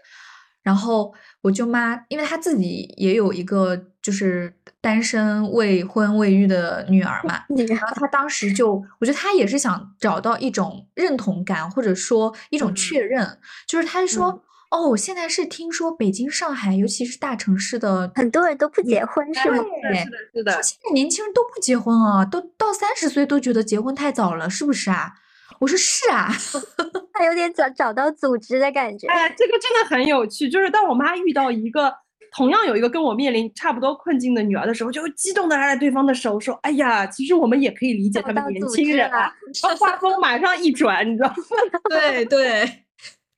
[0.62, 19.56] 然后我舅妈，因为她自己也有一个就是单身未婚未育的女儿嘛， 然后她当时就，我觉得她也是想找到一种认同感，或者说一种确认，就是她说，哦，现在是听说北京、上海，尤其是大城市的很多人都不结婚，是吗？
[19.94, 20.62] 是的，是的。
[20.62, 25.12] 现在年轻人都不结婚啊，都到三十岁都觉得结婚太早了，是不是啊？
[25.60, 26.28] 我说是啊，
[27.14, 29.06] 他有点找找到组织的感觉。
[29.06, 30.48] 哎，这个真的很有趣。
[30.48, 31.94] 就是当我妈遇到一个
[32.34, 39.32] 同样有一个跟我面临差不多困境的女儿的时候，就会激动的拉着对方的手说：“哎呀，其实我们也可以理解他们年轻人啊。
[39.78, 41.34] ”画风马上一转，你知道吗？
[41.90, 42.64] 对对，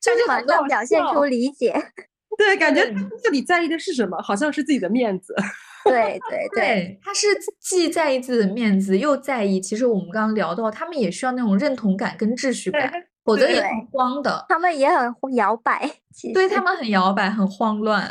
[0.00, 1.74] 就是马上表现出理解。
[2.36, 2.84] 对，感觉
[3.22, 4.16] 这里在意的是什么？
[4.22, 5.34] 好像是自己的面子。
[5.84, 7.26] 对对对，他是
[7.60, 9.60] 既在意自己的面子，又在意。
[9.60, 12.90] 其实我们刚刚聊到，他们也需要那种认同感跟秩序感，
[13.24, 14.44] 否则也很慌的。
[14.48, 15.90] 他们也很摇摆，
[16.34, 18.08] 对他们很摇摆，很慌乱。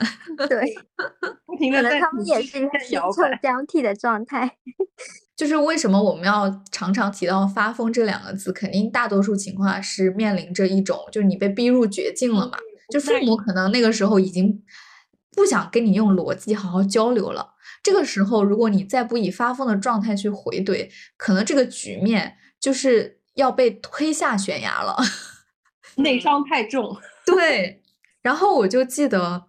[0.49, 0.75] 对，
[1.45, 4.57] 不停的在他们也是一个摇摆交替的状态。
[5.35, 8.53] 就是为什么我们要常常提到“发疯”这两个字？
[8.53, 12.57] 肯定大多数情况是面临着一种，就是你被逼入绝境了嘛。
[12.91, 14.63] 就父母可能那个时候已经
[15.35, 17.55] 不想跟你用逻辑好好交流了。
[17.81, 20.87] 这个时候，如果你再不以发疯的状态去回怼，
[21.17, 24.95] 可能这个局面就是要被推下悬崖了，
[25.97, 26.97] 内伤太重。
[27.25, 27.81] 对，
[28.21, 29.45] 然后我就记得，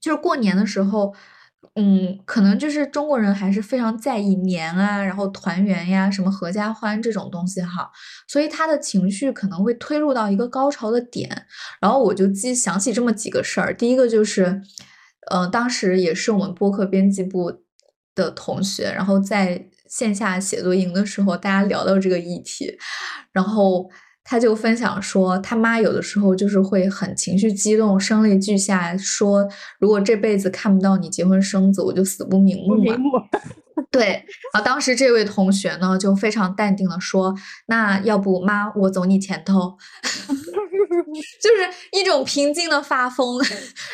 [0.00, 1.14] 就是过年的时候，
[1.74, 7.90] 嗯，可能就是中国人还是非常在意年啊，然后团圆呀，什么合家欢这种东西哈，
[8.28, 11.46] 所以他的情绪可能会推入到一个高潮的点。
[11.80, 14.62] 然后我就记想起这么几个事儿，第一个就是。
[15.30, 17.62] 呃，当时也是我们播客编辑部
[18.16, 22.78] 的同学，然后在线下写作营的时候，大家聊到这个议题，
[23.32, 23.90] 然后
[24.24, 29.46] 他就分享说，他妈有的时候就是会很情绪激动，声泪俱下，说
[29.78, 32.94] 如果这辈子看不到你结婚生子，我就死不瞑目嘛。
[33.90, 34.06] 对，
[34.52, 37.34] 然后当时这位同学呢，就非常淡定的说，
[37.66, 39.76] 那要不妈，我走你前头。
[41.42, 43.42] 就是一种平静的发疯，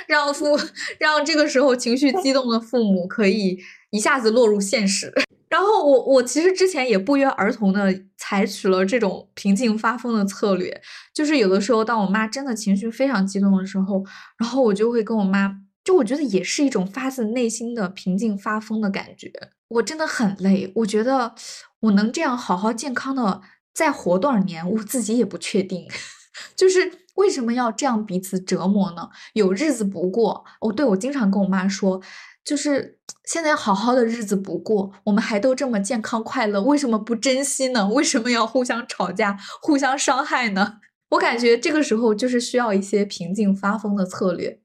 [0.06, 0.59] 让父
[0.98, 3.59] 让这个时候情绪激动的父母可以
[3.90, 5.10] 一下子落入现实。
[5.48, 10.82] 然后我我其实之前也不约而同的采取了这种平静发疯的策略，
[11.14, 14.05] 就是有的时候当我妈真的情绪非常激动的时候，
[14.39, 19.31] 然后我就会跟我妈，就我觉得也是一种发自内心的平静发疯的感觉。
[19.68, 21.35] 我真的很累，我觉得。
[21.81, 23.43] 我能这样好好健康的
[23.73, 25.86] 再活多少年，我自己也不确定。
[26.56, 29.10] 就是为什么要这样彼此折磨呢？
[29.35, 32.01] 有日子不过，哦，对我经常跟我妈说，
[32.47, 37.89] 就是现在好好的日子不过，我们还都这么健康快乐，为什么不珍惜呢？
[37.89, 40.78] 为什么要互相吵架、互相伤害呢？
[41.10, 44.60] 我感觉这个时候就是需要一些平静发疯的策略。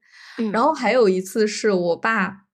[0.52, 2.44] 然后还有一次是我爸，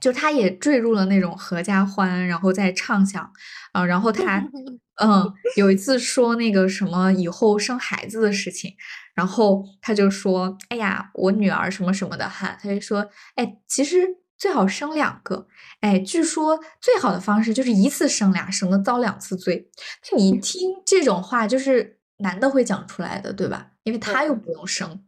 [0.00, 3.32] 就他也坠入了那种合家欢，然后在畅想
[3.72, 4.44] 啊，然后他
[5.02, 8.74] 嗯有一次说那个什么以后生孩子的事情，
[9.14, 15.46] 然后他就说，哎呀，我女儿什么什么的哈，他就说，哎，其实最好生两个，
[15.80, 19.68] 哎，据说最好的方式就是一次生俩，省得遭两次罪。
[20.10, 23.68] 那你听这种话，就是男的会讲出来的，对吧？
[23.84, 25.04] 因为他又不用生。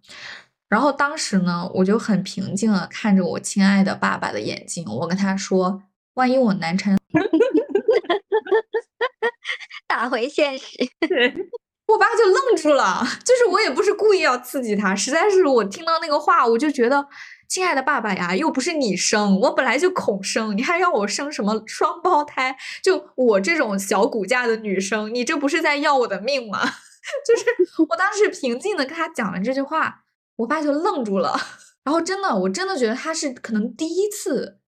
[0.68, 5.82] 然后当时呢，我就很平静的看着我亲爱的爸爸的眼睛，我跟他说
[6.14, 6.96] ：“万一我难产，
[9.86, 10.66] 打回现实。”
[11.86, 17.06] 我爸就愣住了，就是我也不是故意要刺激他，实在是我听到那个话，我就觉得，
[17.48, 22.56] 亲爱的爸爸呀，又不是你生，我本来就恐生，你还让我生什么双胞胎？
[22.82, 26.60] 就我这种小骨架的女生，你这不是在要我的命吗？
[27.27, 27.44] 就是
[27.89, 30.02] 我当时平静的跟他讲了这句话。
[30.36, 31.35] 我爸就愣住了，
[31.82, 34.59] 然后真的，我真的觉得他是可能第一次，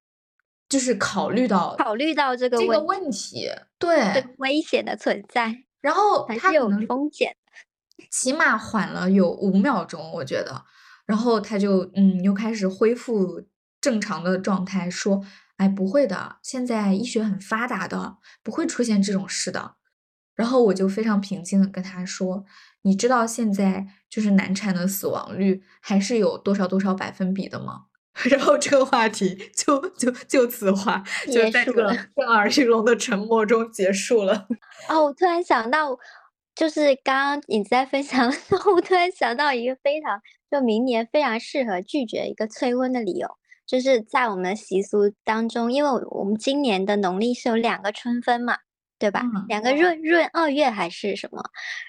[0.67, 7.37] 就是考虑到考虑到这个这个问题，对危险的存在，然后他有风险，
[8.11, 10.65] 起码缓了有五秒钟，我觉得，
[11.09, 13.43] 然后他就嗯，又开始恢复
[13.81, 15.25] 正常的状态，说，
[15.57, 19.77] 哎，不会的，现在医学很发达的，不会出现这种事的。
[20.35, 22.45] 然后我就非常平静的跟他说。
[22.83, 27.87] 你知道现在就是难产的死亡率还是有多少多少百分比的吗？
[28.31, 34.47] 然后这个话题就就就此话就在这个震耳欲聋的沉默中结束了。
[34.89, 35.97] 哦，我突然想到，
[36.59, 40.21] 就是刚刚你在分享的时候，我突然想到一个非常
[40.51, 43.29] 就明年非常适合拒绝一个催婚的理由，
[43.65, 48.59] 就是在我们的习俗当中，因为我们今年的农历是有两个春分嘛。
[49.01, 49.23] 对吧？
[49.47, 51.41] 两个闰闰二月还是什么？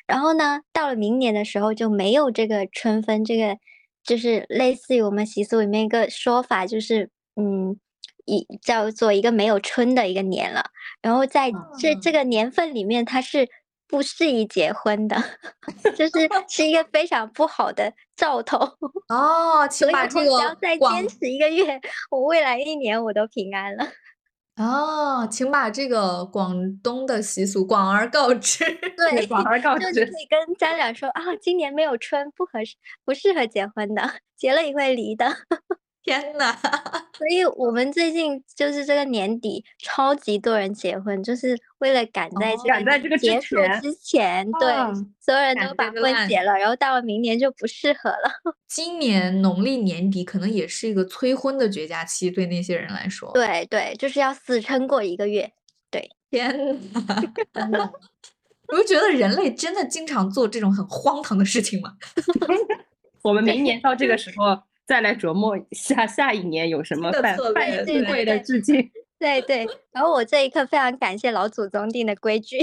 [0.06, 3.58] 然后呢，到了明年的时候就没有这个春分，这个
[4.04, 7.76] 就是类似于我们习俗里面一个说法，就是嗯，
[8.26, 10.66] 一叫做一个没有春的一个年了。
[11.02, 13.50] 然后在这这个年份里面，它是
[13.90, 15.18] 不适宜结婚的，
[15.98, 18.60] 就是 是一个非常不好的兆头。
[19.10, 23.88] 哦，请把这个只要再坚持一个月， 我未来一年我都平安了。
[24.58, 28.64] 哦，请把这个广东的习俗广而告之。
[28.96, 35.26] 对，广而告之，就可以跟家长说啊，今年没有春，不合适，不适合结婚的，结了也会离的。
[36.10, 36.58] 天呐，
[37.16, 44.74] 所以我们最近就是这个年底，超级多人结婚，就是为了赶在赶在这个结束之前，对，
[45.20, 48.32] 所有人都把婚结了，然后到了明年就不适合了。
[48.68, 53.32] 今年农历年底可能也是一个催婚的绝佳期，对那些人来说。
[53.34, 55.52] 对对，就是要死撑过一个月。
[55.92, 56.80] 对，天
[57.54, 57.92] 呐，
[58.70, 61.94] 我就觉得人类真的经常做这种很荒唐的事情吗？
[63.22, 64.64] 我们明年到这个时候。
[64.90, 68.76] 再来琢磨下下一年有什么办办智慧的致敬。
[69.20, 72.58] 对对，然后我这一刻非常感谢老祖宗定的规矩。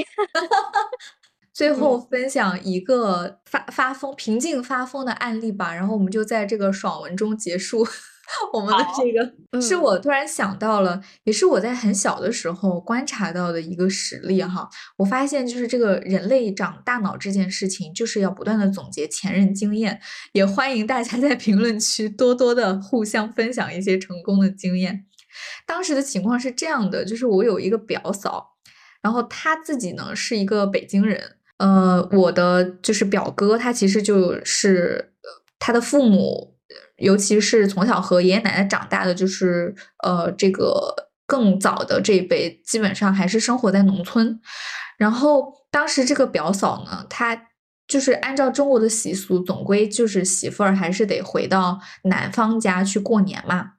[1.54, 7.86] 最后分享一个发发疯、平静发疯的案例吧，然后我们就在这个爽文中结束。
[8.52, 14.68] 我们的这个是我突然想到了，也是我在很小的时候观察到的一个实例哈。
[14.96, 20.00] 我发现就是这个人类长大脑这件事情，就是要不断的总结前人经验。
[20.32, 25.06] 也欢迎大家在评论区多多的互相分享一些成功的经验。
[25.64, 28.56] 当时的情况是这样的，就是我有一个表嫂，
[29.02, 35.12] 然后她自己呢是一个北京人，呃，我的就是表哥，他其实就是
[35.60, 36.55] 他的父母。
[36.96, 44.40] 尤其是从小和爷爷奶奶长大的，就是呃，这个更早的这一辈，基本上还是生活在农村。
[44.96, 47.48] 然后当时这个表嫂呢，她
[47.86, 53.72] 就是按照中国的习俗，总归就是媳妇儿还是得回到男方家去过年嘛。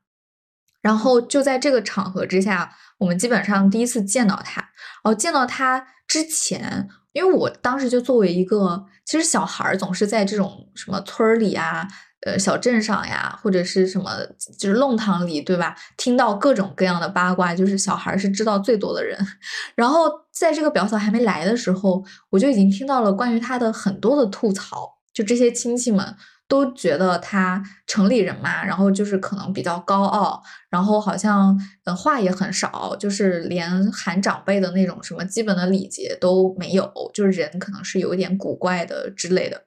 [0.81, 4.69] 然后就在这个场合之下，我们基本上第一次见到她。
[5.03, 11.87] 哦，见到她之前，因为我当时就作为一个，其实小孩儿总是在这种什么村里啊。
[12.27, 14.11] 呃，小镇上呀，或者是什么，
[14.59, 15.73] 就是弄堂里，对吧？
[15.95, 19.17] 听到各种各样的八卦，就是小孩是知道最多的人。
[19.75, 24.97] 然后在这个表嫂还没来的时候，我就已经听到了关于她的很多的吐槽。
[25.13, 26.15] 就这些亲戚们
[26.47, 39.63] 都觉得他城里人嘛，然后就是可能比较高傲，然后好像呃话也很少，就是连喊长辈的那种什么基本的礼节都没有，就是人可能是有一点古怪的之类的。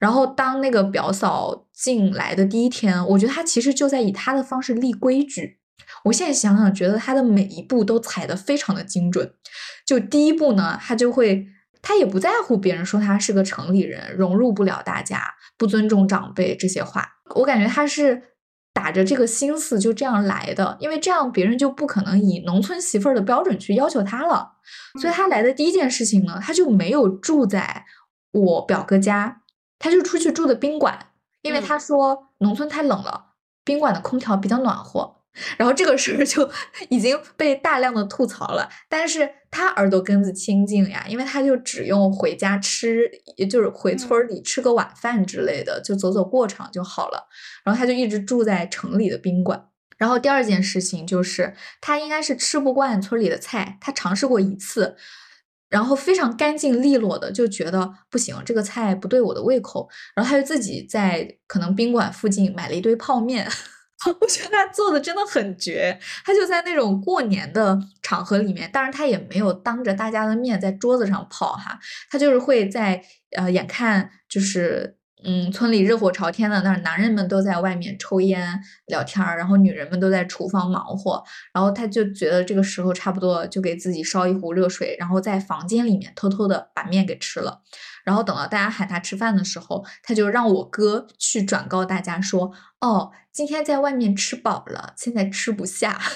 [0.00, 5.60] 然后当那个表嫂进来的第一天，我觉得她其实就在以她的方式立规矩。
[6.04, 9.32] 我现在想想，觉得她的每一步都踩得非常的精准。
[9.86, 11.46] 就第一步呢，她就会，
[11.82, 15.22] 他也不在乎别人说他是个城里人，融入不了大家，
[15.56, 17.06] 不尊重长辈这些话。
[17.36, 18.22] 我感觉他是
[18.72, 24.52] 打着这个心思就这样来的，因为这样别人就不可能以农村媳妇儿的标准去要求他了。
[25.00, 27.84] 所以他来的第一件事情呢，他就没有住在
[28.32, 29.39] 我表哥家。
[29.80, 31.06] 他就出去住的宾馆，
[31.42, 33.32] 因为他说农村太冷了，
[33.64, 35.16] 宾馆的空调比较暖和。
[35.56, 36.50] 然后这个事儿就
[36.90, 38.68] 已经被大量的吐槽了。
[38.88, 47.28] 但是他耳朵根子清净呀，因为他就只用回家吃，也就是回村里吃个晚饭之类的，就走走过场就好了。
[47.64, 49.68] 然后他就一直住在城里的宾馆。
[49.96, 54.96] 然后第二件事情就是他应该是吃不惯村里的菜，他尝试过一次。
[55.70, 59.88] 然后非常干净利落的就觉得不行，这个菜不对我的胃口。
[60.14, 63.48] 然后他就自己在可能宾馆附近买了一堆泡面，
[64.20, 65.98] 我觉得他做的真的很绝。
[66.24, 71.78] 他就在那种过年的场合里面，当然他也没有当着大家的面在桌子上泡哈，
[72.10, 73.02] 他就是会在
[73.36, 74.99] 呃眼看就是。
[75.22, 81.22] 嗯，村里热火朝天的，那男人们都在外面抽烟聊天儿，然后女人们都在厨房忙活。
[81.52, 87.60] 然后他就觉得这个时候差不多，就给自己烧一壶热水，然后在房间里面偷偷的把面给吃了。
[88.04, 96.00] 然后等到大家喊他吃饭的时候，他就让我哥去转告大家说：“哦，今天在外面吃饱了，现在吃不下。”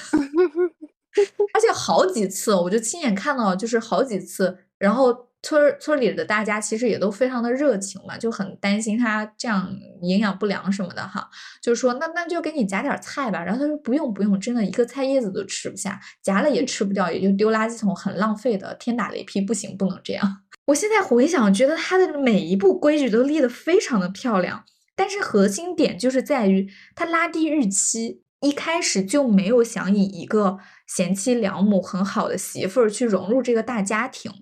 [1.55, 5.34] 而且好几次，我就亲眼看到，就是好几次，然后。
[5.45, 11.29] 村村里的大家其实也都非常的热情嘛，就很担心他这样营养不良什么的哈，
[11.63, 13.45] 就说那那就给你夹点菜吧。
[13.45, 18.75] 然后他说不用不用，真的一个菜叶子都吃不下，夹了也吃不掉，也就丢垃圾桶，很浪费的。
[18.77, 20.39] 天打雷劈，不行不能这样。
[20.67, 24.65] 我现在回想，觉得他的每一步规矩都立得非常的漂亮，
[24.97, 34.33] 但是核心点就是在于他拉低预期，一开始就没有想以一个贤妻良母很好的媳妇儿去融入这个大家庭。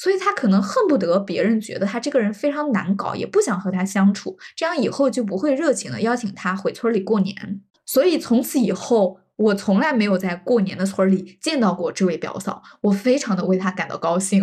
[0.00, 7.60] 所以他可能恨不得别人觉得他这个人非常难搞，也不想和他相处，这样以后就不会热情的邀请他回村里过年。
[7.84, 14.42] 所以从此以后，我从来没有在过年的村里见到过这位表嫂，我非常的为她感到高兴。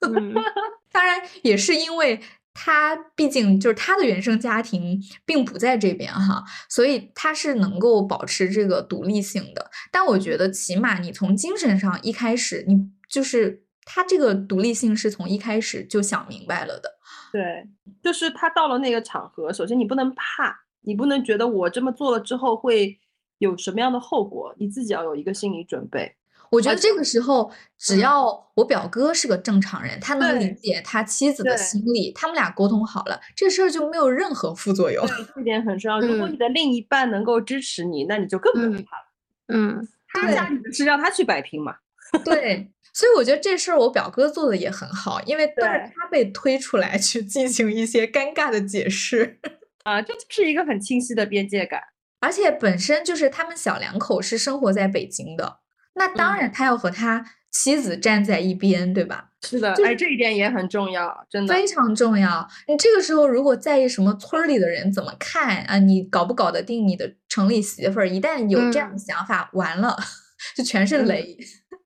[0.92, 2.20] 当然，也是因为
[2.52, 9.70] 他毕竟就是他的原生家庭并不在这边哈，所以他是能够保持这个独立性的。
[9.90, 13.62] 但我觉得，起码你从精神上一开始，你就是。
[13.90, 16.90] 他这个独立性是从一开始就想明白了的，
[17.32, 17.66] 对，
[18.02, 22.98] 就是他到了那个场合，首先你不能怕，你不能觉得我这么做了之后会
[23.38, 26.14] 有什么样的后果，你自己要有一个心理准备。
[26.50, 28.24] 我觉得这个时候，只要
[28.54, 35.06] 我表哥是个正常人，他能理解他妻子的心理，他们俩沟通好了，这事儿就没有任何副作用。
[35.34, 35.98] 这点很重要。
[36.00, 39.04] 如果你的另一半能够支持你，那你就更不用怕了。
[39.48, 41.76] 嗯，他家里的事让他去摆平嘛。
[42.24, 42.70] 对。
[42.92, 49.38] 所以我觉得这事儿我表哥做的也很好，因为都是他被推出来去进行一些尴尬的解释
[49.84, 51.80] 啊，这就是一个很清晰的边界感。
[52.20, 55.58] 而且本身就是他们小两口是生活在北京的，
[55.94, 59.26] 那当然他要和他妻子站在一边，对吧？
[59.46, 62.44] 是的，哎，这一点也很重要，真的非常重要。
[62.66, 68.08] 你这个时候如果在意什么村里的人怎么看啊，你搞不搞得定你的城里媳妇儿？
[68.08, 69.96] 一旦有这样的想法，完了
[70.56, 71.38] 就全是雷。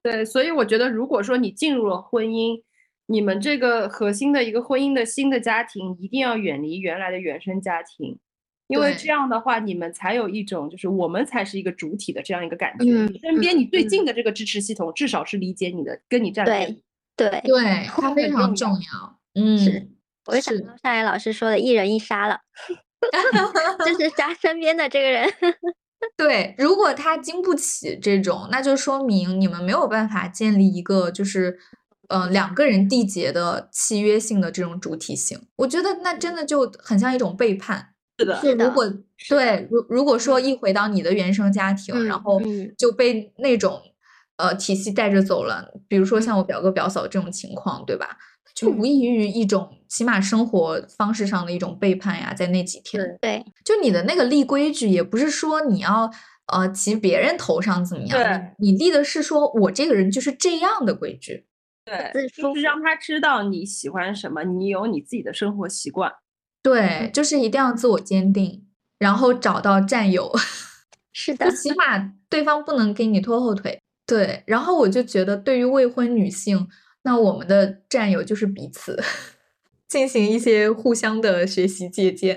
[0.03, 2.63] 对，所以我觉得，如果说你进入了婚姻，
[3.07, 8.19] 你们这个核心的一个婚姻的新的家庭，一定要远离原来的原生家庭，
[8.69, 12.85] 因为这样的话，你们才有一种就是我们才是一个主体的这样一个感觉。
[12.85, 16.67] 你身边你最近的这个支持系统，至少是理解你的，跟你站在
[17.17, 19.21] 对对，它非常重要。
[19.35, 19.89] 嗯，是，
[20.27, 22.41] 我就想到上海老师说的“一人一杀”了，
[23.85, 25.29] 就是杀身边的这个人。
[26.17, 31.59] 对，如果他经不起这种，那就说明你们没有办法建立一个就是，
[32.09, 35.41] 呃，两个人缔结的契约性的这种主体性。
[35.57, 37.89] 我觉得那真的就很像一种背叛。
[38.19, 38.65] 是的，是的。
[38.67, 38.93] 如果
[39.29, 42.41] 对，如如果说一回到你的原生家庭，然后
[42.77, 43.81] 就被那种
[44.37, 48.19] 呃体系带着走了，比如说像我表哥表嫂这种情况，对吧？
[48.55, 56.11] 就无异于一种起码生活方式上的一种背叛呀，在那几天，对，就你的那个立规矩，也不是说你要
[56.47, 61.45] 呃骑别人头上怎么样，你立的是说我这个人就是这样的规矩，
[61.85, 66.11] 对，就是让他知道你喜欢什么，你有你自己的生活习惯，
[66.63, 68.65] 对，就是一定要自我坚定，
[68.99, 70.33] 然后找到战友，
[71.13, 73.79] 是的，起码对方不能给你拖后腿。
[74.07, 76.69] 对，然后我就觉得，对于未婚女性，
[77.03, 79.01] 那我们的战友就是彼此，
[79.93, 82.35] 进行一些互相的学习借鉴，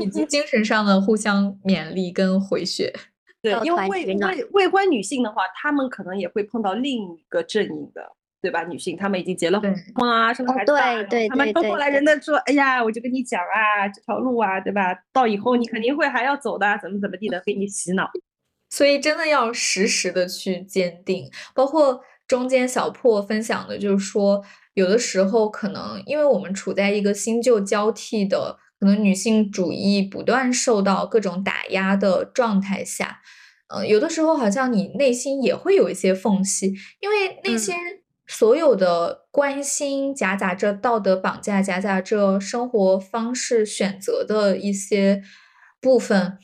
[0.00, 2.90] 以及 精神上的互相勉励跟回血。
[3.42, 8.00] 对，因为未未未婚女性的话，她们可能也会碰到另一个阵营的，
[8.40, 8.64] 对吧？
[8.64, 14.96] 女性她们已经结了婚啊，生了孩子，对对，她们过来人的说，哎呀，我就跟你讲啊，这条路啊，对吧？
[15.12, 18.10] 到以后你肯定会还要走的，怎么怎么地的，给你洗脑。
[18.72, 24.42] 所以真的要实时的去坚定，包括中间小破分享的，就是说
[24.78, 33.20] 有的时候可能因为我们处在一个新旧交替的，可能女性主义不断受到各种打压的状态下，
[33.68, 37.72] 呃，有的时候好像你内心也会有一些缝隙，因为那些
[38.28, 45.24] 所有的关心夹杂着道德绑架，夹杂着生活方式选择的一些
[45.80, 46.38] 部分，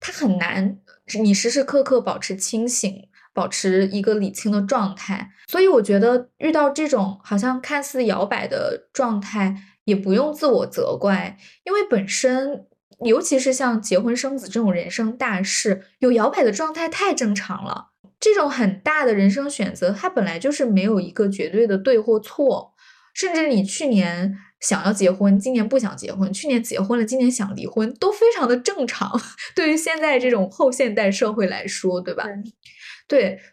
[0.00, 0.78] 它很难。
[1.20, 9.54] 你时时刻刻保持清醒，保持一个理清的状态，所以我觉得遇到这种好像看似摇摆的状态，
[9.84, 12.64] 也不用自我责怪，因为本身，
[13.04, 17.90] 尤其是像结婚生子这种人生大事，有摇摆的状态太正常了。
[18.18, 22.72] 这种很大的人生选择，它本来就是没有一个绝对的对或错，
[23.12, 24.38] 甚至你去年。
[24.58, 29.20] 想要结婚，今年不想结婚；去年结婚了，今年想离婚，都非常的正常。
[29.54, 32.24] 对于现在这种后现代社会来说，对吧？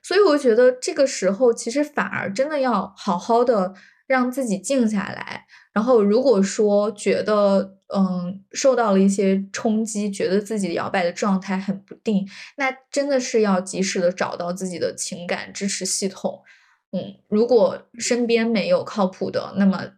[0.02, 3.74] 所以我觉得这个时候其实反而真的要好好的
[4.08, 5.46] 让自己静下来。
[5.74, 12.28] 然后，如果说觉得嗯受到了一些冲击，觉得自己摇摆的状态很不定，
[12.58, 16.42] 那真的是要及时的找到自己的情感支持系统。
[16.92, 19.94] 嗯，如果身边没有靠谱的，那么。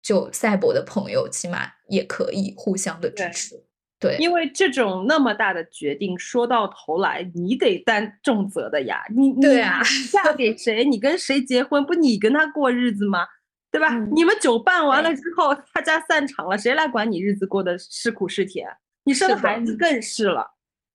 [0.00, 3.66] 就赛博的朋友，起码也可以互相的支持，
[4.00, 9.02] 对，因为这种那么大的决定，说到头来你得担重责的呀。
[9.14, 9.80] 你对啊，
[10.12, 13.26] 嫁给 谁，你跟谁结婚，不你跟他过日子吗？
[13.70, 13.98] 对吧？
[14.14, 18.68] 你们酒办完了之后，大家散场了，谁来管你日子过得是苦是甜？
[19.04, 20.46] 你生孩子更是了，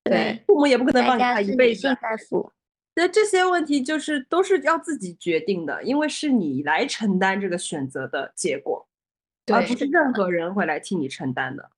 [0.03, 1.87] 对，父母也不可能帮他一辈子。
[2.95, 8.87] 那这些问题就是都是要自己决定的，因为是你来承担这个选择的结果。
[9.51, 11.69] 而不是任何人会来替你承担的，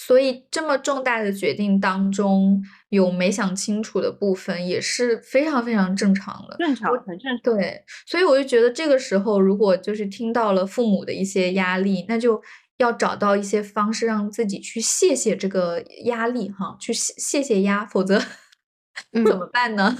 [0.00, 7.40] 所以这么重大的决定当中有没想清楚的部分也是非常非常正常的，正常很正常。
[7.42, 12.40] 对，所以我就觉得这个时候如果就是听到了父母的一些压力，那就
[12.76, 18.22] 要找到一些方式让自己去卸卸这个压力哈，去泄泄泄压，否则
[19.12, 19.98] 怎么办呢？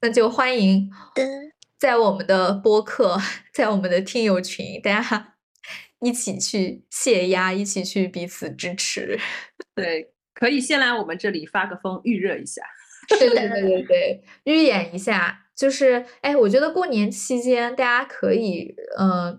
[0.00, 0.88] 那就欢迎
[1.80, 3.18] 在我们的播客，
[3.52, 5.31] 在我们的听友群，大家。
[6.02, 9.18] 一起去泄压，一起去彼此支持。
[9.74, 12.62] 对，可以先来我们这里发个疯，预热一下。
[13.08, 15.38] 对对对对对，预演一下。
[15.54, 19.38] 就是，哎，我觉得过年期间大家可以，嗯，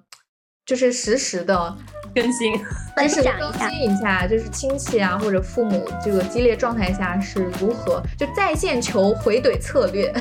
[0.65, 1.77] 就是实时的。
[2.15, 2.53] 更新，
[2.95, 10.14] 分享更新一下，就是亲戚啊或者父母这个激烈状态下是如何就在线求回怼策略。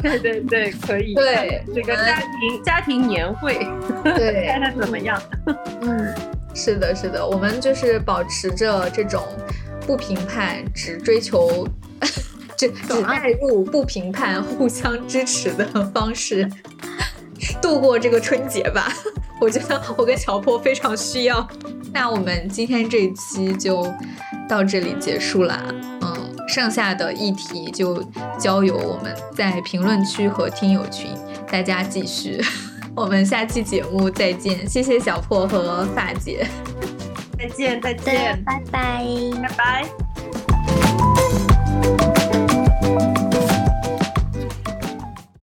[0.00, 1.14] 对对对，可以。
[1.14, 3.66] 对，这个家庭家庭年会，
[4.04, 5.20] 对， 看他怎么样。
[5.80, 6.14] 嗯，
[6.54, 9.24] 是的，是的，我们就是保持着这种
[9.84, 11.66] 不评判，只追求
[12.56, 16.48] 只只带入不评判，互相支持的方式。
[17.60, 18.92] 度过这个春节吧，
[19.40, 21.46] 我觉得我跟小破非常需要。
[21.92, 23.86] 那我们今天这一期就
[24.48, 25.62] 到这里结束啦，
[26.00, 28.02] 嗯，剩下的议题就
[28.38, 31.10] 交由我们在评论区和听友群
[31.50, 32.42] 大家继续。
[32.94, 36.46] 我们下期节目再见，谢谢小破和发姐，
[37.38, 39.04] 再见再见，拜拜
[39.42, 40.41] 拜拜。